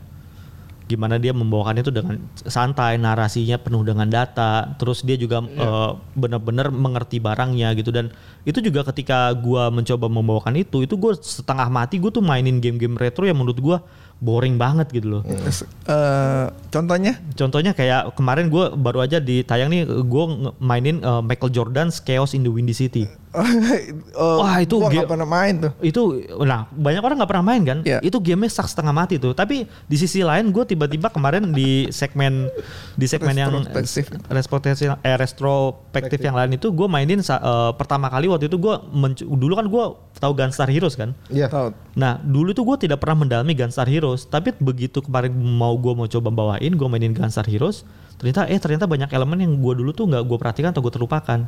Gimana 0.90 1.22
dia 1.22 1.30
membawakan 1.30 1.78
itu 1.78 1.94
dengan 1.94 2.18
santai 2.34 2.98
narasinya 2.98 3.62
penuh 3.62 3.86
dengan 3.86 4.10
data 4.10 4.74
terus 4.74 5.06
dia 5.06 5.14
juga 5.14 5.38
eh, 5.46 5.90
benar-benar 6.18 6.74
mengerti 6.74 7.22
barangnya 7.22 7.78
gitu. 7.78 7.94
Dan 7.94 8.10
itu 8.42 8.58
juga 8.58 8.82
ketika 8.90 9.30
gua 9.38 9.70
mencoba 9.70 10.10
membawakan 10.10 10.58
itu 10.58 10.82
itu 10.82 10.98
gue 10.98 11.14
setengah 11.14 11.70
mati 11.70 12.02
gue 12.02 12.10
tuh 12.10 12.22
mainin 12.22 12.58
game-game 12.58 12.98
retro 12.98 13.30
yang 13.30 13.38
menurut 13.38 13.58
gua 13.62 13.78
boring 14.20 14.60
banget 14.60 14.92
gitu 14.92 15.18
loh 15.18 15.22
Terus, 15.24 15.64
eh, 15.88 16.46
contohnya? 16.70 17.16
Contohnya 17.34 17.72
kayak 17.72 18.14
kemarin 18.14 18.52
gue 18.52 18.64
baru 18.76 19.02
aja 19.04 19.18
ditayang 19.18 19.72
nih 19.72 19.82
gue 19.88 20.24
mainin 20.60 21.00
uh, 21.00 21.24
Michael 21.24 21.50
Jordan's 21.50 21.98
Chaos 22.04 22.36
in 22.36 22.44
the 22.44 22.52
Windy 22.52 22.76
City. 22.76 23.08
oh, 24.18 24.42
Wah, 24.42 24.58
itu 24.58 24.74
gua 24.74 24.90
nggak 24.90 25.06
pernah 25.06 25.28
main 25.28 25.54
tuh. 25.62 25.72
Itu 25.78 26.18
nah 26.42 26.66
banyak 26.74 26.98
orang 26.98 27.16
nggak 27.22 27.30
pernah 27.30 27.46
main 27.46 27.62
kan? 27.62 27.78
Iya. 27.86 28.02
Itu 28.02 28.18
gamenya 28.18 28.50
sak 28.50 28.66
setengah 28.66 28.90
mati 28.90 29.22
tuh. 29.22 29.38
Tapi 29.38 29.70
di 29.86 29.96
sisi 29.96 30.26
lain 30.26 30.50
gue 30.50 30.66
tiba-tiba 30.66 31.14
kemarin 31.14 31.54
di 31.54 31.86
segmen 31.94 32.50
di 32.98 33.06
segmen 33.06 33.38
yang 33.38 33.54
Retrospektif. 33.62 34.18
retrospektif 34.26 34.98
eh, 35.06 35.16
retrospektif 35.16 36.18
yang 36.18 36.34
lain 36.34 36.58
itu 36.58 36.74
gue 36.74 36.88
mainin 36.90 37.22
eh, 37.22 37.70
pertama 37.78 38.10
kali 38.10 38.26
waktu 38.26 38.50
itu 38.50 38.58
gue 38.58 38.74
dulu 39.22 39.54
kan 39.54 39.66
gue 39.70 39.84
tahu 40.18 40.32
Gunstar 40.34 40.66
Heroes 40.66 40.98
kan. 40.98 41.14
Iya. 41.30 41.46
Tahu. 41.46 41.70
Nah 41.94 42.18
dulu 42.18 42.50
tuh 42.50 42.66
gue 42.66 42.90
tidak 42.90 42.98
pernah 42.98 43.22
mendalami 43.22 43.54
Gunstar 43.54 43.86
Heroes, 43.86 44.26
tapi 44.26 44.50
begitu 44.58 44.98
kemarin 44.98 45.30
mau 45.38 45.78
gue 45.78 45.94
mau 45.94 46.10
coba 46.10 46.28
bawain, 46.34 46.74
gue 46.74 46.88
mainin 46.90 47.14
Gunstar 47.14 47.46
Heroes, 47.46 47.86
ternyata 48.20 48.44
eh 48.44 48.60
ternyata 48.60 48.84
banyak 48.84 49.08
elemen 49.08 49.38
yang 49.40 49.52
gue 49.56 49.74
dulu 49.80 49.90
tuh 49.90 50.04
nggak 50.04 50.28
gue 50.28 50.36
perhatikan 50.36 50.76
atau 50.76 50.84
gue 50.84 50.92
terlupakan. 50.92 51.40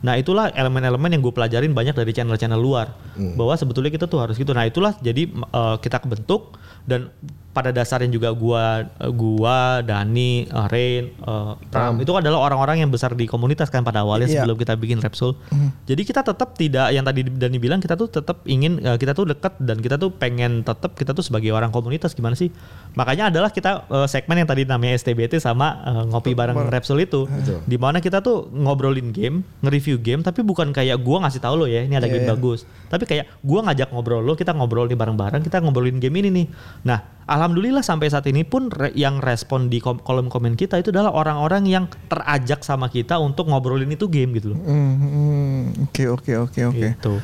Nah 0.00 0.14
itulah 0.16 0.48
elemen-elemen 0.50 1.12
yang 1.12 1.20
gue 1.20 1.30
pelajarin 1.30 1.70
banyak 1.70 1.92
dari 1.92 2.10
channel-channel 2.10 2.56
luar, 2.56 2.96
bahwa 3.36 3.52
sebetulnya 3.54 3.92
kita 3.92 4.08
tuh 4.08 4.24
harus 4.24 4.34
gitu. 4.34 4.56
Nah 4.56 4.64
itulah 4.64 4.96
jadi 4.98 5.28
eh, 5.28 5.76
kita 5.78 6.00
kebentuk 6.00 6.56
dan 6.88 7.12
pada 7.54 7.70
dasarnya 7.70 8.10
juga 8.10 8.34
gua 8.34 8.82
gua 9.14 9.78
Dani, 9.80 10.42
eh, 10.42 10.66
Rain, 10.66 11.04
eh, 11.14 11.52
Pram 11.70 11.94
itu 11.96 12.10
adalah 12.10 12.42
orang-orang 12.42 12.82
yang 12.82 12.90
besar 12.90 13.14
di 13.14 13.30
komunitas 13.30 13.70
kan 13.70 13.86
pada 13.86 14.02
awalnya 14.02 14.26
Iya. 14.26 14.42
sebelum 14.42 14.58
kita 14.58 14.74
bikin 14.74 14.98
Repsol. 14.98 15.38
Jadi 15.86 16.02
kita 16.02 16.26
tetap 16.26 16.58
tidak 16.58 16.90
yang 16.90 17.06
tadi 17.06 17.22
Dani 17.22 17.56
bilang 17.62 17.78
kita 17.78 17.94
tuh 17.94 18.10
tetap 18.10 18.42
ingin 18.44 18.82
eh, 18.82 18.98
kita 18.98 19.14
tuh 19.14 19.30
dekat 19.30 19.54
dan 19.62 19.78
kita 19.78 19.94
tuh 19.94 20.10
pengen 20.10 20.66
tetap 20.66 20.98
kita 20.98 21.14
tuh 21.14 21.22
sebagai 21.22 21.54
orang 21.54 21.70
komunitas 21.70 22.10
gimana 22.12 22.34
sih? 22.34 22.50
Makanya 22.98 23.30
adalah 23.30 23.54
kita 23.54 23.86
eh, 23.86 24.08
segmen 24.10 24.42
yang 24.42 24.48
tadi 24.50 24.66
namanya 24.66 24.98
STBT 24.98 25.38
sama 25.38 25.78
eh, 25.86 26.04
ngopi 26.14 26.30
bareng 26.32 26.70
Repsol 26.70 27.02
itu. 27.02 27.26
Di 27.66 27.74
mana 27.74 27.98
kita 27.98 28.18
tuh 28.20 28.46
ngobrolin 28.48 29.10
game, 29.10 29.42
nge-review 29.60 29.98
game 29.98 30.22
tapi 30.22 30.40
bukan 30.40 30.70
kayak 30.70 30.96
gua 30.98 31.20
ngasih 31.20 31.38
tahu 31.38 31.54
lo 31.56 31.66
ya 31.66 31.82
ini 31.82 31.92
ada 31.92 32.06
game 32.06 32.22
Iya, 32.22 32.24
iya. 32.24 32.32
bagus. 32.32 32.62
Tapi 32.86 33.04
kayak 33.04 33.26
gua 33.40 33.66
ngajak 33.66 33.90
ngobrol 33.90 34.22
lo, 34.22 34.32
kita 34.32 34.50
ngobrol 34.50 34.86
nih 34.86 34.94
bareng-bareng, 34.94 35.42
kita 35.42 35.58
ngobrolin 35.58 35.98
game 35.98 36.14
ini 36.16 36.30
nih. 36.30 36.46
Nah, 36.84 36.98
alhamdulillah 37.24 37.82
sampai 37.82 38.06
saat 38.06 38.24
ini 38.24 38.42
pun 38.42 38.70
re- 38.70 38.94
yang 38.94 39.18
respon 39.18 39.66
di 39.66 39.78
kom- 39.78 39.98
kolom 39.98 40.28
komen 40.28 40.54
kita 40.54 40.76
itu 40.76 40.88
adalah 40.88 41.10
orang-orang 41.10 41.66
yang 41.66 41.84
terajak 42.06 42.62
sama 42.62 42.86
kita 42.86 43.18
untuk 43.18 43.44
ngobrolin 43.46 43.90
itu 43.90 44.06
game 44.06 44.30
gitu 44.32 44.54
loh. 44.54 44.58
Hmm, 44.60 44.94
hmm, 44.94 45.60
Oke 45.84 46.06
oke 46.06 46.32
oke 46.40 46.60
oke. 46.66 46.86
Gitu. 46.92 47.14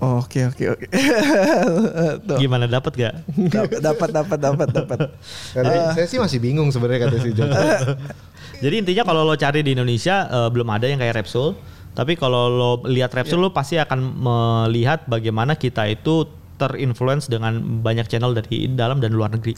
Oke 0.00 0.48
oke 0.48 0.64
oke. 0.64 0.86
Gimana 2.40 2.64
dapat 2.64 2.92
gak? 2.96 3.14
Dapat 3.84 4.08
dapat 4.08 4.38
dapat 4.40 4.68
dapat. 4.72 4.98
Karena 5.52 5.92
saya 5.92 6.08
sih 6.08 6.16
masih 6.16 6.40
bingung 6.40 6.72
sebenarnya 6.72 7.04
kata 7.04 7.16
si 7.20 7.30
John. 7.36 7.52
Jadi 8.64 8.74
intinya 8.80 9.04
kalau 9.04 9.28
lo 9.28 9.36
cari 9.36 9.60
di 9.60 9.76
Indonesia 9.76 10.24
eh, 10.24 10.48
belum 10.48 10.68
ada 10.72 10.88
yang 10.88 10.96
kayak 11.04 11.20
Repsol. 11.20 11.52
Tapi 11.92 12.16
kalau 12.16 12.48
lo 12.48 12.70
lihat 12.88 13.12
Repsol 13.12 13.44
lo 13.44 13.52
pasti 13.52 13.76
akan 13.76 14.00
melihat 14.00 15.04
bagaimana 15.04 15.52
kita 15.52 15.84
itu 15.84 16.24
terinfluence 16.60 17.32
dengan 17.32 17.80
banyak 17.80 18.04
channel 18.04 18.36
dari 18.36 18.68
dalam 18.68 19.00
dan 19.00 19.16
luar 19.16 19.32
negeri. 19.32 19.56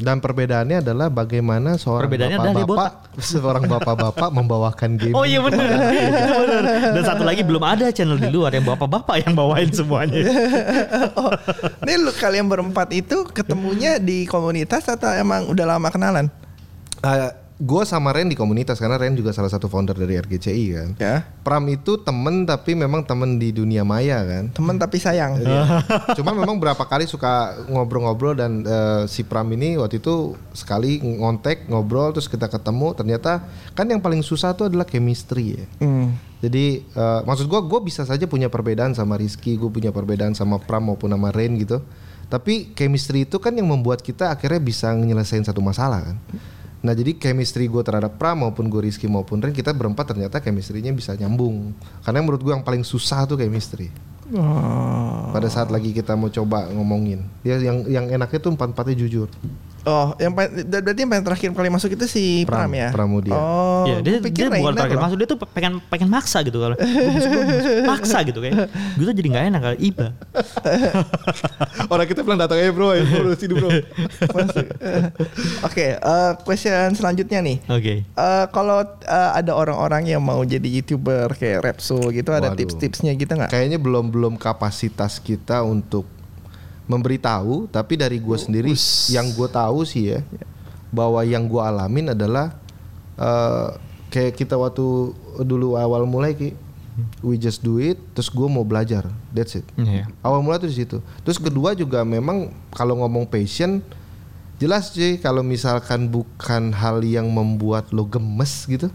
Dan 0.00 0.24
perbedaannya 0.24 0.80
adalah 0.80 1.12
bagaimana 1.12 1.76
seorang 1.76 2.08
Perbedaannya 2.08 2.38
adalah 2.40 2.54
dia 2.56 2.64
bapak-bapak 2.64 2.92
seorang 3.36 3.64
bapak-bapak 3.68 4.28
membawakan 4.32 4.90
game. 4.96 5.12
Oh 5.12 5.28
iya 5.28 5.44
benar. 5.44 5.68
Itu 5.92 6.36
benar. 6.48 6.62
Dan 6.96 7.02
satu 7.04 7.22
lagi 7.28 7.44
belum 7.44 7.60
ada 7.60 7.92
channel 7.92 8.16
di 8.16 8.32
luar 8.32 8.56
yang 8.56 8.64
bapak-bapak 8.64 9.28
yang 9.28 9.36
bawain 9.36 9.68
semuanya. 9.68 10.16
Oh, 11.18 11.34
ini 11.82 11.98
lu 11.98 12.12
kalian 12.14 12.46
berempat 12.46 12.94
itu 12.94 13.26
ketemunya 13.34 13.98
di 13.98 14.22
komunitas 14.24 14.86
atau 14.86 15.10
emang 15.10 15.50
udah 15.50 15.66
lama 15.66 15.88
kenalan? 15.90 16.30
Gue 17.58 17.82
sama 17.82 18.14
Ren 18.14 18.30
di 18.30 18.38
komunitas 18.38 18.78
karena 18.78 18.94
Ren 18.94 19.18
juga 19.18 19.34
salah 19.34 19.50
satu 19.50 19.66
founder 19.66 19.98
dari 19.98 20.14
RGCI 20.14 20.64
kan. 20.70 20.88
Ya. 20.94 21.26
Pram 21.42 21.66
itu 21.66 21.98
temen 21.98 22.46
tapi 22.46 22.78
memang 22.78 23.02
temen 23.02 23.34
di 23.34 23.50
dunia 23.50 23.82
maya 23.82 24.22
kan. 24.22 24.54
Temen 24.54 24.78
tapi 24.78 25.02
sayang. 25.02 25.42
Cuma 26.14 26.38
memang 26.38 26.62
berapa 26.62 26.78
kali 26.86 27.10
suka 27.10 27.58
ngobrol-ngobrol 27.66 28.38
dan 28.38 28.62
eh, 28.62 29.02
si 29.10 29.26
Pram 29.26 29.50
ini 29.50 29.74
waktu 29.74 29.98
itu 29.98 30.38
sekali 30.54 31.02
ngontek 31.02 31.66
ngobrol 31.66 32.14
terus 32.14 32.30
kita 32.30 32.46
ketemu 32.46 32.94
ternyata 32.94 33.42
kan 33.74 33.90
yang 33.90 33.98
paling 33.98 34.22
susah 34.22 34.54
tuh 34.54 34.70
adalah 34.70 34.86
chemistry 34.86 35.58
ya. 35.58 35.66
Hmm. 35.82 36.14
Jadi 36.38 36.86
eh, 36.86 37.20
maksud 37.26 37.50
gua 37.50 37.66
gue 37.66 37.80
bisa 37.82 38.06
saja 38.06 38.30
punya 38.30 38.46
perbedaan 38.46 38.94
sama 38.94 39.18
Rizky, 39.18 39.58
gue 39.58 39.66
punya 39.66 39.90
perbedaan 39.90 40.38
sama 40.38 40.62
Pram 40.62 40.94
maupun 40.94 41.10
sama 41.10 41.34
Rain 41.34 41.58
gitu. 41.58 41.82
Tapi 42.30 42.70
chemistry 42.78 43.26
itu 43.26 43.42
kan 43.42 43.50
yang 43.50 43.66
membuat 43.66 43.98
kita 43.98 44.30
akhirnya 44.30 44.62
bisa 44.62 44.94
nyelesain 44.94 45.42
satu 45.42 45.58
masalah 45.58 46.06
kan. 46.06 46.18
Nah 46.78 46.94
jadi 46.94 47.18
chemistry 47.18 47.66
gue 47.66 47.82
terhadap 47.82 48.14
Pram 48.16 48.46
maupun 48.46 48.70
gue 48.70 48.78
Rizky 48.86 49.10
maupun 49.10 49.42
Ren 49.42 49.50
kita 49.50 49.74
berempat 49.74 50.14
ternyata 50.14 50.38
chemistry-nya 50.38 50.94
bisa 50.94 51.18
nyambung. 51.18 51.74
Karena 52.06 52.22
menurut 52.22 52.42
gue 52.42 52.52
yang 52.54 52.62
paling 52.62 52.86
susah 52.86 53.26
tuh 53.26 53.34
chemistry. 53.34 53.90
Oh. 54.28 55.32
Pada 55.32 55.48
saat 55.48 55.72
lagi 55.72 55.90
kita 55.90 56.12
mau 56.12 56.28
coba 56.28 56.68
ngomongin, 56.68 57.24
dia 57.40 57.56
yang 57.56 57.88
yang 57.88 58.12
enaknya 58.12 58.38
tuh 58.44 58.52
empat 58.52 58.76
empatnya 58.76 58.96
jujur. 59.00 59.28
Oh, 59.86 60.12
yang 60.18 60.34
berarti 60.34 61.00
yang 61.00 61.10
paling 61.10 61.26
terakhir 61.26 61.48
kali 61.54 61.70
masuk 61.70 61.94
itu 61.94 62.04
si 62.10 62.42
Pram, 62.42 62.66
Pram, 62.66 62.70
ya? 62.74 62.88
Pramudia. 62.90 63.34
Oh, 63.38 63.86
ya, 63.86 64.02
dia, 64.02 64.18
pikir 64.18 64.50
dia 64.50 64.58
bukan 64.58 64.74
Rainer 64.74 64.74
terakhir 64.74 64.98
loh. 64.98 65.04
masuk, 65.06 65.16
dia 65.22 65.28
tuh 65.30 65.38
pengen 65.54 65.72
pengen 65.86 66.08
maksa 66.10 66.38
gitu 66.42 66.58
kalau 66.58 66.76
maksa 67.86 68.18
gitu 68.26 68.38
kayak. 68.42 68.68
Gue 68.98 69.04
tuh 69.06 69.14
jadi 69.14 69.28
nggak 69.30 69.44
enak 69.54 69.60
kali 69.62 69.78
iba. 69.86 70.06
Orang 71.92 72.06
kita 72.10 72.20
bilang 72.26 72.42
datang 72.42 72.58
aja 72.58 72.72
bro, 72.74 72.90
bro 72.98 73.32
sini 73.38 73.54
bro. 73.54 73.70
Masuk. 74.36 74.66
Oke, 75.62 75.86
eh, 75.94 76.32
question 76.42 76.92
selanjutnya 76.98 77.38
nih. 77.38 77.56
Oke. 77.70 77.94
Eh, 78.02 78.44
kalau 78.50 78.82
eh, 78.84 79.30
ada 79.38 79.52
orang-orang 79.54 80.10
yang 80.10 80.20
mau 80.20 80.42
jadi 80.42 80.66
youtuber 80.66 81.32
kayak 81.38 81.62
Repso 81.62 82.02
gitu, 82.10 82.34
ada 82.34 82.50
Waduh. 82.50 82.58
tips-tipsnya 82.58 83.14
gitu 83.14 83.30
nggak? 83.30 83.50
Kayaknya 83.54 83.78
belum 83.78 84.10
belum 84.10 84.34
kapasitas 84.36 85.22
kita 85.22 85.62
untuk 85.62 86.17
memberitahu, 86.88 87.68
tapi 87.68 88.00
dari 88.00 88.16
gue 88.16 88.38
sendiri 88.40 88.72
yang 89.12 89.28
gue 89.36 89.48
tahu 89.52 89.84
sih 89.84 90.16
ya, 90.16 90.24
bahwa 90.88 91.20
yang 91.20 91.44
gue 91.44 91.60
alamin 91.60 92.16
adalah 92.16 92.56
eh, 93.20 93.68
kayak 94.08 94.40
kita 94.40 94.56
waktu 94.56 95.12
dulu 95.44 95.76
awal 95.76 96.08
mulai 96.08 96.32
ki, 96.32 96.56
we 97.20 97.36
just 97.36 97.60
do 97.60 97.76
it, 97.78 98.00
terus 98.16 98.32
gue 98.32 98.48
mau 98.48 98.64
belajar, 98.64 99.06
that's 99.30 99.54
it. 99.54 99.66
Iya. 99.76 100.08
Awal 100.24 100.40
mulai 100.40 100.58
tuh 100.58 100.72
di 100.72 100.80
situ. 100.80 100.98
Terus 101.22 101.38
kedua 101.38 101.76
juga 101.76 102.02
memang 102.02 102.50
kalau 102.72 103.04
ngomong 103.04 103.28
passion 103.28 103.84
jelas 104.58 104.90
sih 104.90 105.22
kalau 105.22 105.46
misalkan 105.46 106.10
bukan 106.10 106.74
hal 106.74 107.04
yang 107.06 107.28
membuat 107.30 107.92
lo 107.94 108.08
gemes 108.08 108.66
gitu, 108.66 108.88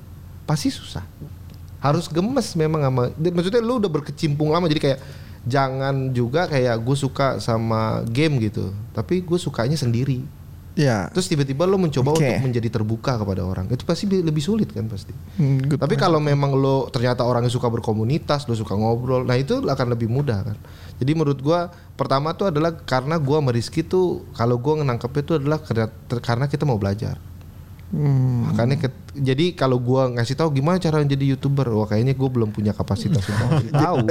pasti 0.50 0.74
susah. 0.74 1.06
Harus 1.78 2.10
gemes 2.10 2.58
memang 2.58 2.82
sama 2.84 3.04
maksudnya 3.16 3.62
lu 3.62 3.80
udah 3.80 3.92
berkecimpung 3.92 4.50
lama 4.50 4.66
jadi 4.66 4.82
kayak 4.82 5.00
jangan 5.44 6.16
juga 6.16 6.48
kayak 6.48 6.80
gue 6.80 6.98
suka 6.98 7.38
sama 7.44 8.04
game 8.08 8.40
gitu, 8.40 8.72
tapi 8.96 9.24
gue 9.24 9.40
sukanya 9.40 9.76
sendiri. 9.76 10.24
Ya. 10.74 11.06
Terus 11.14 11.30
tiba-tiba 11.30 11.70
lo 11.70 11.78
mencoba 11.78 12.18
Oke. 12.18 12.26
untuk 12.26 12.50
menjadi 12.50 12.82
terbuka 12.82 13.22
kepada 13.22 13.46
orang. 13.46 13.70
Itu 13.70 13.86
pasti 13.86 14.10
bi- 14.10 14.26
lebih 14.26 14.42
sulit 14.42 14.74
kan 14.74 14.90
pasti. 14.90 15.14
Hmm, 15.38 15.62
good 15.70 15.78
Tapi 15.78 15.94
kalau 15.94 16.18
memang 16.18 16.58
lo 16.58 16.90
ternyata 16.90 17.22
orang 17.22 17.46
yang 17.46 17.54
suka 17.54 17.70
berkomunitas, 17.70 18.50
lo 18.50 18.58
suka 18.58 18.74
ngobrol, 18.74 19.22
nah 19.22 19.38
itu 19.38 19.62
akan 19.62 19.88
lebih 19.94 20.10
mudah 20.10 20.42
kan. 20.42 20.58
Jadi 20.98 21.12
menurut 21.14 21.38
gua 21.46 21.70
pertama 21.94 22.34
tuh 22.34 22.50
adalah 22.50 22.74
karena 22.74 23.22
gua 23.22 23.38
sama 23.38 23.54
Rizky 23.54 23.86
tuh 23.86 24.26
kalau 24.34 24.58
gua 24.58 24.82
nangkepnya 24.82 25.22
itu 25.22 25.34
adalah 25.38 25.60
karena, 26.26 26.46
kita 26.50 26.66
mau 26.66 26.82
belajar. 26.82 27.22
Hmm. 27.94 28.50
Makanya 28.50 28.90
jadi 29.16 29.54
kalau 29.54 29.78
gua 29.78 30.10
ngasih 30.10 30.34
tahu 30.34 30.50
gimana 30.52 30.78
cara 30.78 31.00
jadi 31.00 31.26
youtuber, 31.30 31.70
wah 31.70 31.86
kayaknya 31.86 32.12
gua 32.12 32.30
belum 32.30 32.50
punya 32.50 32.72
kapasitas 32.72 33.22
untuk 33.22 33.70
tahu. 33.86 34.10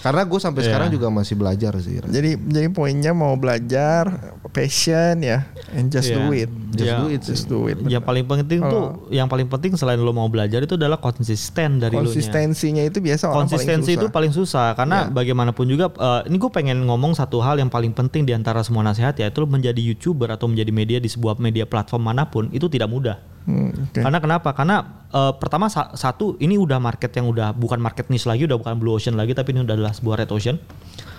Karena 0.00 0.22
gue 0.22 0.38
sampai 0.38 0.60
Iya. 0.60 0.68
sekarang 0.68 0.88
juga 0.88 1.06
masih 1.08 1.34
belajar 1.34 1.72
sih. 1.78 1.98
Jadi 1.98 2.38
jadi 2.40 2.68
poinnya 2.68 3.10
mau 3.10 3.34
belajar, 3.34 4.32
passion 4.50 5.20
ya, 5.20 5.44
and 5.70 5.88
just 5.88 6.08
Iya. 6.08 6.16
do 6.16 6.26
it. 6.32 6.50
Just 6.70 6.86
Ya, 6.86 6.96
do 6.96 7.06
it. 7.06 7.20
Just 7.20 7.44
do 7.46 7.58
it. 7.66 7.76
Yang 7.82 8.02
paling 8.02 8.24
penting 8.24 8.60
Kalau- 8.60 8.72
tuh, 8.72 8.86
yang 9.10 9.26
paling 9.26 9.46
penting 9.46 9.72
selain 9.74 9.96
lo 9.96 10.10
mau 10.10 10.26
belajar 10.26 10.58
itu 10.58 10.74
adalah 10.74 10.96
konsisten 10.96 11.78
dari 11.78 11.92
lo 11.92 12.06
Konsistensinya 12.06 12.80
itu 12.80 12.98
biasa 12.98 13.28
orang 13.28 13.44
konsistensi 13.44 13.92
itu 13.92 14.06
paling 14.06 14.30
susah. 14.30 14.70
paling 14.70 14.72
susah 14.72 14.76
karena 14.76 14.98
bagaimanapun 15.08 15.64
juga 15.64 15.86
eh, 15.88 16.28
ini 16.28 16.36
gue 16.36 16.50
pengen 16.50 16.78
ngomong 16.82 17.12
satu 17.12 17.38
hal 17.38 17.56
yang 17.56 17.68
paling 17.68 17.90
penting 17.90 18.22
di 18.22 18.32
antara 18.32 18.60
semua 18.60 18.80
nasihat 18.80 19.12
ya 19.12 19.26
itu 19.26 19.38
lo 19.38 19.46
menjadi 19.46 19.78
youtuber 19.78 20.28
atau 20.28 20.46
menjadi 20.46 20.70
media 20.70 20.98
di 20.98 21.06
sebuah 21.06 21.36
media 21.36 21.64
platform 21.64 22.02
mana 22.04 22.24
pun 22.24 22.48
itu 22.50 22.66
tidak 22.66 22.86
mudah 22.86 23.16
Hmm, 23.46 23.70
oke. 23.70 23.96
karena 23.96 24.18
kenapa 24.18 24.50
karena 24.50 24.76
eh, 25.08 25.32
pertama 25.32 25.66
sa- 25.66 25.94
satu 25.94 26.34
ini 26.36 26.54
udah 26.56 26.76
market 26.78 27.10
yang 27.12 27.26
udah 27.26 27.50
bukan 27.52 27.78
market 27.78 28.06
niche 28.06 28.26
lagi 28.26 28.42
udah 28.42 28.54
bukan 28.56 28.74
blue 28.74 28.90
ocean 28.92 29.14
lagi 29.14 29.32
tapi 29.32 29.50
ini 29.50 29.62
udah 29.62 29.72
adalah 29.72 29.90
sebuah 29.90 30.18
red 30.18 30.30
ocean 30.30 30.58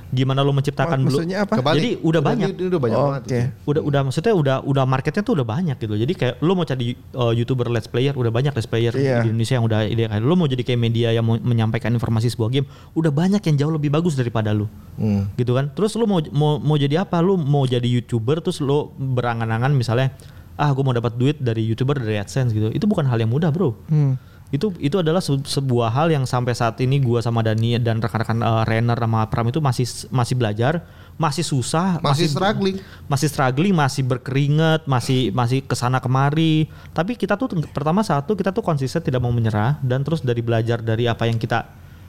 gimana 0.08 0.40
lo 0.40 0.52
menciptakan 0.52 1.04
blue 1.04 1.20
Maksudnya 1.20 1.44
apa? 1.44 1.54
Kebalik. 1.54 1.78
jadi 1.78 1.92
udah 2.02 2.22
Ini- 2.22 2.30
banyak 2.30 2.48
Ini, 2.50 2.64
udah 2.66 2.80
banyak 2.80 2.96
Oh, 2.96 3.04
banget. 3.10 3.22
Oke. 3.24 3.40
udah 3.66 3.82
udah 3.82 4.02
maksudnya 4.02 4.34
udah 4.34 4.56
udah 4.62 4.84
marketnya 4.86 5.20
tuh 5.22 5.34
udah 5.36 5.44
banyak 5.46 5.76
gitu 5.78 5.96
jadi 5.98 6.14
kayak 6.14 6.36
lo 6.42 6.52
mau 6.54 6.64
jadi 6.64 6.86
uh, 7.14 7.34
youtuber 7.34 7.68
let's 7.68 7.88
player 7.88 8.12
udah 8.14 8.28
banyak 8.30 8.52
let's 8.54 8.64
player 8.66 8.92
Iya. 8.94 9.20
di 9.20 9.28
Indonesia 9.30 9.54
yang 9.54 9.66
udah 9.66 9.80
ide 9.84 10.04
kayak 10.06 10.20
lo 10.22 10.34
mau 10.34 10.48
jadi 10.48 10.64
kayak 10.64 10.80
media 10.82 11.12
yang 11.12 11.24
mau 11.24 11.36
menyampaikan 11.38 11.92
informasi 11.92 12.28
sebuah 12.30 12.50
game 12.50 12.68
udah 12.94 13.08
banyak 13.10 13.40
yang 13.42 13.56
jauh 13.58 13.74
lebih 13.74 13.88
bagus 13.90 14.16
daripada 14.16 14.52
lo 14.52 14.72
Hmm. 14.96 15.28
gitu 15.36 15.52
kan 15.54 15.68
terus 15.70 15.92
lo 15.94 16.04
mau 16.04 16.24
mau 16.30 16.56
mau 16.58 16.76
jadi 16.76 17.04
apa 17.04 17.20
lo 17.20 17.36
mau 17.36 17.64
jadi 17.64 17.84
youtuber 17.86 18.40
terus 18.40 18.60
lo 18.60 18.92
berangan-angan 18.94 19.72
misalnya 19.72 20.16
ah 20.58 20.68
gue 20.68 20.82
mau 20.82 20.92
dapat 20.92 21.14
duit 21.14 21.38
dari 21.38 21.64
youtuber 21.64 21.96
dari 21.96 22.18
adsense 22.18 22.50
gitu 22.50 22.70
itu 22.70 22.84
bukan 22.84 23.06
hal 23.06 23.18
yang 23.18 23.30
mudah 23.30 23.48
bro 23.48 23.78
Hmm. 23.88 24.18
itu 24.48 24.72
itu 24.80 24.96
adalah 24.96 25.20
se- 25.20 25.38
sebuah 25.40 25.90
hal 25.90 26.08
yang 26.10 26.24
sampai 26.24 26.52
saat 26.52 26.80
ini 26.80 26.98
gua 26.98 27.20
sama 27.20 27.40
Dani 27.40 27.76
dan 27.78 27.98
rekan-rekan 27.98 28.40
uh, 28.40 28.64
Renner 28.64 28.96
sama 28.96 29.28
Pram 29.28 29.44
itu 29.46 29.60
masih 29.60 29.84
masih 30.10 30.34
belajar 30.34 30.88
masih 31.16 31.44
susah 31.44 32.00
Masih 32.00 32.26
struggling. 32.28 32.78
masih 33.06 33.28
struggling 33.28 33.74
masih 33.74 34.02
berkeringat 34.02 34.86
masih 34.86 35.30
masih 35.32 35.60
ke 35.62 35.74
sana 35.74 35.98
kemari 35.98 36.66
tapi 36.92 37.14
kita 37.14 37.36
tuh 37.36 37.48
pertama 37.68 38.02
satu 38.02 38.34
kita 38.34 38.50
tuh 38.50 38.62
konsisten 38.62 39.02
tidak 39.02 39.20
mau 39.20 39.30
menyerah 39.30 39.78
dan 39.82 40.02
terus 40.02 40.22
dari 40.22 40.40
belajar 40.40 40.80
dari 40.80 41.06
apa 41.06 41.26
yang 41.26 41.36
kita 41.36 41.68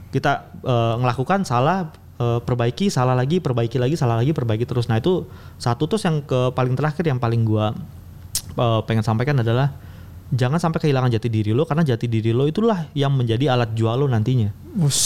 kita 0.08 0.32
uh, 0.62 0.94
ngelakukan 0.96 1.42
salah 1.42 1.90
uh, 2.16 2.38
perbaiki 2.38 2.86
salah 2.88 3.12
lagi 3.12 3.38
perbaiki 3.38 3.76
lagi 3.76 3.92
salah 3.92 4.14
lagi 4.14 4.30
perbaiki 4.30 4.62
terus 4.62 4.86
nah 4.86 4.96
itu 4.96 5.26
satu 5.56 5.84
terus 5.84 6.00
yang 6.02 6.20
ke 6.20 6.52
paling 6.52 6.72
terakhir 6.72 7.02
yang 7.02 7.18
paling 7.18 7.42
gua 7.42 7.74
uh, 8.54 8.80
pengen 8.86 9.04
sampaikan 9.04 9.36
adalah 9.36 9.74
jangan 10.28 10.60
sampai 10.60 10.78
kehilangan 10.80 11.08
jati 11.08 11.28
diri 11.28 11.50
lo 11.52 11.64
karena 11.64 11.84
jati 11.84 12.04
diri 12.04 12.32
lo 12.32 12.44
itulah 12.44 12.88
yang 12.92 13.12
menjadi 13.12 13.52
alat 13.52 13.72
jual 13.72 13.96
lo 13.96 14.06
nantinya 14.06 14.52
Us, 14.78 15.00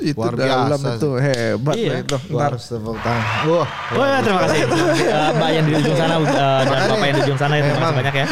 itu 0.00 0.16
Luar 0.16 0.34
dalam 0.34 0.80
biasa 0.80 0.96
itu 0.96 1.08
hebat 1.20 1.74
Iya. 1.76 1.92
itu. 2.00 2.16
Ntar 2.32 2.50
harus 2.56 2.64
tepuk 2.64 2.96
tangan. 3.04 3.24
Wah. 3.46 3.68
Oh 3.92 4.04
ya 4.08 4.18
terima 4.24 4.40
kasih 4.48 4.58
Eh, 4.64 5.30
Mbak 5.36 5.50
yang 5.52 5.64
di 5.68 5.72
ujung 5.78 5.96
sana 5.96 6.14
eh, 6.16 6.60
dan 6.66 6.78
Bapak 6.90 7.06
yang 7.06 7.16
di 7.16 7.22
ujung 7.22 7.38
sana 7.38 7.52
ya, 7.54 7.62
terima 7.68 7.78
kasih 7.86 7.96
banyak 8.00 8.14
ya. 8.16 8.26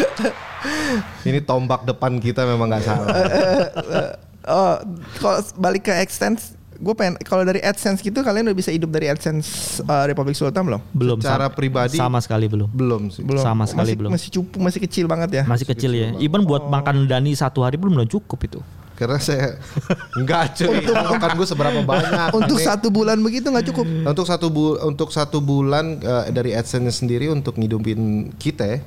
Ini 1.29 1.39
tombak 1.45 1.81
depan 1.85 2.12
kita 2.18 2.43
memang 2.49 2.66
nggak 2.73 2.83
salah. 2.83 3.07
oh, 4.57 4.75
kalau 5.21 5.41
balik 5.61 5.85
ke 5.87 5.93
AdSense, 5.95 6.57
gue 6.81 6.95
pengen 6.97 7.20
kalau 7.20 7.45
dari 7.45 7.61
AdSense 7.61 8.01
gitu 8.01 8.24
kalian 8.24 8.49
udah 8.49 8.57
bisa 8.57 8.72
hidup 8.72 8.89
dari 8.89 9.07
AdSense 9.07 9.78
uh, 9.85 10.09
Republik 10.09 10.33
Sultan 10.33 10.64
belum? 10.64 10.81
Belum 10.91 11.18
Secara 11.20 11.47
sama, 11.47 11.55
pribadi 11.55 11.97
sama 12.01 12.18
sekali 12.18 12.49
belum. 12.49 12.72
belum 12.72 13.03
sih. 13.12 13.20
Belum. 13.20 13.45
Sama 13.45 13.68
sekali 13.68 13.93
masih, 13.93 13.97
belum. 14.01 14.11
Masih 14.11 14.28
cupu, 14.33 14.57
masih 14.57 14.81
kecil 14.81 15.05
banget 15.05 15.31
ya. 15.31 15.43
Masih 15.45 15.68
kecil 15.68 15.93
ya. 15.93 16.09
Even 16.16 16.49
buat 16.49 16.64
makan 16.66 17.05
Dani 17.05 17.37
satu 17.37 17.61
hari 17.61 17.76
belum 17.76 18.01
belum 18.01 18.09
cukup 18.09 18.41
itu. 18.43 18.61
Karena 18.97 19.16
saya 19.16 19.57
enggak 20.20 20.57
cuy. 20.57 20.76
Makan 20.89 21.31
gue 21.37 21.47
seberapa 21.49 21.81
banyak. 21.81 22.33
Untuk 22.33 22.57
Ini- 22.57 22.68
satu 22.68 22.89
bulan 22.89 23.16
begitu 23.20 23.49
nggak 23.49 23.66
cukup. 23.72 23.85
untuk 23.85 24.24
satu 24.24 24.47
bu 24.49 24.76
untuk 24.81 25.09
satu 25.09 25.41
bulan 25.41 26.01
eh, 26.01 26.33
dari 26.33 26.53
AdSense 26.53 27.01
sendiri 27.01 27.28
untuk 27.28 27.57
ngidupin 27.57 28.28
kita 28.37 28.64
ya, 28.64 28.78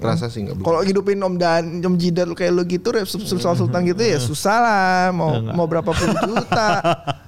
rasa 0.00 0.28
sih 0.28 0.44
nggak. 0.44 0.60
Kalau 0.60 0.80
hidupin 0.80 1.20
Om 1.20 1.34
Dan, 1.36 1.80
Om 1.80 1.96
Jidar 1.96 2.28
kayak 2.28 2.52
lu 2.52 2.64
gitu, 2.64 2.92
Rep 2.92 3.04
Sultan 3.04 3.56
Sultan 3.56 3.84
gitu 3.84 4.00
ya 4.00 4.16
susah 4.16 4.56
lah. 4.56 4.88
Mau 5.12 5.36
Enggak. 5.36 5.52
mau 5.52 5.64
berapa 5.68 5.90
puluh 5.92 6.16
juta. 6.16 6.68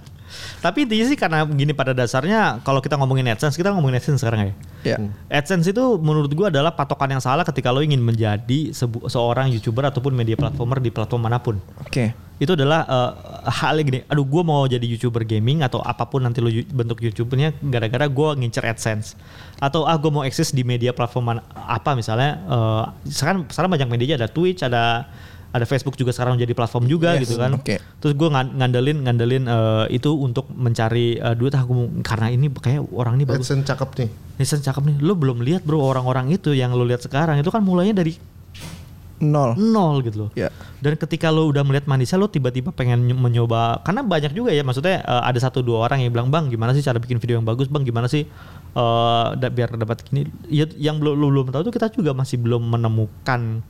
Tapi 0.60 0.84
intinya 0.84 1.06
sih 1.08 1.16
karena 1.16 1.48
gini 1.48 1.72
pada 1.72 1.96
dasarnya 1.96 2.60
kalau 2.60 2.84
kita 2.84 3.00
ngomongin 3.00 3.32
AdSense, 3.32 3.56
kita 3.56 3.72
ngomongin 3.72 3.96
AdSense 3.96 4.20
sekarang 4.20 4.40
ya. 4.44 4.52
ya. 4.84 4.96
AdSense 5.32 5.72
itu 5.72 5.84
menurut 5.96 6.28
gua 6.36 6.52
adalah 6.52 6.76
patokan 6.76 7.16
yang 7.16 7.22
salah 7.24 7.48
ketika 7.48 7.72
lo 7.72 7.80
ingin 7.80 7.98
menjadi 8.04 8.76
seorang 9.08 9.48
YouTuber 9.56 9.88
ataupun 9.88 10.12
media 10.12 10.36
platformer 10.36 10.76
di 10.78 10.92
platform 10.92 11.20
mana 11.24 11.40
pun. 11.40 11.56
Oke. 11.80 12.12
itu 12.40 12.56
adalah 12.56 12.88
eh, 12.88 13.12
hal 13.52 13.76
yang 13.76 13.86
gini 13.92 14.00
aduh 14.08 14.24
gue 14.24 14.40
mau 14.40 14.64
jadi 14.64 14.80
youtuber 14.80 15.28
gaming 15.28 15.60
atau 15.60 15.84
apa 15.84 16.08
pun 16.08 16.24
nanti 16.24 16.40
lo 16.40 16.48
bentuk 16.48 17.04
youtubernya 17.04 17.52
gara-gara 17.60 18.08
gue 18.08 18.28
ngincer 18.40 18.64
adsense 18.64 19.12
atau 19.60 19.84
ah 19.84 19.92
gue 20.00 20.08
mau 20.08 20.24
eksis 20.24 20.56
di 20.56 20.64
media 20.64 20.96
platform 20.96 21.36
mana- 21.36 21.44
apa 21.52 21.92
misalnya 21.92 22.40
eh, 22.40 23.12
sekarang 23.12 23.44
sekarang 23.44 23.68
banyak 23.76 23.88
media 23.92 24.16
ada 24.16 24.24
Twitch 24.24 24.64
ada 24.64 25.04
ada 25.50 25.64
Facebook 25.64 25.94
juga 25.94 26.10
sekarang 26.10 26.34
jadi 26.34 26.50
platform 26.50 26.86
juga 26.86 27.14
Yes, 27.14 27.26
gitu 27.26 27.34
kan. 27.36 27.54
oke. 27.54 27.74
terus 27.98 28.14
gue 28.14 28.28
ngandelin 28.30 29.02
ngandelin 29.02 29.44
eh, 29.44 29.84
itu 29.90 30.10
untuk 30.10 30.46
mencari 30.48 31.18
eh, 31.18 31.34
duit. 31.34 31.50
Mau- 31.50 31.90
karena 32.00 32.30
ini 32.30 32.46
kayak 32.48 32.86
orang 32.90 33.18
ini 33.18 33.24
bagus. 33.24 33.50
AdSense 33.50 33.66
cakep 33.66 33.88
nih. 33.98 34.08
Nisan 34.38 34.60
cakep 34.60 34.82
nih. 34.84 34.96
Lo 34.98 35.12
belum 35.12 35.42
lihat 35.42 35.62
bro 35.62 35.82
orang-orang 35.82 36.30
itu 36.30 36.50
yang 36.50 36.70
lo 36.70 36.82
lihat 36.82 37.02
sekarang. 37.02 37.36
Itu 37.36 37.50
kan 37.50 37.60
mulainya 37.60 37.98
dari 37.98 38.14
Nol. 39.20 39.52
nol 39.52 40.00
gitu 40.00 40.16
loh. 40.16 40.30
Ya. 40.32 40.48
dan 40.80 40.96
ketika 40.96 41.28
lo 41.28 41.44
udah 41.44 41.60
melihat 41.60 41.84
manisnya 41.84 42.16
lo 42.16 42.24
tiba-tiba 42.24 42.72
pengen 42.72 43.04
mencoba. 43.12 43.84
Karena 43.84 44.00
banyak 44.00 44.32
juga 44.32 44.48
ya 44.48 44.64
maksudnya 44.64 45.02
eh, 45.02 45.22
ada 45.26 45.36
satu 45.36 45.60
dua 45.60 45.84
orang 45.84 46.00
yang 46.00 46.08
bilang 46.08 46.32
bang 46.32 46.48
gimana 46.48 46.72
sih 46.72 46.80
cara 46.80 46.96
bikin 46.96 47.20
video 47.20 47.36
yang 47.36 47.44
bagus? 47.44 47.68
Bang 47.68 47.84
gimana 47.84 48.08
sih 48.08 48.24
eh 48.70 49.26
da- 49.34 49.50
biar 49.50 49.74
dapat 49.74 50.06
gini 50.06 50.24
ya, 50.46 50.64
yang 50.72 50.96
belum 50.96 51.12
lo 51.12 51.26
belum 51.28 51.46
tahu 51.50 51.68
tuh 51.68 51.74
kita 51.74 51.92
juga 51.92 52.14
masih 52.14 52.38
belum 52.38 52.64
menemukan 52.64 53.60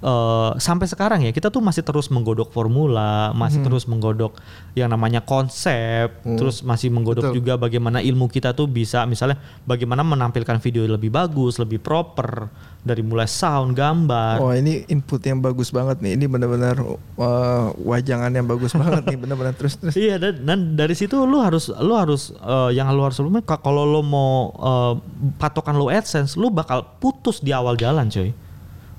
eh, 0.00 0.50
sampai 0.56 0.86
sekarang 0.88 1.20
ya 1.24 1.30
kita 1.30 1.52
tuh 1.52 1.62
masih 1.62 1.84
terus 1.84 2.10
menggodok 2.10 2.50
formula, 2.50 3.30
masih 3.36 3.60
terus 3.60 3.84
menggodok 3.84 4.36
yang 4.74 4.88
namanya 4.90 5.20
konsep, 5.22 6.10
terus 6.24 6.64
masih 6.64 6.88
menggodok 6.90 7.30
Betul. 7.30 7.38
juga 7.40 7.52
bagaimana 7.60 8.00
ilmu 8.00 8.26
kita 8.28 8.56
tuh 8.56 8.66
bisa 8.66 9.04
misalnya 9.04 9.38
bagaimana 9.68 10.00
menampilkan 10.02 10.58
video 10.58 10.88
lebih 10.88 11.12
bagus, 11.12 11.60
lebih 11.60 11.78
proper 11.78 12.48
dari 12.80 13.04
mulai 13.04 13.28
sound, 13.28 13.76
gambar. 13.76 14.40
Oh 14.40 14.56
ini 14.56 14.88
input 14.88 15.20
yang 15.20 15.44
bagus 15.44 15.68
banget 15.68 16.00
nih. 16.00 16.16
Ini 16.16 16.24
benar-benar 16.32 16.80
uh, 16.80 17.76
wajangan 17.76 18.32
yang 18.32 18.48
bagus 18.48 18.72
banget 18.72 19.04
nih. 19.04 19.18
Benar-benar 19.20 19.52
terus 19.52 19.76
terus. 19.76 19.92
Iya 20.00 20.16
dan, 20.16 20.48
dan 20.48 20.58
dari 20.80 20.96
situ 20.96 21.12
lu 21.28 21.44
harus 21.44 21.68
lu 21.68 21.92
harus 21.92 22.32
eh, 22.32 22.70
yang 22.72 22.88
lu 22.96 23.04
harus 23.04 23.20
sebelumnya 23.20 23.44
ka- 23.44 23.60
kalau 23.60 23.84
lu 23.84 24.00
mau 24.00 24.48
eh, 24.56 24.94
patokan 25.36 25.76
lu 25.76 25.92
AdSense 25.92 26.40
lu 26.40 26.48
bakal 26.48 26.80
putus 26.96 27.44
di 27.44 27.52
awal 27.52 27.76
jalan 27.76 28.08
coy. 28.08 28.32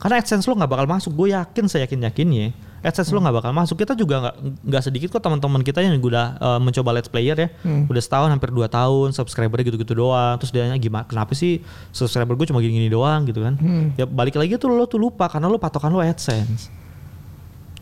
Karena 0.01 0.17
AdSense 0.17 0.49
lu 0.49 0.57
nggak 0.57 0.71
bakal 0.73 0.87
masuk. 0.89 1.13
Gue 1.13 1.29
yakin 1.29 1.69
saya 1.69 1.85
yakin 1.85 2.01
yakinnya 2.09 2.57
AdSense 2.81 3.13
lu 3.13 3.21
nggak 3.21 3.37
bakal 3.37 3.53
masuk. 3.53 3.77
Kita 3.77 3.93
juga 3.93 4.17
nggak 4.17 4.35
nggak 4.65 4.81
sedikit 4.81 5.13
kok 5.13 5.21
teman-teman 5.21 5.61
kita 5.61 5.85
yang 5.85 5.93
udah 6.01 6.41
eh, 6.41 6.59
mencoba 6.59 6.89
Let's 6.97 7.05
Player 7.05 7.37
ya. 7.37 7.49
Udah 7.85 8.01
setahun 8.01 8.33
hampir 8.33 8.49
dua 8.49 8.65
tahun 8.65 9.13
subscribernya 9.13 9.69
gitu-gitu 9.69 9.93
doang. 9.93 10.41
Terus 10.41 10.49
dia 10.49 10.65
nanya 10.65 10.81
gimana 10.81 11.05
kenapa 11.05 11.37
sih 11.37 11.61
subscriber 11.93 12.33
gue 12.33 12.49
cuma 12.49 12.57
gini-gini 12.65 12.89
doang 12.89 13.29
gitu 13.29 13.45
kan. 13.45 13.61
Ya 13.93 14.09
balik 14.09 14.33
lagi 14.33 14.57
tuh 14.57 14.73
lu 14.73 14.89
tuh 14.89 14.97
lupa 14.97 15.29
karena 15.29 15.45
lu 15.45 15.61
patokan 15.61 15.93
lu 15.93 16.01
AdSense. 16.01 16.73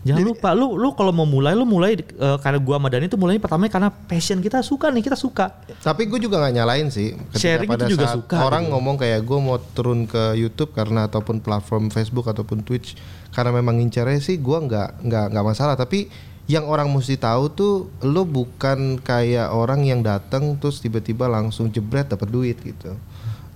Jangan 0.10 0.26
lupa, 0.26 0.49
lu 0.57 0.76
lu 0.76 0.89
kalau 0.97 1.14
mau 1.14 1.30
mulai, 1.30 1.53
lu 1.53 1.64
mulai 1.70 1.95
eh, 1.97 2.38
karena 2.41 2.57
gua 2.57 2.82
sama 2.82 2.89
Dani 2.89 3.05
tuh 3.05 3.20
mulainya 3.22 3.41
pertamanya 3.41 3.72
karena 3.72 3.89
passion 3.93 4.41
kita 4.41 4.66
suka 4.66 4.89
nih, 4.89 5.03
kita 5.05 5.18
suka. 5.18 5.62
Tapi 5.80 6.10
gue 6.10 6.20
juga 6.20 6.41
nggak 6.41 6.53
nyalain 6.57 6.88
sih. 6.89 7.14
Sharing 7.38 7.70
pada 7.70 7.86
itu 7.86 7.93
juga 7.93 8.10
saat 8.10 8.18
suka 8.18 8.36
orang 8.41 8.68
gitu. 8.68 8.72
ngomong 8.74 8.95
kayak 8.97 9.22
gue 9.22 9.39
mau 9.39 9.57
turun 9.78 10.10
ke 10.10 10.34
YouTube 10.36 10.74
karena 10.74 11.05
ataupun 11.05 11.39
platform 11.39 11.93
Facebook 11.93 12.26
ataupun 12.26 12.66
Twitch 12.66 12.97
karena 13.30 13.53
memang 13.53 13.78
ngincernya 13.78 14.20
sih 14.20 14.41
gue 14.41 14.57
nggak 14.57 15.05
nggak 15.05 15.26
nggak 15.32 15.45
masalah. 15.45 15.78
Tapi 15.78 16.10
yang 16.49 16.66
orang 16.66 16.89
mesti 16.89 17.14
tahu 17.14 17.53
tuh 17.53 17.74
lo 18.01 18.26
bukan 18.26 18.97
kayak 19.05 19.53
orang 19.53 19.86
yang 19.86 20.01
datang 20.01 20.57
terus 20.57 20.82
tiba-tiba 20.82 21.30
langsung 21.30 21.70
jebret 21.70 22.10
dapat 22.10 22.26
duit 22.26 22.57
gitu. 22.57 22.97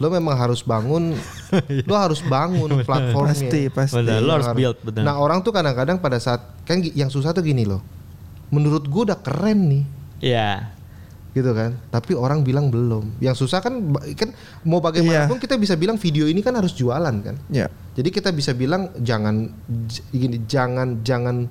Lo 0.02 0.10
memang 0.10 0.34
harus 0.34 0.62
bangun, 0.62 1.14
lo 1.90 1.94
harus 1.94 2.20
bangun 2.22 2.82
platformnya. 2.82 3.38
Pasti 3.38 3.62
pasti. 3.70 3.98
Benar, 4.02 4.20
lu 4.20 4.32
harus 4.32 4.48
Harus. 4.50 4.58
build, 4.58 4.78
benar. 4.82 5.04
Nah 5.06 5.16
orang 5.18 5.40
tuh 5.40 5.50
kadang-kadang 5.50 5.98
pada 5.98 6.18
saat 6.18 6.42
kan 6.64 6.82
yang 6.82 7.08
susah 7.08 7.30
tuh 7.30 7.42
gini 7.42 7.64
loh. 7.64 7.80
Menurut 8.50 8.86
gue 8.86 9.02
udah 9.08 9.18
keren 9.18 9.60
nih 9.70 9.84
Iya. 10.20 10.70
gitu 11.34 11.50
kan. 11.52 11.74
Tapi 11.90 12.14
orang 12.14 12.42
bilang 12.42 12.70
belum. 12.70 13.18
Yang 13.18 13.42
susah 13.42 13.58
kan 13.58 13.74
kan 14.14 14.30
mau 14.62 14.78
bagaimanapun 14.78 15.38
kita 15.38 15.58
bisa 15.58 15.74
bilang 15.74 15.98
video 15.98 16.26
ini 16.26 16.42
kan 16.42 16.54
harus 16.54 16.74
jualan 16.74 17.16
kan. 17.20 17.36
Ya. 17.50 17.70
Jadi 17.94 18.10
kita 18.10 18.30
bisa 18.30 18.54
bilang 18.54 18.94
jangan 18.98 19.50
gini 20.10 20.46
jangan 20.46 21.02
jangan 21.02 21.50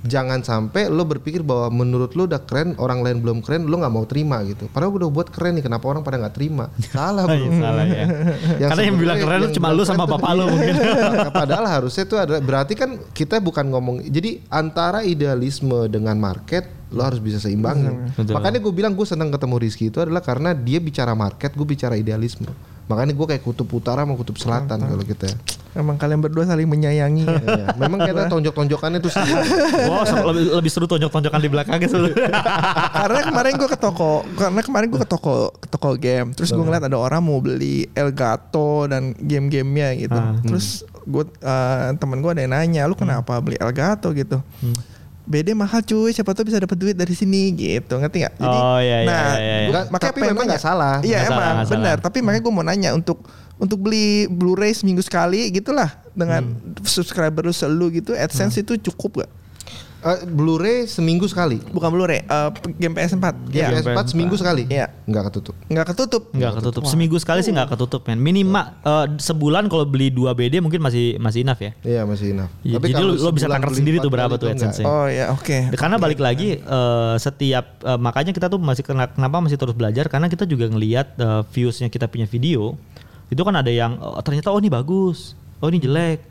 jangan 0.00 0.40
sampai 0.40 0.88
lo 0.88 1.04
berpikir 1.04 1.44
bahwa 1.44 1.68
menurut 1.84 2.16
lo 2.16 2.24
udah 2.24 2.40
keren 2.48 2.72
orang 2.80 3.04
lain 3.04 3.20
belum 3.20 3.38
keren 3.44 3.68
lo 3.68 3.76
nggak 3.76 3.92
mau 3.92 4.04
terima 4.08 4.40
gitu. 4.48 4.68
Padahal 4.72 4.96
gue 4.96 5.00
udah 5.04 5.12
buat 5.12 5.28
keren 5.28 5.60
nih 5.60 5.64
kenapa 5.64 5.84
orang 5.88 6.00
pada 6.00 6.16
nggak 6.20 6.34
terima? 6.34 6.72
Salah 6.94 7.28
bro. 7.28 7.36
Iya, 7.36 7.50
salah 7.60 7.84
ya. 7.84 8.06
Karena 8.72 8.82
yang 8.88 8.96
bilang 8.96 9.18
keren 9.20 9.40
yang 9.44 9.54
cuma 9.54 9.68
lu 9.76 9.82
sama 9.84 10.04
bapak 10.08 10.32
dia. 10.32 10.44
mungkin. 10.48 10.74
Padahal 11.32 11.64
harusnya 11.68 12.04
itu 12.08 12.16
adalah 12.16 12.40
berarti 12.40 12.72
kan 12.76 12.90
kita 13.12 13.38
bukan 13.44 13.68
ngomong. 13.68 13.96
Jadi 14.08 14.40
antara 14.48 15.04
idealisme 15.04 15.88
dengan 15.92 16.16
market 16.16 16.80
lo 16.90 17.06
harus 17.06 17.22
bisa 17.22 17.38
seimbangin. 17.38 18.10
Betul. 18.18 18.34
Makanya 18.34 18.58
gue 18.58 18.72
bilang 18.74 18.92
gue 18.98 19.06
senang 19.06 19.30
ketemu 19.30 19.56
Rizky 19.62 19.94
itu 19.94 20.02
adalah 20.02 20.24
karena 20.24 20.50
dia 20.56 20.82
bicara 20.82 21.14
market, 21.14 21.54
gue 21.54 21.66
bicara 21.66 21.94
idealisme. 21.94 22.50
Makanya 22.90 23.14
gue 23.14 23.26
kayak 23.30 23.42
kutub 23.46 23.70
utara 23.70 24.02
sama 24.02 24.18
kutub 24.18 24.34
selatan 24.34 24.82
kalau 24.82 25.04
kita. 25.06 25.30
Emang 25.70 25.94
kalian 25.94 26.18
berdua 26.18 26.42
saling 26.44 26.66
menyayangi. 26.66 27.22
ya. 27.22 27.38
Iya. 27.38 27.66
Memang 27.76 28.02
kita 28.02 28.26
tonjok-tonjokannya 28.26 28.98
tuh 28.98 29.08
seru. 29.08 29.30
Wow, 29.86 30.02
lebih, 30.28 30.44
lebih 30.52 30.70
seru 30.70 30.86
tonjok-tonjokan 30.86 31.38
di 31.38 31.48
belakangnya 31.48 31.88
sebenarnya. 31.92 32.30
karena 32.92 33.20
kemarin 33.24 33.52
gue 33.54 33.68
ke 33.68 33.78
toko, 33.78 34.12
karena 34.34 34.60
kemarin 34.60 34.86
gue 34.88 34.98
ke 34.98 35.08
toko 35.08 35.34
ke 35.52 35.66
toko 35.68 35.88
game, 35.94 36.32
terus 36.32 36.48
gue 36.48 36.58
ngeliat 36.58 36.84
ada 36.84 36.94
orang 36.94 37.20
mau 37.20 37.38
beli 37.38 37.86
Elgato 37.92 38.84
dan 38.84 39.14
game-gamenya 39.16 39.88
gitu. 39.96 40.14
Ah. 40.14 40.34
Terus 40.40 40.82
gue 41.00 41.24
temen 41.96 42.18
gue 42.18 42.30
ada 42.30 42.40
yang 42.40 42.52
nanya, 42.52 42.82
lu 42.84 42.94
kenapa 42.94 43.38
beli 43.38 43.54
Elgato 43.56 44.10
gitu? 44.10 44.42
BD 45.22 45.54
mahal 45.54 45.78
cuy, 45.80 46.10
siapa 46.10 46.34
tuh 46.34 46.42
bisa 46.42 46.58
dapat 46.58 46.74
duit 46.74 46.92
dari 46.92 47.14
sini 47.14 47.54
gitu, 47.54 47.94
ngerti 47.94 48.26
nggak? 48.26 48.34
Oh, 48.42 48.82
iya, 48.82 48.98
iya, 48.98 49.06
nah, 49.06 49.22
iya, 49.30 49.38
iya. 49.38 49.54
gua- 49.62 49.70
Nggak, 49.70 49.84
makanya 49.88 50.10
tapi 50.10 50.20
memang 50.26 50.44
nggak 50.44 50.58
salah. 50.60 50.96
Iya 51.00 51.18
salah, 51.20 51.22
emang 51.22 51.38
nggak 51.54 51.68
benar. 51.70 51.86
salah. 51.86 52.02
Tapi 52.02 52.18
makanya 52.18 52.42
gue 52.42 52.52
mau 52.52 52.64
nanya 52.66 52.90
untuk 52.90 53.18
untuk 53.60 53.78
beli 53.78 54.24
Blu-ray 54.26 54.72
seminggu 54.72 55.00
sekali 55.00 55.46
gitulah 55.50 55.86
dengan 56.10 56.42
Hmm. 56.42 56.74
subscriber 56.82 57.44
lu 57.44 57.52
selalu 57.52 58.00
gitu, 58.00 58.12
AdSense 58.12 58.58
itu 58.58 58.74
cukup 58.82 59.22
gak? 59.22 59.30
Eh, 60.00 60.24
Blu-ray 60.24 60.88
seminggu 60.88 61.28
sekali. 61.28 61.60
Bukan 61.60 61.92
Blu-ray, 61.92 62.24
eh, 62.24 62.48
game 62.74 62.96
PS4. 62.96 63.36
Game 63.52 63.68
Iya. 63.68 63.84
PS4 63.84 64.08
seminggu 64.08 64.32
sekali. 64.32 64.64
Iya. 64.64 64.88
Nggak 65.04 65.28
ketutup. 65.28 65.52
Nggak 65.68 65.86
ketutup. 65.92 66.22
Nggak 66.32 66.52
ketutup. 66.56 66.82
Seminggu 66.88 67.20
sekali 67.20 67.44
sih 67.44 67.52
nggak 67.52 67.68
ketutup 67.68 68.08
men. 68.08 68.16
Minimal 68.16 68.64
eh, 68.80 69.06
sebulan 69.20 69.68
kalau 69.68 69.84
beli 69.84 70.08
2 70.08 70.32
BD 70.32 70.64
mungkin 70.64 70.80
masih 70.80 71.20
masih 71.20 71.44
enough 71.44 71.60
ya. 71.60 71.76
Iya 71.84 72.08
masih 72.08 72.32
enough. 72.32 72.48
Iya, 72.64 72.80
jadi 72.80 72.96
lu- 72.96 73.20
lu 73.20 73.28
bisa 73.28 73.44
beli 73.44 73.76
sendiri 73.76 74.00
tuh 74.00 74.08
berapa 74.08 74.40
tuh 74.40 74.48
nggak. 74.48 74.88
Oh 74.88 75.04
ya, 75.04 75.36
oke. 75.36 75.76
Karena 75.76 76.00
balik 76.00 76.16
lagi 76.16 76.56
eh, 76.56 77.14
setiap 77.20 77.84
eh, 77.84 77.98
makanya 78.00 78.32
kita 78.32 78.48
tuh 78.48 78.56
masih 78.56 78.80
kena- 78.80 79.12
kenapa 79.12 79.36
masih 79.38 79.60
terus 79.60 79.76
belajar 79.76 80.08
karena 80.08 80.32
kita 80.32 80.48
juga 80.48 80.64
ngelihat 80.64 81.12
eh, 81.12 81.42
viewsnya 81.52 81.92
kita 81.92 82.08
punya 82.08 82.24
video 82.24 82.72
itu 83.30 83.40
kan 83.40 83.54
ada 83.54 83.70
yang 83.70 83.96
oh, 83.96 84.18
ternyata 84.20 84.50
oh 84.50 84.58
ini 84.58 84.68
bagus, 84.68 85.32
oh 85.62 85.70
ini 85.70 85.78
jelek. 85.78 86.26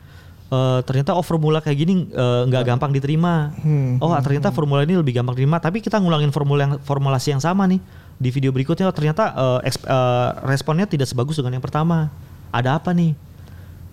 Eh, 0.50 0.80
ternyata 0.82 1.14
oh 1.14 1.22
formula 1.22 1.62
kayak 1.62 1.78
gini 1.78 2.10
eh, 2.10 2.42
nggak 2.44 2.62
gampang 2.66 2.90
diterima. 2.90 3.54
Oh 3.98 4.10
ternyata 4.20 4.50
formula 4.50 4.82
ini 4.82 4.98
lebih 4.98 5.14
gampang 5.14 5.34
diterima. 5.34 5.58
Tapi 5.58 5.78
kita 5.78 5.96
ngulangin 5.96 6.28
formula 6.30 6.66
yang 6.66 6.72
formulasi 6.82 7.32
yang 7.32 7.42
sama 7.42 7.64
nih 7.64 7.78
di 8.18 8.28
video 8.28 8.50
berikutnya. 8.50 8.90
Oh, 8.90 8.94
ternyata 8.94 9.30
eh, 9.30 9.70
eks- 9.70 9.86
eh, 9.86 10.28
responnya 10.44 10.84
tidak 10.84 11.06
sebagus 11.06 11.38
dengan 11.38 11.54
yang 11.54 11.64
pertama. 11.64 12.10
Ada 12.50 12.82
apa 12.82 12.90
nih? 12.90 13.14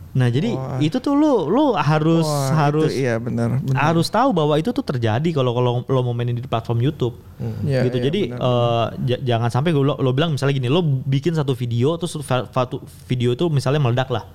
Nah 0.10 0.28
jadi 0.28 0.50
Wah. 0.50 0.80
itu 0.80 0.98
tuh 0.98 1.14
lu 1.14 1.46
lu 1.46 1.72
harus 1.74 2.24
Wah, 2.24 2.50
harus 2.60 2.90
itu 2.90 3.02
iya 3.02 3.16
benar. 3.18 3.60
benar. 3.60 3.78
harus 3.84 4.08
tahu 4.08 4.32
bahwa 4.32 4.56
itu 4.56 4.70
tuh 4.70 4.82
terjadi 4.82 5.30
kalau 5.32 5.52
kalau 5.52 5.84
lo 5.84 6.00
mau 6.02 6.12
mainin 6.12 6.34
di 6.34 6.42
platform 6.42 6.80
YouTube 6.82 7.14
Iya, 7.62 7.86
gitu 7.86 7.98
iya, 7.98 8.04
jadi 8.04 8.22
eh, 8.32 8.86
j- 9.04 9.22
jangan 9.24 9.48
sampai 9.48 9.72
lo, 9.72 9.94
lo 9.94 10.12
bilang 10.12 10.32
misalnya 10.32 10.54
gini 10.54 10.68
lo 10.68 10.82
bikin 10.82 11.32
satu 11.32 11.54
video 11.54 11.96
terus 11.96 12.18
satu 12.26 12.80
video 13.06 13.32
itu 13.32 13.46
misalnya 13.48 13.78
meledak 13.80 14.08
lah 14.08 14.26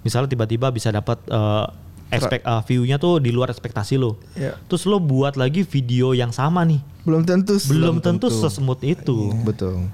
misalnya 0.00 0.28
tiba-tiba 0.28 0.68
bisa 0.68 0.88
dapat 0.88 1.18
eh, 1.24 1.66
expect 2.12 2.44
eh, 2.44 2.62
view-nya 2.64 2.96
tuh 2.96 3.18
di 3.18 3.30
luar 3.30 3.48
ekspektasi 3.48 3.96
lo 3.96 4.20
Iya. 4.32 4.54
terus 4.64 4.84
lo 4.84 4.96
buat 4.96 5.34
lagi 5.34 5.62
video 5.62 6.12
yang 6.12 6.30
sama 6.30 6.62
nih 6.62 6.78
Belum 7.02 7.22
tentu. 7.22 7.58
belum 7.66 7.98
tentu, 7.98 8.30
tentu. 8.30 8.38
sesmooth 8.38 8.78
itu 8.80 9.34
Betul. 9.42 9.90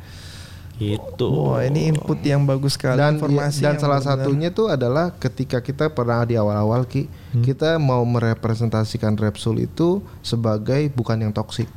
Gitu 0.78 1.26
Wah 1.28 1.60
ini 1.60 1.90
input 1.90 2.22
yang 2.22 2.42
bagus 2.42 2.74
sekali. 2.74 2.96
dan 2.96 3.14
informasi 3.14 3.60
dan 3.60 3.74
yang 3.74 3.78
salah 3.78 3.98
benar. 3.98 4.08
satunya 4.16 4.48
tuh 4.48 4.66
adalah 4.68 5.10
ketika 5.12 5.58
kita 5.58 5.90
pernah 5.90 6.22
di 6.22 6.34
awal-awal 6.34 6.82
ki 6.84 7.10
Hmm. 7.28 7.42
kita 7.42 7.76
mau 7.76 8.00
merepresentasikan 8.02 9.12
Repsol 9.12 9.60
itu 9.60 10.00
sebagai 10.20 10.88
bukan 10.88 11.20
yang 11.20 11.30
toksik 11.30 11.68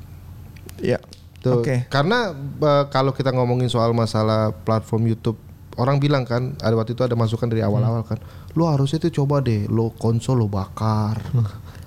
tuh 1.38 1.60
Oke. 1.60 1.84
karena 1.88 2.32
eh, 2.38 2.86
kalau 2.88 3.12
kita 3.12 3.30
ngomongin 3.30 3.66
soal 3.66 3.92
masalah 3.92 4.54
platform 4.54 5.10
YouTube 5.10 5.42
orang 5.74 5.98
bilang 5.98 6.22
kan 6.22 6.54
ada 6.58 6.72
waktu 6.72 6.94
itu 6.94 7.02
ada 7.02 7.14
masukan 7.14 7.48
dari 7.48 7.60
awal-awal 7.60 8.06
kan 8.06 8.22
lo 8.54 8.68
harusnya 8.68 9.02
tuh 9.02 9.14
coba 9.14 9.42
deh 9.42 9.66
lo 9.66 9.90
konsol 9.92 10.38
lo 10.38 10.48
bakar 10.48 11.18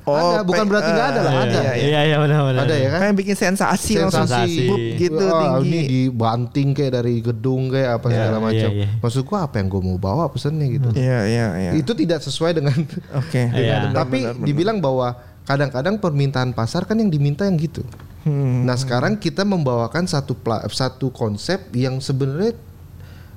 Oh, 0.04 0.36
ada 0.36 0.44
bukan 0.44 0.68
berarti 0.68 0.90
nggak 0.92 1.08
ada 1.10 1.20
lah 1.20 1.32
eh, 1.32 1.40
ada 1.40 1.56
iya, 1.56 1.72
iya. 1.72 1.72
iya 1.80 2.00
iya 2.04 2.16
benar-benar 2.20 2.68
ada 2.68 2.76
ya 2.76 2.88
kan 2.92 3.00
Kayak 3.00 3.16
bikin 3.16 3.36
sensasi, 3.36 3.92
langsung 3.96 4.28
Sensasi. 4.28 4.68
boop 4.68 4.80
gitu 5.00 5.24
Wah, 5.24 5.40
tinggi. 5.40 5.64
ini 5.64 5.78
dibanting 5.88 6.68
kayak 6.70 6.92
dari 6.94 7.14
gedung 7.18 7.62
kayak 7.68 7.90
apa 7.96 8.06
Iya, 8.06 8.14
segala 8.14 8.36
iya, 8.36 8.44
macam 8.44 8.70
iya. 8.70 8.86
maksud 9.00 9.22
gua 9.24 9.38
apa 9.42 9.54
yang 9.56 9.66
gua 9.66 9.80
mau 9.80 9.96
bawa 9.96 10.24
pesennya 10.28 10.66
gitu 10.68 10.88
Iya 10.92 11.18
iya 11.24 11.46
iya. 11.56 11.70
itu 11.72 11.92
tidak 11.94 12.20
sesuai 12.20 12.52
dengan 12.52 12.76
Oke. 13.24 13.42
Iya. 13.48 13.88
benar, 13.88 13.96
tapi 13.96 14.18
benar, 14.20 14.34
benar. 14.36 14.44
dibilang 14.44 14.78
bahwa 14.78 15.08
kadang-kadang 15.44 15.94
permintaan 15.96 16.50
pasar 16.52 16.84
kan 16.84 16.96
yang 16.96 17.08
diminta 17.08 17.44
yang 17.44 17.56
gitu. 17.56 17.84
Hmm. 18.24 18.64
Nah 18.64 18.76
sekarang 18.76 19.16
kita 19.16 19.40
membawakan 19.40 20.04
satu 20.04 20.32
pla- 20.32 20.64
satu 20.66 21.12
konsep 21.12 21.68
yang 21.72 22.00
sebenarnya 22.00 22.56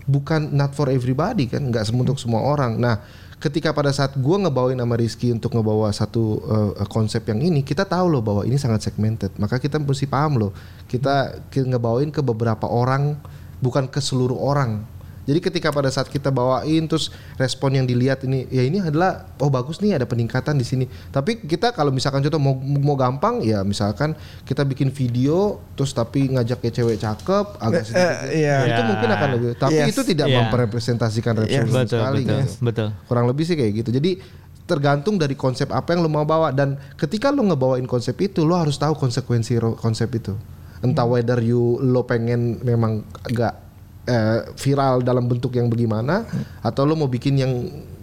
bukan 0.04 0.52
not 0.52 0.72
for 0.72 0.88
everybody 0.88 1.48
kan, 1.48 1.68
nggak 1.68 1.84
untuk 1.92 2.16
semua 2.16 2.40
orang. 2.40 2.80
Nah 2.80 3.04
ketika 3.38 3.70
pada 3.70 3.94
saat 3.94 4.18
gua 4.18 4.42
ngebawain 4.42 4.78
sama 4.78 4.98
Rizky 4.98 5.30
untuk 5.30 5.54
ngebawa 5.54 5.94
satu 5.94 6.42
uh, 6.42 6.72
konsep 6.90 7.22
yang 7.30 7.42
ini, 7.42 7.62
kita 7.62 7.86
tahu 7.86 8.10
loh 8.10 8.22
bahwa 8.26 8.42
ini 8.44 8.58
sangat 8.58 8.90
segmented. 8.90 9.30
Maka 9.38 9.62
kita 9.62 9.78
mesti 9.78 10.10
paham 10.10 10.42
loh, 10.42 10.52
kita 10.90 11.38
ngebawain 11.54 12.10
ke 12.10 12.26
beberapa 12.26 12.66
orang, 12.66 13.18
bukan 13.62 13.86
ke 13.86 14.02
seluruh 14.02 14.38
orang. 14.38 14.97
Jadi 15.28 15.40
ketika 15.40 15.70
pada 15.70 15.92
saat 15.92 16.08
kita 16.08 16.32
bawain 16.32 16.88
terus 16.88 17.12
respon 17.36 17.76
yang 17.76 17.84
dilihat 17.84 18.24
ini 18.24 18.48
ya 18.48 18.64
ini 18.64 18.80
adalah 18.80 19.28
oh 19.38 19.52
bagus 19.52 19.78
nih 19.78 19.94
ada 19.94 20.08
peningkatan 20.08 20.56
di 20.56 20.64
sini. 20.64 20.86
Tapi 21.12 21.44
kita 21.44 21.70
kalau 21.70 21.92
misalkan 21.92 22.24
contoh 22.24 22.40
mau 22.40 22.56
mau 22.56 22.96
gampang 22.96 23.44
ya 23.44 23.60
misalkan 23.62 24.16
kita 24.42 24.64
bikin 24.64 24.88
video 24.88 25.60
terus 25.76 25.92
tapi 25.92 26.32
ngajak 26.32 26.58
kayak 26.58 26.74
cewek 26.74 26.98
cakep 26.98 27.46
agak 27.60 27.76
Eh, 27.78 27.86
sedikit. 27.86 28.00
eh, 28.00 28.16
iya. 28.40 28.56
Itu 28.66 28.82
Ya. 28.82 28.88
mungkin 28.88 29.10
akan 29.12 29.30
lebih 29.30 29.50
tapi 29.54 29.76
Yes. 29.78 29.92
itu 29.92 30.02
tidak 30.08 30.28
Iya. 30.28 30.38
memrepresentasikan 30.42 31.34
Repsol 31.36 31.52
sama 31.62 31.68
betul 31.78 31.92
sekali 31.92 32.18
betul 32.18 32.32
gitu. 32.40 32.64
betul 32.64 32.88
Kurang 33.06 33.26
lebih 33.28 33.44
sih 33.44 33.54
kayak 33.54 33.74
gitu. 33.78 33.90
Jadi 33.92 34.12
tergantung 34.64 35.16
dari 35.16 35.36
konsep 35.36 35.68
apa 35.70 35.92
yang 35.92 36.02
lo 36.02 36.10
mau 36.10 36.24
bawa 36.24 36.52
dan 36.52 36.80
ketika 36.96 37.30
lo 37.30 37.40
ngebawain 37.42 37.84
konsep 37.84 38.16
itu 38.18 38.44
lo 38.44 38.56
harus 38.56 38.76
tahu 38.76 38.96
konsekuensi 38.96 39.56
konsep 39.76 40.08
itu 40.14 40.36
entah 40.78 41.04
whether 41.04 41.40
you 41.40 41.80
lo 41.80 42.04
pengen 42.04 42.60
memang 42.62 43.00
agak 43.24 43.67
eh, 44.08 44.40
viral 44.56 45.04
dalam 45.04 45.28
bentuk 45.28 45.54
yang 45.54 45.68
bagaimana 45.68 46.24
atau 46.64 46.88
lo 46.88 46.96
mau 46.96 47.12
bikin 47.12 47.36
yang 47.38 47.54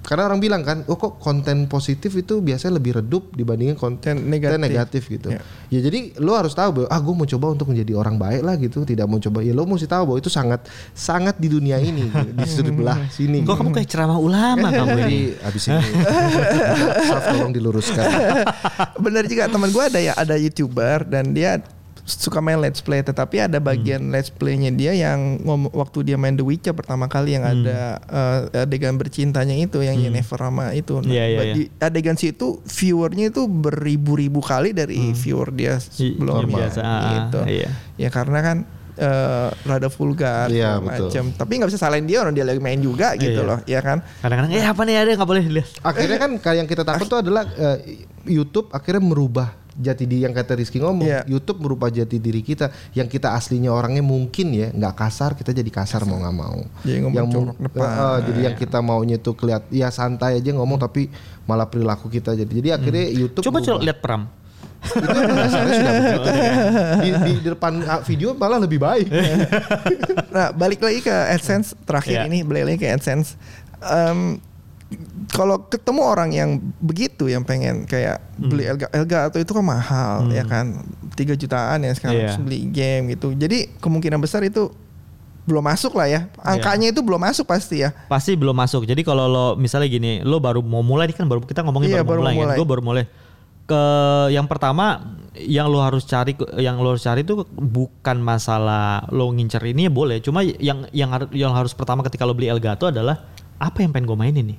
karena 0.04 0.28
orang 0.28 0.38
bilang 0.38 0.60
kan 0.60 0.84
oh 0.84 1.00
kok 1.00 1.16
konten 1.16 1.64
positif 1.64 2.12
itu 2.12 2.44
biasanya 2.44 2.76
lebih 2.76 3.00
redup 3.00 3.32
dibandingin 3.32 3.72
konten 3.72 4.28
negatif. 4.28 4.60
negatif 4.60 5.02
gitu. 5.08 5.28
Ya. 5.32 5.40
ya 5.72 5.80
jadi 5.80 6.20
lo 6.20 6.36
harus 6.36 6.52
tahu 6.52 6.84
bahwa 6.84 6.88
ah 6.92 7.00
gue 7.00 7.14
mau 7.16 7.24
coba 7.24 7.46
untuk 7.56 7.72
menjadi 7.72 7.96
orang 7.96 8.20
baik 8.20 8.42
lah 8.44 8.54
gitu. 8.60 8.84
Tidak 8.84 9.08
mau 9.08 9.16
coba. 9.16 9.40
Ya 9.40 9.56
lo 9.56 9.64
mesti 9.64 9.88
tahu 9.88 10.12
bahwa 10.12 10.18
itu 10.20 10.28
sangat 10.28 10.68
sangat 10.92 11.40
di 11.40 11.48
dunia 11.48 11.80
ini 11.80 12.12
gitu, 12.12 12.30
di 12.44 12.46
sebelah 12.46 13.08
sini 13.08 13.48
Kok 13.48 13.56
kamu 13.56 13.70
kayak 13.72 13.88
ceramah 13.88 14.20
ulama 14.20 14.68
kamu 14.84 14.92
ini? 14.92 15.02
jadi 15.08 15.20
abis 15.48 15.64
ini 15.72 15.86
tolong 17.24 17.52
diluruskan. 17.56 18.06
Bener 19.04 19.24
juga 19.24 19.48
teman 19.48 19.72
gue 19.72 19.84
ada 19.88 20.00
ya 20.04 20.12
ada 20.12 20.36
youtuber 20.36 21.08
dan 21.08 21.32
dia 21.32 21.64
suka 22.04 22.36
main 22.38 22.56
let's 22.56 22.78
play 22.78 23.00
tetapi 23.00 23.40
ada 23.40 23.56
bagian 23.56 23.96
Hmm. 23.98 24.12
let's 24.12 24.28
playnya 24.28 24.68
dia 24.68 24.92
yang 24.92 25.40
waktu 25.70 26.04
dia 26.04 26.14
main 26.14 26.32
The 26.32 26.42
Witcher 26.42 26.70
pertama 26.70 27.04
kali 27.06 27.32
yang 27.32 27.42
Hmm. 27.42 27.64
ada 27.64 27.78
eh, 28.52 28.62
adegan 28.62 28.94
bercintanya 28.94 29.56
itu 29.56 29.80
yang 29.80 29.96
Yennefer 29.96 30.36
sama 30.38 30.70
itu 30.70 31.00
Nah, 31.00 31.08
Iya, 31.08 31.24
iya, 31.26 31.42
di 31.50 31.62
adegan 31.78 32.14
situ 32.14 32.60
viewernya 32.62 33.30
itu 33.30 33.48
beribu-ribu 33.48 34.38
kali 34.38 34.70
dari 34.70 35.00
viewer 35.12 35.48
dia 35.48 35.80
sebelumnya 35.80 36.44
Hmm. 36.44 36.52
biasa. 36.54 36.80
Ah, 36.80 37.00
gitu 37.10 37.40
iya. 37.46 37.68
ya 37.96 38.08
karena 38.08 38.40
kan 38.40 38.58
eh, 38.94 39.48
rada 39.64 39.88
vulgar 39.88 40.46
Iya, 40.46 40.78
macam 40.78 41.32
tapi 41.32 41.52
nggak 41.56 41.66
bisa 41.66 41.80
salahin 41.80 42.04
dia 42.04 42.20
orang 42.20 42.30
dia 42.30 42.44
lagi 42.44 42.60
main 42.60 42.78
juga 42.78 43.16
gitu 43.16 43.42
Iya. 43.42 43.48
loh 43.48 43.58
ya 43.64 43.80
kan 43.80 44.04
Kadang-kadang 44.20 44.52
eh 44.52 44.62
apa 44.62 44.82
nih 44.84 44.94
ada 44.94 45.10
nggak 45.14 45.26
boleh 45.26 45.42
dilihat. 45.42 45.68
akhirnya 45.88 46.18
kan 46.20 46.30
kayak 46.36 46.56
yang 46.62 46.68
kita 46.68 46.82
takut 46.84 47.08
tuh 47.08 47.18
adalah 47.18 47.42
eh, 47.48 48.06
YouTube 48.24 48.70
akhirnya 48.70 49.02
merubah 49.02 49.50
jati 49.76 50.04
diri 50.04 50.22
yang 50.22 50.30
kata 50.30 50.54
Rizky 50.54 50.78
ngomong 50.78 51.02
Iya. 51.02 51.20
YouTube 51.26 51.58
merubah 51.60 51.88
jati 51.88 52.16
diri 52.16 52.40
kita 52.40 52.66
yang 52.90 53.04
kita 53.04 53.32
aslinya 53.32 53.68
orangnya 53.68 54.00
mungkin 54.00 54.50
ya 54.50 54.70
nggak 54.70 54.94
kasar 54.94 55.30
kita 55.32 55.50
jadi 55.50 55.66
kasar 55.66 56.02
mau 56.02 56.16
nggak 56.16 56.36
mau 56.36 56.62
Jadi 56.80 56.98
ngomong 57.00 57.12
yang 57.12 57.26
mu- 57.26 57.58
depan. 57.60 57.82
Eh, 57.82 58.18
jadi 58.24 58.40
yang 58.42 58.56
kita 58.56 58.78
maunya 58.80 59.16
tuh 59.16 59.34
kelihat 59.34 59.66
ya 59.68 59.88
santai 59.88 60.36
aja 60.36 60.50
ngomong 60.50 60.78
tapi 60.78 61.10
malah 61.42 61.64
perilaku 61.64 62.06
kita 62.08 62.32
jadi 62.32 62.48
jadi 62.48 62.68
akhirnya 62.72 63.04
YouTube 63.08 63.42
Coba 63.44 63.58
coba 63.60 63.78
lihat 63.80 63.98
peram. 63.98 64.30
itu 64.84 65.00
dasarnya 65.00 65.74
sudah 65.74 65.92
begitu 65.96 66.20
di, 67.00 67.08
di, 67.10 67.32
di 67.34 67.48
depan 67.48 67.72
ah, 67.82 68.00
video 68.00 68.28
malah 68.32 68.58
lebih 68.58 68.76
baik 68.78 69.08
Nah, 70.28 70.50
balik 70.50 70.78
lagi 70.78 71.00
ke 71.00 71.10
AdSense 71.30 71.72
terakhir 71.80 72.12
Iya. 72.16 72.26
ini, 72.26 72.42
balik 72.42 72.62
lagi 72.66 72.78
ke 72.80 72.88
AdSense. 72.90 73.38
Em, 73.80 74.36
kalau 75.28 75.66
ketemu 75.66 76.00
orang 76.00 76.30
yang 76.30 76.50
begitu 76.78 77.26
yang 77.26 77.42
pengen 77.42 77.84
kayak 77.84 78.20
Hmm. 78.34 78.50
beli 78.50 78.64
Elga, 78.66 78.86
Elga 78.90 79.18
atau 79.28 79.38
itu 79.38 79.50
kan 79.50 79.62
mahal 79.62 80.26
ya 80.28 80.42
kan 80.42 80.82
3 81.12 81.34
jutaan 81.34 81.80
ya 81.80 81.92
sekarang 81.94 82.14
Iya. 82.16 82.26
terus 82.30 82.40
beli 82.40 82.60
game 82.66 83.14
gitu. 83.14 83.30
Jadi 83.30 83.78
kemungkinan 83.78 84.18
besar 84.18 84.42
itu 84.42 84.70
belum 85.44 85.60
masuk 85.60 85.94
lah 85.94 86.08
ya. 86.08 86.20
Angkanya 86.40 86.88
itu 86.88 87.00
belum 87.00 87.20
masuk 87.20 87.44
pasti 87.44 87.84
ya. 87.84 87.92
Pasti 88.06 88.32
belum 88.32 88.52
masuk. 88.52 88.84
Jadi 88.84 89.00
kalau 89.00 89.28
lo 89.28 89.46
misalnya 89.54 89.86
gini, 89.86 90.20
lo 90.20 90.40
baru 90.40 90.60
mau 90.60 90.80
mulai 90.80 91.12
kan 91.12 91.24
baru 91.24 91.40
kita 91.40 91.60
ngomongin 91.60 91.92
Iya, 91.92 92.00
baru, 92.00 92.08
baru 92.08 92.20
mulai, 92.20 92.34
mulai. 92.34 92.48
kan. 92.48 92.56
Gue 92.56 92.68
baru 92.68 92.82
mulai. 92.82 93.04
Ke 93.64 93.82
yang 94.28 94.44
pertama 94.44 95.04
yang 95.34 95.68
lo 95.68 95.80
harus 95.80 96.04
cari 96.04 96.32
yang 96.58 96.76
lo 96.78 96.92
harus 96.92 97.00
cari 97.00 97.22
itu 97.22 97.44
bukan 97.50 98.20
masalah 98.20 99.08
lo 99.08 99.28
ngincer 99.30 99.60
ini 99.64 99.86
ya 99.86 99.92
boleh. 99.92 100.20
Cuma 100.20 100.40
yang 100.42 100.84
yang 100.90 101.08
har- 101.08 101.32
yang 101.32 101.52
harus 101.52 101.72
pertama 101.72 102.00
ketika 102.02 102.24
lo 102.24 102.32
beli 102.32 102.48
Elgato 102.48 102.88
adalah 102.88 103.24
apa 103.56 103.80
yang 103.80 103.92
pengen 103.92 104.04
gue 104.06 104.18
mainin 104.18 104.46
nih. 104.52 104.58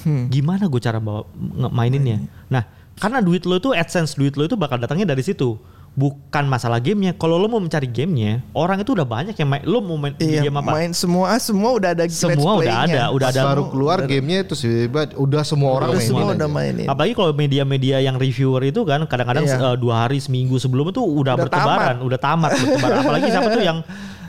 Hmm. 0.00 0.26
Gimana 0.28 0.66
gue 0.66 0.78
cara 0.78 0.98
bawa 0.98 1.26
maininnya. 1.68 2.22
Nah, 2.46 2.62
karena 2.94 3.18
duit 3.18 3.42
lo 3.42 3.56
itu 3.56 3.70
AdSense 3.70 4.14
duit 4.14 4.34
lo 4.34 4.42
itu 4.42 4.54
bakal 4.54 4.76
datangnya 4.76 5.06
dari 5.06 5.20
situ. 5.20 5.58
Bukan 5.92 6.46
masalah 6.46 6.78
gamenya. 6.78 7.10
Kalau 7.12 7.34
lo 7.34 7.50
mau 7.50 7.58
mencari 7.58 7.90
gamenya, 7.90 8.46
orang 8.54 8.78
itu 8.78 8.94
udah 8.94 9.02
banyak 9.02 9.34
yang 9.34 9.50
main. 9.50 9.66
Lo 9.66 9.82
mau 9.82 9.98
main 9.98 10.14
Iya, 10.14 10.46
game 10.46 10.54
apa? 10.54 10.70
main 10.70 10.90
semua 10.94 11.34
semua 11.42 11.74
udah 11.74 11.90
ada 11.90 12.06
Semua 12.06 12.54
udah 12.54 12.76
ada, 12.86 13.02
udah 13.10 13.28
ada. 13.34 13.42
baru 13.42 13.62
keluar 13.66 14.06
gamenya 14.06 14.46
itu 14.46 14.54
sih 14.54 14.86
udah 15.16 15.42
semua 15.42 15.74
orang 15.74 15.90
Udah 15.90 15.98
mainin 15.98 16.10
semua 16.14 16.30
udah 16.30 16.46
mainin. 16.48 16.86
Apalagi 16.86 17.18
kalau 17.18 17.34
media-media 17.34 17.98
yang 17.98 18.14
reviewer 18.14 18.62
itu 18.62 18.86
kan 18.86 19.02
kadang-kadang 19.10 19.42
Iya. 19.42 19.58
eh, 19.58 19.76
dua 19.76 20.06
hari 20.06 20.22
seminggu 20.22 20.54
sebelum 20.56 20.94
itu 20.94 21.02
udah, 21.02 21.34
Udah 21.34 21.34
bertebaran, 21.34 21.96
udah 21.98 22.18
tamat 22.20 22.50
bertebaran. 22.54 22.98
Apalagi 23.02 23.26
siapa 23.26 23.48
tuh 23.50 23.64
yang 23.66 23.78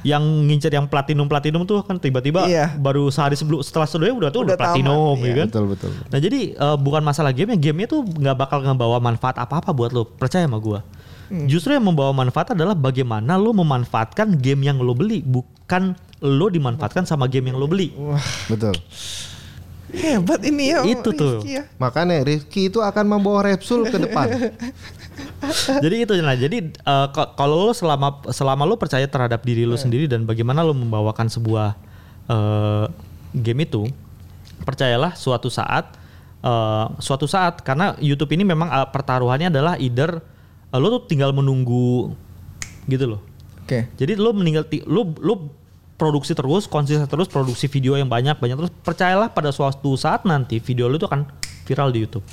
yang 0.01 0.21
ngincer 0.47 0.71
yang 0.71 0.87
platinum 0.87 1.27
platinum 1.27 1.63
tuh 1.63 1.83
kan 1.83 1.97
tiba-tiba 1.97 2.45
Iya. 2.45 2.75
baru 2.75 3.07
sehari 3.09 3.35
sebelum 3.35 3.59
setelah 3.59 3.85
sebelumnya 3.85 4.15
udah 4.15 4.29
tuh 4.31 4.41
Udah 4.43 4.55
udah, 4.55 4.59
platinum 4.59 4.95
tamat, 5.15 5.19
ya 5.19 5.27
iya. 5.27 5.35
kan. 5.35 5.47
betul 5.51 5.65
betul 5.67 5.91
Nah 6.07 6.19
jadi 6.19 6.39
eh, 6.53 6.77
bukan 6.79 7.01
masalah 7.01 7.31
game 7.31 7.55
ya 7.55 7.71
gamenya 7.71 7.87
tuh 7.89 8.01
nggak 8.03 8.35
bakal 8.35 8.59
ngebawa 8.61 8.97
manfaat 8.97 9.35
apa-apa 9.35 9.69
buat 9.71 9.91
lo 9.91 10.03
percaya 10.05 10.47
sama 10.47 10.59
gua. 10.59 10.81
Hmm. 11.29 11.45
Justru 11.45 11.77
yang 11.77 11.85
membawa 11.85 12.09
manfaat 12.09 12.57
adalah 12.57 12.73
bagaimana 12.73 13.37
lo 13.37 13.53
memanfaatkan 13.53 14.33
game 14.35 14.65
yang 14.65 14.81
lo 14.81 14.97
beli 14.97 15.21
bukan 15.21 15.93
lo 16.19 16.49
dimanfaatkan 16.49 17.05
sama 17.05 17.29
game 17.29 17.53
yang 17.53 17.61
lo 17.61 17.69
beli. 17.69 17.93
betul 18.49 18.73
Hebat 19.89 20.41
ini 20.45 20.73
ya. 20.73 20.85
Itu 20.85 21.09
tuh. 21.13 21.41
Rizky 21.41 21.57
ya. 21.57 21.63
Makanya 21.81 22.21
Rizky 22.21 22.69
itu 22.69 22.79
akan 22.79 23.05
membawa 23.09 23.45
Repsul 23.49 23.89
ke 23.89 23.97
depan. 23.97 24.27
jadi 25.83 25.95
itu 26.07 26.13
nah 26.23 26.35
jadi 26.35 26.71
eh, 26.71 27.07
ko- 27.11 27.31
kalau 27.35 27.67
lo 27.67 27.73
selama 27.75 28.23
selama 28.31 28.63
lo 28.63 28.79
percaya 28.79 29.03
terhadap 29.07 29.43
diri 29.43 29.67
lo 29.67 29.75
sendiri 29.75 30.07
dan 30.07 30.23
bagaimana 30.23 30.63
lo 30.63 30.71
membawakan 30.71 31.27
sebuah 31.27 31.75
eh, 32.27 32.85
game 33.35 33.67
itu 33.67 33.87
percayalah 34.63 35.15
suatu 35.15 35.51
saat 35.51 35.91
eh, 36.43 36.85
suatu 37.03 37.27
saat 37.27 37.59
karena 37.63 37.95
YouTube 37.99 38.31
ini 38.35 38.47
memang 38.47 38.71
eh, 38.71 38.87
pertaruhannya 38.89 39.51
adalah 39.51 39.75
either 39.75 40.23
eh, 40.71 40.79
lo 40.79 40.87
tuh 40.99 41.03
tinggal 41.07 41.35
menunggu 41.35 42.15
gitu 42.87 43.05
loh 43.05 43.21
Oke. 43.67 43.91
jadi 43.99 44.15
lo 44.15 44.31
meninggal 44.31 44.65
lo 44.87 45.13
lo 45.19 45.33
produksi 45.99 46.31
terus 46.31 46.65
konsisten 46.65 47.05
terus 47.05 47.27
produksi 47.27 47.67
video 47.67 47.99
yang 47.99 48.07
banyak 48.07 48.39
banyak 48.39 48.55
terus 48.55 48.71
percayalah 48.71 49.27
pada 49.29 49.51
suatu 49.51 49.99
saat 49.99 50.23
nanti 50.23 50.63
video 50.63 50.87
lo 50.87 50.95
itu 50.95 51.05
akan 51.05 51.27
viral 51.67 51.91
di 51.91 52.07
YouTube 52.07 52.23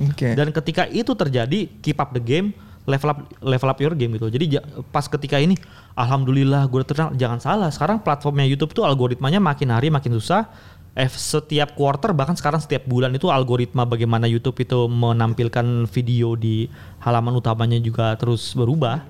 Oke. 0.00 0.32
dan 0.32 0.48
ketika 0.48 0.88
itu 0.88 1.12
terjadi, 1.12 1.68
keep 1.84 2.00
up 2.00 2.16
the 2.16 2.22
game, 2.22 2.56
level 2.88 3.12
up 3.12 3.18
level 3.44 3.68
up 3.68 3.78
your 3.78 3.92
game 3.92 4.16
gitu. 4.16 4.32
Jadi 4.32 4.58
ja- 4.58 4.64
pas 4.88 5.04
ketika 5.04 5.36
ini, 5.36 5.58
alhamdulillah 5.92 6.64
gue 6.72 6.80
terkenal. 6.86 7.12
Jangan 7.12 7.38
salah, 7.42 7.68
sekarang 7.68 8.00
platformnya 8.00 8.48
YouTube 8.48 8.72
tuh 8.72 8.88
algoritmanya 8.88 9.42
makin 9.42 9.68
hari 9.68 9.92
makin 9.92 10.16
susah. 10.16 10.48
Eh, 10.92 11.08
setiap 11.08 11.72
quarter 11.72 12.12
bahkan 12.12 12.36
sekarang 12.36 12.60
setiap 12.60 12.84
bulan 12.84 13.08
itu 13.16 13.32
algoritma 13.32 13.88
bagaimana 13.88 14.28
YouTube 14.28 14.60
itu 14.60 14.92
menampilkan 14.92 15.88
video 15.88 16.36
di 16.36 16.68
halaman 17.00 17.32
utamanya 17.32 17.80
juga 17.80 18.12
terus 18.16 18.52
berubah. 18.52 19.00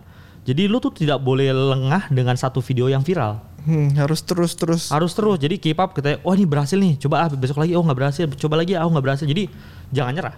Jadi 0.42 0.66
lu 0.66 0.82
tuh 0.82 0.90
tidak 0.94 1.22
boleh 1.22 1.54
lengah 1.54 2.10
dengan 2.10 2.34
satu 2.34 2.58
video 2.58 2.90
yang 2.90 3.06
viral 3.06 3.51
Hmm, 3.62 3.94
harus 3.94 4.20
terus 4.22 4.52
terus. 4.58 4.90
harus 4.90 5.12
terus. 5.14 5.38
Jadi 5.38 5.54
keep 5.58 5.78
up 5.78 5.94
kita 5.94 6.18
oh 6.26 6.34
ini 6.34 6.46
berhasil 6.46 6.74
nih. 6.74 6.98
Coba 6.98 7.26
ah 7.26 7.28
besok 7.30 7.62
lagi 7.62 7.72
oh 7.78 7.82
nggak 7.82 7.98
berhasil. 7.98 8.24
Coba 8.34 8.58
lagi 8.58 8.74
ah 8.74 8.84
oh 8.86 8.90
nggak 8.90 9.04
berhasil. 9.04 9.26
Jadi 9.26 9.46
jangan 9.94 10.12
nyerah. 10.14 10.36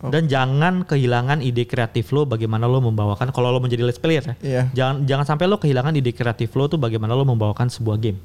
Dan 0.00 0.32
jangan 0.32 0.88
kehilangan 0.88 1.44
ide 1.44 1.68
kreatif 1.68 2.08
lo 2.16 2.24
bagaimana 2.24 2.64
lo 2.64 2.80
membawakan 2.80 3.28
kalau 3.36 3.52
lo 3.52 3.60
menjadi 3.60 3.84
let's 3.84 4.00
player 4.00 4.24
ya. 4.24 4.34
Iya. 4.40 4.62
jangan 4.72 5.04
jangan 5.04 5.24
sampai 5.28 5.44
lo 5.44 5.60
kehilangan 5.60 5.92
ide 5.92 6.16
kreatif 6.16 6.56
lo 6.56 6.72
tuh 6.72 6.80
bagaimana 6.80 7.12
lo 7.12 7.28
membawakan 7.28 7.68
sebuah 7.68 8.00
game. 8.00 8.16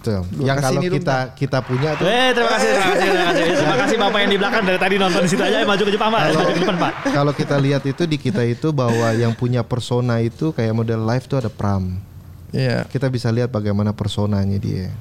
Tuh. 0.00 0.24
Yang 0.40 0.56
kalau 0.64 0.80
ini 0.80 0.88
dong, 0.88 0.96
kita 1.00 1.16
kita 1.36 1.58
punya 1.64 1.96
tuh. 2.00 2.08
Eh 2.08 2.32
terima 2.32 2.50
kasih 2.56 2.68
terima 2.68 2.88
kasih 2.88 3.08
terima 3.08 3.24
kasih. 3.28 3.44
Terima 3.60 3.76
kasih 3.76 3.96
bapak 4.00 4.18
yang 4.24 4.30
di 4.32 4.38
belakang 4.40 4.62
dari 4.64 4.78
tadi 4.80 4.94
nonton 4.96 5.20
di 5.24 5.30
situ 5.32 5.42
aja 5.44 5.56
maju 5.64 5.82
ke 5.84 5.92
depan 5.92 6.08
pak 6.12 6.22
maju 6.32 6.52
ke 6.52 6.62
depan 6.64 6.76
pak 6.80 6.92
kalau 7.12 7.32
kita 7.32 7.56
lihat 7.60 7.82
itu 7.84 8.02
di 8.08 8.16
kita 8.16 8.42
itu 8.44 8.68
bahwa 8.72 9.08
yang 9.16 9.32
punya 9.36 9.60
persona 9.64 10.20
itu 10.24 10.52
kayak 10.52 10.72
model 10.72 11.04
live 11.04 11.24
tuh 11.28 11.44
ada 11.44 11.52
pram. 11.52 12.00
Iya. 12.54 12.86
Kita 12.86 13.10
bisa 13.10 13.28
lihat 13.28 13.50
bagaimana 13.50 13.90
personanya 13.90 14.54
dia 14.56 14.94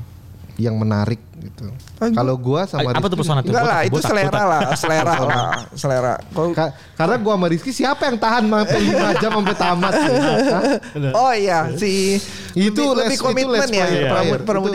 yang 0.54 0.78
menarik 0.78 1.18
gitu. 1.34 1.66
Kalau 1.98 2.38
gua 2.38 2.70
sama 2.70 2.94
apa 2.94 3.02
tuh 3.02 3.18
Rizky- 3.18 3.18
persona 3.18 3.40
tuh 3.42 3.50
Enggak 3.50 3.66
lah, 3.66 3.80
itu 3.82 3.94
botak, 3.94 4.06
selera 4.06 4.30
botak. 4.30 4.46
lah, 4.46 4.62
selera 4.78 5.14
lah, 5.18 5.46
selera. 5.74 6.14
Ka- 6.54 6.74
karena 6.94 7.16
gua 7.18 7.34
sama 7.34 7.48
Rizky 7.50 7.72
siapa 7.74 8.02
yang 8.06 8.18
tahan 8.18 8.44
sampai 8.46 8.80
5 8.80 8.94
jam 9.24 9.32
sampai 9.34 9.56
tamat? 9.58 9.94
Oh 11.12 11.34
iya, 11.34 11.74
si 11.74 12.22
itu 12.54 12.70
lebih, 12.70 12.86
lebih 12.86 13.10
let's, 13.10 13.26
komitmen 13.26 13.50
itu 13.50 13.66
let's 13.66 13.74
ya. 13.74 13.86
player. 14.14 14.40
Pramu- 14.46 14.70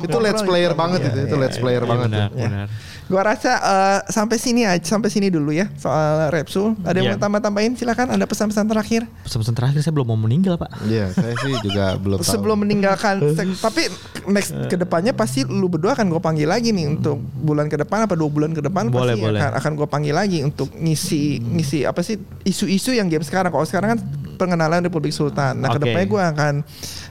Itu- 0.00 0.20
let's 0.24 0.40
player 0.42 0.72
banget 0.72 0.98
iya, 0.98 1.08
itu, 1.08 1.18
itu 1.20 1.36
iya, 1.36 1.42
let's 1.44 1.56
iya. 1.56 1.62
player 1.62 1.82
banget. 1.84 2.08
benar, 2.08 2.28
tuh. 2.28 2.40
benar. 2.40 2.66
Gua 3.08 3.24
rasa 3.24 3.52
eh, 3.56 4.00
sampai 4.06 4.36
sini 4.36 4.62
aja, 4.62 4.84
sampai 4.86 5.08
sini 5.08 5.26
dulu 5.26 5.48
ya 5.48 5.72
soal 5.74 6.28
Repsul. 6.28 6.76
Ada 6.82 6.92
yang 6.94 7.06
Iya. 7.06 7.12
mau 7.14 7.20
tambah-tambahin? 7.20 7.72
Silakan. 7.72 8.12
Ada 8.12 8.24
pesan-pesan 8.24 8.66
terakhir 8.66 9.02
pesan-pesan 9.18 9.54
terakhir 9.54 9.80
saya 9.80 9.92
belum 9.92 10.06
mau 10.06 10.18
meninggal 10.18 10.54
pak 10.54 10.68
Iya, 10.84 11.08
saya 11.10 11.32
sih 11.34 11.56
juga 11.62 11.96
belum 11.96 12.18
tahu. 12.18 12.28
sebelum 12.28 12.56
meninggalkan. 12.60 13.16
tapi 13.64 13.88
next 14.26 14.52
ke 14.68 14.76
depannya 14.76 15.10
pasti 15.10 15.42
lu 15.42 15.66
berdua 15.66 15.92
akan 15.92 16.06
gue 16.06 16.20
panggil 16.20 16.44
lagi 16.44 16.68
nih 16.68 16.84
untuk 16.90 17.16
bulan 17.34 17.66
ke 17.66 17.76
depan 17.76 18.04
apa 18.04 18.12
dua 18.12 18.28
bulan 18.28 18.52
ke 18.52 18.60
depan 18.60 18.86
Boleh, 18.86 19.16
pasti 19.16 19.24
boleh. 19.24 19.40
akan 19.40 19.52
akan 19.56 19.72
gue 19.74 19.88
panggil 19.88 20.14
lagi 20.14 20.38
untuk 20.40 20.68
ngisi 20.70 21.22
ngisi 21.40 21.78
apa 21.82 22.00
sih 22.00 22.14
isu-isu 22.42 22.92
yang 22.92 23.06
game 23.06 23.22
sekarang. 23.22 23.48
Kalau 23.48 23.64
sekarang 23.64 23.96
kan 23.96 24.00
pengenalan 24.36 24.78
Republik 24.80 25.10
Sultan. 25.10 25.56
Nah, 25.56 25.68
Oke. 25.68 25.80
ke 25.80 25.82
depannya 25.82 26.06
gue 26.06 26.22
akan 26.28 26.54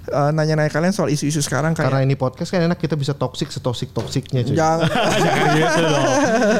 uh, 0.09 0.29
nanya-nanya 0.29 0.67
kalian 0.67 0.89
soal 0.89 1.07
isu-isu 1.07 1.39
sekarang 1.39 1.71
kayak 1.71 1.87
Karena 1.87 2.01
ini 2.01 2.13
podcast 2.13 2.49
kan 2.49 2.61
enak 2.61 2.75
kita 2.75 2.93
bisa 2.93 3.11
toksik 3.11 3.47
setoksik 3.47 3.91
toksiknya 3.91 4.43
cuy. 4.43 4.55
jangan 4.55 4.87
Jangan 5.25 5.47
gitu 5.53 5.81
dong. 5.83 6.05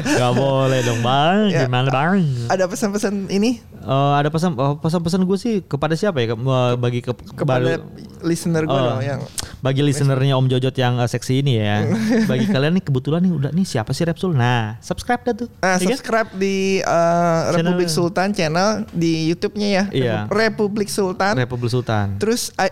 Gak 0.05 0.33
boleh 0.33 0.79
dong 0.81 0.99
bang. 1.01 1.37
Ya. 1.49 1.59
Gimana 1.63 1.87
bang? 1.87 2.23
ada 2.47 2.63
pesan-pesan 2.65 3.27
ini 3.29 3.59
Eh, 3.77 4.13
ada 4.13 4.27
pesan 4.27 4.51
oh, 4.53 4.75
pesan-pesan 4.75 5.23
gue 5.23 5.37
sih 5.37 5.53
kepada 5.61 5.95
siapa 5.95 6.19
ya? 6.19 6.33
Ke- 6.33 6.35
eh, 6.35 6.73
bagi 6.75 6.99
ke, 6.99 7.15
kepada 7.33 7.79
listener 8.19 8.67
gue 8.67 8.73
Oh, 8.73 8.83
dong 8.91 8.99
yang 8.99 9.21
bagi 9.67 9.83
listenernya 9.83 10.39
Om 10.39 10.47
Jojot 10.47 10.71
yang 10.73 10.95
eh, 10.97 11.09
seksi 11.11 11.43
ini 11.43 11.59
ya. 11.59 11.83
bagi 12.31 12.47
kalian 12.47 12.79
nih 12.79 12.83
kebetulan 12.87 13.19
nih 13.19 13.33
udah 13.35 13.51
nih 13.51 13.65
siapa 13.67 13.91
sih 13.91 14.07
Repsul? 14.07 14.31
Nah, 14.31 14.79
subscribe 14.79 15.19
dah 15.21 15.35
tuh. 15.35 15.47
Nah, 15.59 15.75
Iya 15.75 15.83
kan? 15.83 15.87
subscribe 15.91 16.29
di 16.33 16.79
uh, 16.79 16.87
Channel- 16.87 17.55
Republik 17.59 17.89
Sultan 17.91 18.31
channel 18.31 18.69
di 18.95 19.27
YouTube-nya 19.27 19.67
ya. 19.67 19.83
Iya. 19.91 20.15
Republik 20.31 20.87
Sultan. 20.87 21.35
Republik 21.35 21.67
Sultan. 21.67 22.15
Terus 22.15 22.55
uh, 22.55 22.71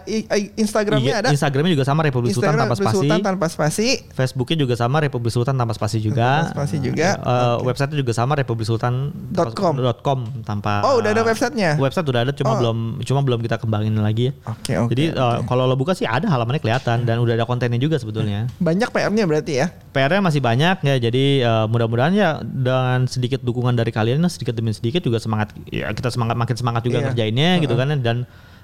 Instagramnya 0.56 1.04
Iya, 1.06 1.16
ada. 1.20 1.30
Instagramnya 1.30 1.72
juga 1.74 1.84
sama 1.84 2.02
Republik 2.02 2.32
Sultan 2.32 2.56
Instagram 2.56 2.64
tanpa 2.64 2.76
Republik 2.76 2.88
spasi. 2.88 3.04
Sultan 3.04 3.20
tanpa 3.22 3.46
spasi. 3.50 3.88
Facebooknya 4.14 4.58
juga 4.62 4.74
sama 4.76 4.98
Republik 5.04 5.32
Sultan 5.34 5.56
tanpa 5.58 5.74
spasi 5.76 5.98
juga. 6.00 6.30
Tanpa 6.48 6.64
spasi 6.64 6.76
juga. 6.80 7.08
Eh, 7.18 7.56
Websitenya 7.66 7.98
juga 8.00 8.14
sama 8.14 8.34
Republik 8.36 8.66
Sultan 8.66 8.93
Dot 9.34 9.52
com. 9.52 9.74
dot 9.76 10.00
com 10.00 10.20
tanpa. 10.46 10.86
Oh, 10.86 11.02
udah 11.02 11.12
ada 11.12 11.24
websitenya? 11.24 11.76
Website 11.76 12.06
udah 12.06 12.22
ada, 12.24 12.32
cuma 12.32 12.54
Oh. 12.54 12.60
belum 12.62 12.78
cuma 13.04 13.20
belum 13.20 13.39
kita 13.41 13.58
kembangin 13.58 13.98
lagi 14.00 14.30
ya. 14.30 14.34
Oke, 14.48 14.72
oke. 14.78 14.89
Jadi 14.93 15.04
eh, 15.12 15.18
oke. 15.18 15.50
kalau 15.50 15.66
lo 15.66 15.76
buka 15.76 15.91
sih 15.91 16.06
ada 16.06 16.24
halamannya 16.26 16.62
kelihatan 16.62 16.84
dan 16.86 17.17
udah 17.17 17.33
ada 17.33 17.43
kontennya 17.43 17.75
juga 17.75 17.97
sebetulnya. 17.97 18.45
banyak 18.55 18.86
PR-nya 18.88 19.25
berarti 19.25 19.53
ya. 19.55 19.73
PR-nya 19.89 20.21
masih 20.21 20.39
banyak 20.39 20.77
ya, 20.79 20.95
jadi 20.99 21.23
eh, 21.41 21.65
mudah-mudahan 21.65 22.11
ya 22.11 22.29
dengan 22.39 23.05
sedikit 23.05 23.41
dukungan 23.41 23.73
dari 23.73 23.89
kalian 23.89 24.21
sedikit 24.25 24.53
demi 24.53 24.69
sedikit 24.69 25.01
juga 25.01 25.17
semangat 25.17 25.49
ya 25.67 25.89
kita 25.89 26.07
semangat 26.07 26.36
makin 26.36 26.53
semangat 26.53 26.81
juga 26.81 26.97
Iya. 26.97 27.05
ngerjainnya 27.07 27.51
gitu 27.59 27.73
kan 27.73 27.89
dan 27.97 28.17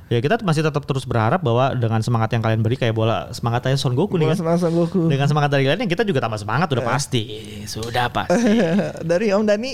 ya 0.07 0.19
kita 0.19 0.38
masih 0.39 0.61
tetap 0.61 0.84
terus 0.84 1.01
berharap 1.01 1.39
bahwa 1.39 1.72
dengan 1.74 1.99
semangat 1.99 2.30
yang 2.30 2.39
kalian 2.39 2.59
beri 2.59 2.76
kayak 2.76 2.91
bola 2.91 3.32
semangat 3.32 3.63
aja 3.65 3.76
Son 3.76 3.91
Goku 3.91 4.15
nih 4.15 4.28
Bola 4.28 4.32
kan. 4.32 4.38
semangat 4.38 4.59
Son 4.61 4.74
Goku. 4.74 5.07
Dengan 5.07 5.26
semangat 5.26 5.49
dari 5.49 5.63
kalian 5.63 5.88
kita 5.88 6.03
juga 6.03 6.19
tambah 6.19 6.36
semangat 6.36 6.67
udah 6.69 6.84
pasti. 6.86 7.24
Sudah 7.65 8.05
pasti. 8.07 8.59
Dari 9.07 9.32
Om 9.32 9.43
Dani 9.43 9.72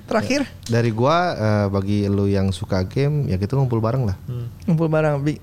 terakhir 0.00 0.48
Dari 0.64 0.88
gua 0.88 1.16
eh, 1.30 1.66
bagi 1.68 1.98
lu 2.06 2.24
yang 2.26 2.48
suka 2.48 2.80
game 2.82 3.28
ya 3.28 3.36
kita 3.36 3.52
ngumpul 3.54 3.76
bareng 3.76 4.08
lah. 4.08 4.16
ngumpul 4.64 4.88
bareng 4.88 5.20
Bi- 5.20 5.36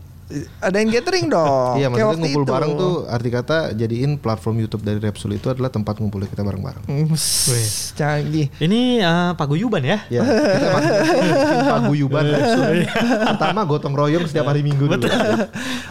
adain 0.58 0.90
gathering 0.90 1.30
dong. 1.30 1.78
iya 1.78 1.86
maksudnya 1.86 2.18
ngumpul 2.18 2.42
itu. 2.42 2.50
bareng 2.50 2.72
tuh 2.74 2.94
arti 3.06 3.30
kata 3.30 3.58
jadiin 3.72 4.18
platform 4.18 4.58
YouTube 4.58 4.82
dari 4.82 4.98
Repsul 4.98 5.34
itu 5.34 5.48
adalah 5.48 5.70
tempat 5.70 6.02
ngumpulnya 6.02 6.26
kita 6.26 6.42
bareng-bareng. 6.42 6.82
Hmm, 6.84 7.14
s- 7.14 7.94
canggih. 7.94 8.50
Ini 8.58 8.80
eh, 9.00 9.32
paguyuban 9.34 9.86
ya. 9.86 10.02
Ya, 10.10 10.26
kita 10.26 10.68
masih 10.72 10.94
paguyuban 11.64 12.24
Repsul. 12.26 12.90
Pertama 13.28 13.60
gotong 13.64 13.94
royong 13.94 14.26
setiap 14.26 14.46
hari 14.46 14.66
Minggu 14.66 14.90
dulu. 14.90 15.06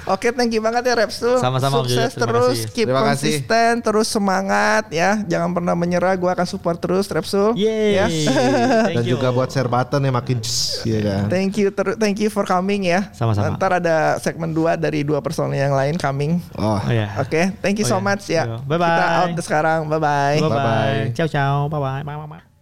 Oke, 0.07 0.31
thank 0.31 0.51
you 0.51 0.61
banget 0.61 0.83
ya 0.85 0.95
Repsul. 0.97 1.39
Sama-sama, 1.39 1.81
Sukses. 1.81 2.13
Terima 2.13 2.27
terus, 2.27 2.59
kasih. 2.59 2.75
keep 2.75 2.87
Terima 2.87 3.03
kasih. 3.07 3.31
konsisten, 3.39 3.71
terus 3.81 4.07
semangat 4.11 4.85
ya. 4.91 5.23
Jangan 5.25 5.51
pernah 5.53 5.73
menyerah. 5.73 6.15
Gua 6.15 6.35
akan 6.35 6.45
support 6.45 6.77
terus 6.77 7.07
Repsul. 7.07 7.55
Yeay. 7.55 7.97
Ya. 7.97 8.07
Thank 8.85 8.99
Dan 8.99 9.05
you. 9.07 9.15
juga 9.15 9.31
buat 9.31 9.47
share 9.47 9.71
button 9.71 10.03
yang 10.03 10.13
makin 10.13 10.43
ya 10.83 10.99
kan. 11.01 11.23
Thank 11.31 11.55
you, 11.57 11.71
ter- 11.71 11.97
thank 11.97 12.19
you 12.19 12.29
for 12.29 12.43
coming 12.43 12.85
ya. 12.85 13.15
Sama-sama. 13.15 13.55
Ntar 13.55 13.79
ada 13.79 13.97
segmen 14.25 14.51
2 14.51 14.81
dari 14.81 15.05
dua 15.05 15.21
personil 15.21 15.61
yang 15.61 15.77
lain 15.77 16.01
coming. 16.01 16.41
Oh, 16.57 16.81
Oh 16.81 16.89
ya. 16.89 17.13
Oke, 17.21 17.53
thank 17.61 17.77
you 17.77 17.85
Oh, 17.85 17.93
so 17.93 17.99
ya. 18.01 18.03
much 18.03 18.25
ya. 18.27 18.43
Yo, 18.49 18.57
bye-bye. 18.65 18.89
Kita 18.89 19.07
out 19.21 19.31
sekarang. 19.39 19.81
Bye 19.87 20.01
bye. 20.01 20.37
Bye 20.41 20.49
bye. 20.49 21.03
Ciao 21.13 21.29
ciao. 21.29 21.69
Bye 21.69 21.79
bye. 21.79 22.03
Bye 22.03 22.17
bye. 22.27 22.54